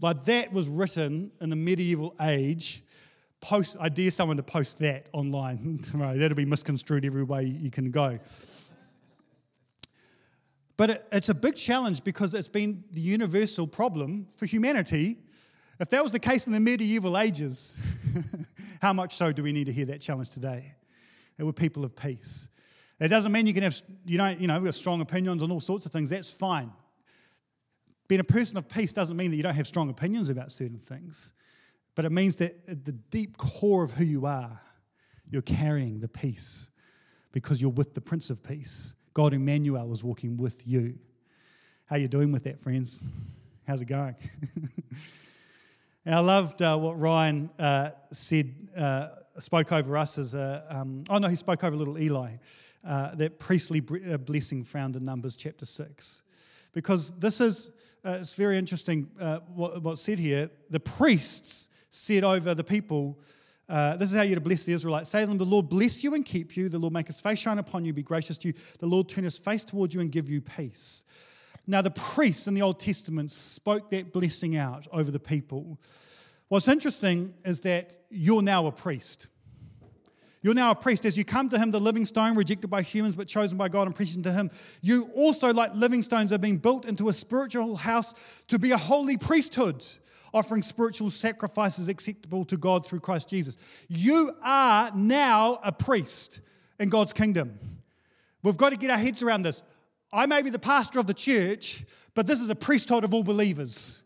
Like 0.00 0.24
that 0.24 0.52
was 0.52 0.68
written 0.68 1.32
in 1.40 1.50
the 1.50 1.56
medieval 1.56 2.14
age. 2.20 2.82
Post, 3.40 3.76
I 3.80 3.88
dare 3.88 4.10
someone 4.10 4.36
to 4.36 4.42
post 4.42 4.78
that 4.80 5.06
online. 5.12 5.78
That'll 5.94 6.36
be 6.36 6.44
misconstrued 6.44 7.04
every 7.04 7.22
way 7.22 7.44
you 7.44 7.70
can 7.70 7.90
go. 7.90 8.18
But 10.76 10.90
it, 10.90 11.04
it's 11.10 11.28
a 11.28 11.34
big 11.34 11.56
challenge 11.56 12.04
because 12.04 12.34
it's 12.34 12.48
been 12.48 12.84
the 12.92 13.00
universal 13.00 13.66
problem 13.66 14.28
for 14.36 14.46
humanity. 14.46 15.18
If 15.80 15.88
that 15.90 16.02
was 16.02 16.12
the 16.12 16.20
case 16.20 16.46
in 16.46 16.52
the 16.52 16.60
medieval 16.60 17.18
ages, 17.18 17.82
how 18.82 18.92
much 18.92 19.14
so 19.14 19.32
do 19.32 19.42
we 19.42 19.52
need 19.52 19.66
to 19.66 19.72
hear 19.72 19.86
that 19.86 20.00
challenge 20.00 20.30
today? 20.30 20.74
That 21.36 21.46
we're 21.46 21.52
people 21.52 21.84
of 21.84 21.96
peace. 21.96 22.48
It 23.00 23.08
doesn't 23.08 23.30
mean 23.30 23.46
you 23.46 23.54
can 23.54 23.62
have, 23.62 23.74
you 24.06 24.18
know, 24.18 24.28
you 24.28 24.46
know, 24.46 24.54
we've 24.54 24.66
got 24.66 24.74
strong 24.74 25.00
opinions 25.00 25.42
on 25.42 25.50
all 25.50 25.60
sorts 25.60 25.86
of 25.86 25.92
things. 25.92 26.10
That's 26.10 26.32
fine. 26.32 26.72
Being 28.08 28.20
a 28.20 28.24
person 28.24 28.56
of 28.56 28.68
peace 28.68 28.92
doesn't 28.92 29.16
mean 29.16 29.30
that 29.30 29.36
you 29.36 29.42
don't 29.42 29.54
have 29.54 29.66
strong 29.66 29.90
opinions 29.90 30.30
about 30.30 30.50
certain 30.50 30.78
things, 30.78 31.34
but 31.94 32.04
it 32.04 32.12
means 32.12 32.36
that 32.36 32.56
at 32.66 32.84
the 32.84 32.92
deep 32.92 33.36
core 33.36 33.84
of 33.84 33.92
who 33.92 34.04
you 34.04 34.24
are, 34.24 34.58
you're 35.30 35.42
carrying 35.42 36.00
the 36.00 36.08
peace 36.08 36.70
because 37.32 37.60
you're 37.60 37.70
with 37.70 37.92
the 37.92 38.00
Prince 38.00 38.30
of 38.30 38.42
Peace. 38.42 38.94
God 39.12 39.34
Emmanuel 39.34 39.92
is 39.92 40.02
walking 40.02 40.38
with 40.38 40.66
you. 40.66 40.94
How 41.86 41.96
you 41.96 42.08
doing 42.08 42.32
with 42.32 42.44
that, 42.44 42.58
friends? 42.58 43.04
How's 43.66 43.82
it 43.82 43.86
going? 43.88 44.14
I 46.06 46.20
loved 46.20 46.62
uh, 46.62 46.78
what 46.78 46.98
Ryan 46.98 47.50
uh, 47.58 47.90
said, 48.10 48.54
uh, 48.74 49.08
spoke 49.38 49.72
over 49.72 49.96
us 49.96 50.16
as 50.16 50.34
a, 50.34 50.64
um, 50.70 51.04
oh 51.10 51.18
no, 51.18 51.28
he 51.28 51.36
spoke 51.36 51.64
over 51.64 51.76
little 51.76 51.98
Eli, 51.98 52.30
uh, 52.86 53.14
that 53.16 53.38
priestly 53.38 53.82
uh, 54.10 54.16
blessing 54.16 54.64
found 54.64 54.96
in 54.96 55.04
Numbers 55.04 55.36
chapter 55.36 55.66
6. 55.66 56.22
Because 56.72 57.18
this 57.18 57.40
is, 57.40 57.96
uh, 58.04 58.18
it's 58.20 58.34
very 58.34 58.56
interesting 58.56 59.10
what, 59.54 59.82
what's 59.82 60.02
said 60.02 60.18
here. 60.18 60.50
The 60.70 60.80
priests 60.80 61.70
said 61.90 62.24
over 62.24 62.54
the 62.54 62.64
people, 62.64 63.18
uh, 63.68 63.96
this 63.96 64.10
is 64.10 64.16
how 64.16 64.24
you're 64.24 64.36
to 64.36 64.40
bless 64.40 64.64
the 64.64 64.72
Israelites. 64.72 65.10
Say 65.10 65.20
to 65.20 65.26
them, 65.26 65.36
The 65.36 65.44
Lord 65.44 65.68
bless 65.68 66.02
you 66.02 66.14
and 66.14 66.24
keep 66.24 66.56
you. 66.56 66.68
The 66.68 66.78
Lord 66.78 66.94
make 66.94 67.06
his 67.06 67.20
face 67.20 67.40
shine 67.40 67.58
upon 67.58 67.84
you, 67.84 67.92
be 67.92 68.02
gracious 68.02 68.38
to 68.38 68.48
you. 68.48 68.54
The 68.78 68.86
Lord 68.86 69.08
turn 69.08 69.24
his 69.24 69.38
face 69.38 69.64
towards 69.64 69.94
you 69.94 70.00
and 70.00 70.10
give 70.10 70.30
you 70.30 70.40
peace. 70.40 71.04
Now, 71.66 71.82
the 71.82 71.90
priests 71.90 72.48
in 72.48 72.54
the 72.54 72.62
Old 72.62 72.80
Testament 72.80 73.30
spoke 73.30 73.90
that 73.90 74.10
blessing 74.10 74.56
out 74.56 74.88
over 74.90 75.10
the 75.10 75.20
people. 75.20 75.78
What's 76.48 76.66
interesting 76.66 77.34
is 77.44 77.60
that 77.62 77.92
you're 78.08 78.40
now 78.40 78.66
a 78.66 78.72
priest. 78.72 79.28
You're 80.48 80.54
now 80.54 80.70
a 80.70 80.74
priest. 80.74 81.04
As 81.04 81.18
you 81.18 81.26
come 81.26 81.50
to 81.50 81.58
him, 81.58 81.72
the 81.72 81.78
living 81.78 82.06
stone, 82.06 82.34
rejected 82.34 82.68
by 82.68 82.80
humans 82.80 83.16
but 83.16 83.28
chosen 83.28 83.58
by 83.58 83.68
God 83.68 83.86
and 83.86 83.94
preaching 83.94 84.22
to 84.22 84.32
him, 84.32 84.48
you 84.80 85.10
also, 85.14 85.52
like 85.52 85.74
living 85.74 86.00
stones, 86.00 86.32
are 86.32 86.38
being 86.38 86.56
built 86.56 86.86
into 86.86 87.10
a 87.10 87.12
spiritual 87.12 87.76
house 87.76 88.44
to 88.48 88.58
be 88.58 88.70
a 88.70 88.78
holy 88.78 89.18
priesthood 89.18 89.84
offering 90.32 90.62
spiritual 90.62 91.10
sacrifices 91.10 91.90
acceptable 91.90 92.46
to 92.46 92.56
God 92.56 92.86
through 92.86 93.00
Christ 93.00 93.28
Jesus. 93.28 93.84
You 93.90 94.32
are 94.42 94.90
now 94.94 95.58
a 95.62 95.70
priest 95.70 96.40
in 96.80 96.88
God's 96.88 97.12
kingdom. 97.12 97.58
We've 98.42 98.56
got 98.56 98.70
to 98.70 98.78
get 98.78 98.88
our 98.88 98.96
heads 98.96 99.22
around 99.22 99.42
this. 99.42 99.62
I 100.14 100.24
may 100.24 100.40
be 100.40 100.48
the 100.48 100.58
pastor 100.58 100.98
of 100.98 101.06
the 101.06 101.12
church, 101.12 101.84
but 102.14 102.26
this 102.26 102.40
is 102.40 102.48
a 102.48 102.56
priesthood 102.56 103.04
of 103.04 103.12
all 103.12 103.22
believers. 103.22 104.02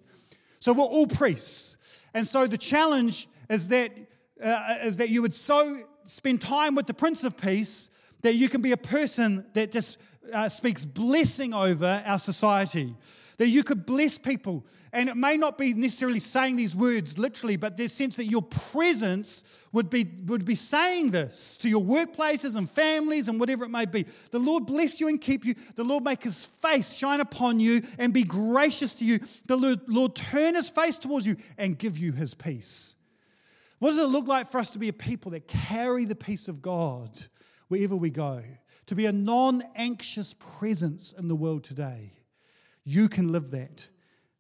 So 0.59 0.73
we're 0.73 0.83
all 0.83 1.07
priests. 1.07 2.11
And 2.15 2.27
so 2.27 2.49
the 2.49 2.59
challenge 2.59 3.29
is 3.49 3.69
that, 3.69 3.93
uh, 4.45 4.75
is 4.83 4.97
that 4.97 5.09
you 5.09 5.23
would 5.23 5.35
so 5.35 5.79
spend 6.05 6.41
time 6.41 6.75
with 6.75 6.87
the 6.87 6.95
Prince 6.95 7.25
of 7.25 7.37
Peace 7.37 8.13
that 8.23 8.35
you 8.35 8.49
can 8.49 8.63
be 8.63 8.73
a 8.73 8.77
person 8.77 9.45
that 9.55 9.73
just 9.73 10.01
uh, 10.33 10.49
speaks 10.49 10.85
blessing 10.85 11.53
over 11.55 12.03
our 12.07 12.19
society 12.19 12.95
that 13.43 13.49
you 13.49 13.65
could 13.65 13.87
bless 13.87 14.19
people. 14.19 14.65
And 14.93 15.09
it 15.09 15.17
may 15.17 15.37
not 15.37 15.59
be 15.59 15.75
necessarily 15.75 16.21
saying 16.21 16.55
these 16.55 16.77
words 16.77 17.19
literally, 17.19 17.57
but 17.57 17.77
there's 17.77 17.93
sense 17.93 18.17
that 18.17 18.27
your 18.27 18.43
presence 18.43 19.69
would 19.73 19.91
be, 19.91 20.07
would 20.27 20.45
be 20.45 20.55
saying 20.55 21.11
this 21.11 21.57
to 21.59 21.69
your 21.69 21.83
workplaces 21.83 22.57
and 22.57 22.71
families 22.71 23.29
and 23.29 23.41
whatever 23.41 23.65
it 23.65 23.71
may 23.71 23.85
be. 23.85 24.05
The 24.31 24.39
Lord 24.39 24.67
bless 24.67 25.01
you 25.01 25.09
and 25.09 25.21
keep 25.21 25.45
you. 25.45 25.55
The 25.75 25.83
Lord 25.83 26.05
make 26.05 26.23
his 26.23 26.45
face 26.45 26.97
shine 26.97 27.21
upon 27.21 27.59
you 27.59 27.81
and 27.99 28.15
be 28.15 28.23
gracious 28.23 28.95
to 28.97 29.05
you. 29.05 29.19
The 29.49 29.57
Lord, 29.57 29.81
Lord 29.89 30.15
turn 30.15 30.55
his 30.55 30.71
face 30.71 30.99
towards 30.99 31.27
you 31.27 31.35
and 31.59 31.77
give 31.77 31.99
you 31.99 32.13
his 32.13 32.35
peace. 32.35 32.95
What 33.83 33.91
does 33.91 33.99
it 33.99 34.17
look 34.17 34.29
like 34.29 34.47
for 34.47 34.59
us 34.59 34.71
to 34.71 34.79
be 34.79 34.91
a 34.91 34.93
people 34.93 35.33
that 35.33 35.49
carry 35.49 36.05
the 36.05 36.15
peace 36.15 36.47
of 36.47 36.63
God 36.63 37.19
wherever 37.67 37.97
we 37.97 38.11
go? 38.11 38.41
To 38.87 38.95
be 38.95 39.07
a 39.07 39.13
non 39.13 39.61
anxious 39.75 40.35
presence 40.35 41.13
in 41.13 41.27
the 41.27 41.35
world 41.35 41.65
today. 41.65 42.13
You 42.85 43.09
can 43.09 43.33
live 43.33 43.51
that. 43.51 43.91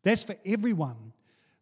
That's 0.04 0.22
for 0.22 0.36
everyone. 0.46 1.12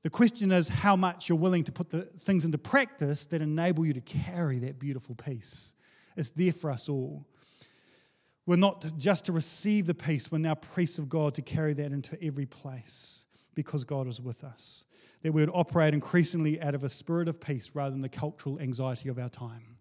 The 0.03 0.11
question 0.11 0.51
is 0.51 0.69
how 0.69 0.95
much 0.95 1.31
you're 1.31 1.39
willing 1.39 1.65
to 1.65 1.73
put 1.73 1.89
the 1.89 2.03
things 2.03 2.45
into 2.45 2.59
practice 2.59 3.25
that 3.29 3.41
enable 3.41 3.87
you 3.87 3.95
to 3.95 4.03
carry 4.03 4.59
that 4.59 4.79
beautiful 4.79 5.15
peace. 5.15 5.75
It's 6.19 6.33
there 6.33 6.53
for 6.53 6.71
us 6.71 6.87
all. 6.91 7.25
We're 8.45 8.57
not 8.57 8.85
just 8.99 9.25
to 9.25 9.33
receive 9.33 9.87
the 9.87 9.95
peace, 9.95 10.31
we're 10.31 10.37
now 10.37 10.55
priests 10.55 10.99
of 10.99 11.09
God 11.09 11.33
to 11.37 11.41
carry 11.41 11.73
that 11.73 11.93
into 11.93 12.23
every 12.23 12.45
place 12.45 13.27
because 13.55 13.85
God 13.85 14.07
is 14.07 14.21
with 14.21 14.45
us. 14.45 14.87
That 15.23 15.33
we 15.33 15.43
would 15.43 15.51
operate 15.53 15.95
increasingly 15.95 16.61
out 16.61 16.75
of 16.75 16.85
a 16.85 16.89
spirit 16.89 17.29
of 17.29 17.41
peace 17.41 17.75
rather 17.75 17.91
than 17.91 18.01
the 18.01 18.09
cultural 18.09 18.59
anxiety 18.59 19.09
of 19.09 19.19
our 19.19 19.29
time. 19.29 19.77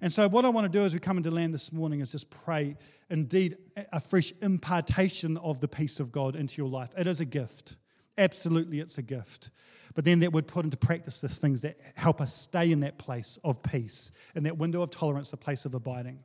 And 0.00 0.12
so, 0.12 0.28
what 0.28 0.44
I 0.44 0.48
want 0.48 0.70
to 0.70 0.78
do 0.78 0.84
as 0.84 0.92
we 0.92 0.98
come 0.98 1.16
into 1.16 1.30
land 1.30 1.54
this 1.54 1.72
morning 1.72 2.00
is 2.00 2.10
just 2.10 2.30
pray 2.44 2.76
indeed 3.08 3.56
a 3.92 4.00
fresh 4.00 4.32
impartation 4.42 5.36
of 5.36 5.60
the 5.60 5.68
peace 5.68 6.00
of 6.00 6.10
God 6.10 6.34
into 6.34 6.60
your 6.60 6.68
life. 6.68 6.90
It 6.98 7.06
is 7.06 7.20
a 7.20 7.24
gift. 7.24 7.76
Absolutely, 8.18 8.80
it's 8.80 8.98
a 8.98 9.02
gift. 9.02 9.50
But 9.94 10.04
then 10.04 10.20
that 10.20 10.32
would 10.32 10.48
put 10.48 10.64
into 10.64 10.76
practice 10.76 11.20
the 11.20 11.28
things 11.28 11.62
that 11.62 11.76
help 11.96 12.20
us 12.20 12.34
stay 12.34 12.72
in 12.72 12.80
that 12.80 12.98
place 12.98 13.38
of 13.44 13.62
peace, 13.62 14.10
in 14.34 14.42
that 14.44 14.58
window 14.58 14.82
of 14.82 14.90
tolerance, 14.90 15.30
the 15.30 15.36
place 15.36 15.64
of 15.66 15.74
abiding. 15.74 16.18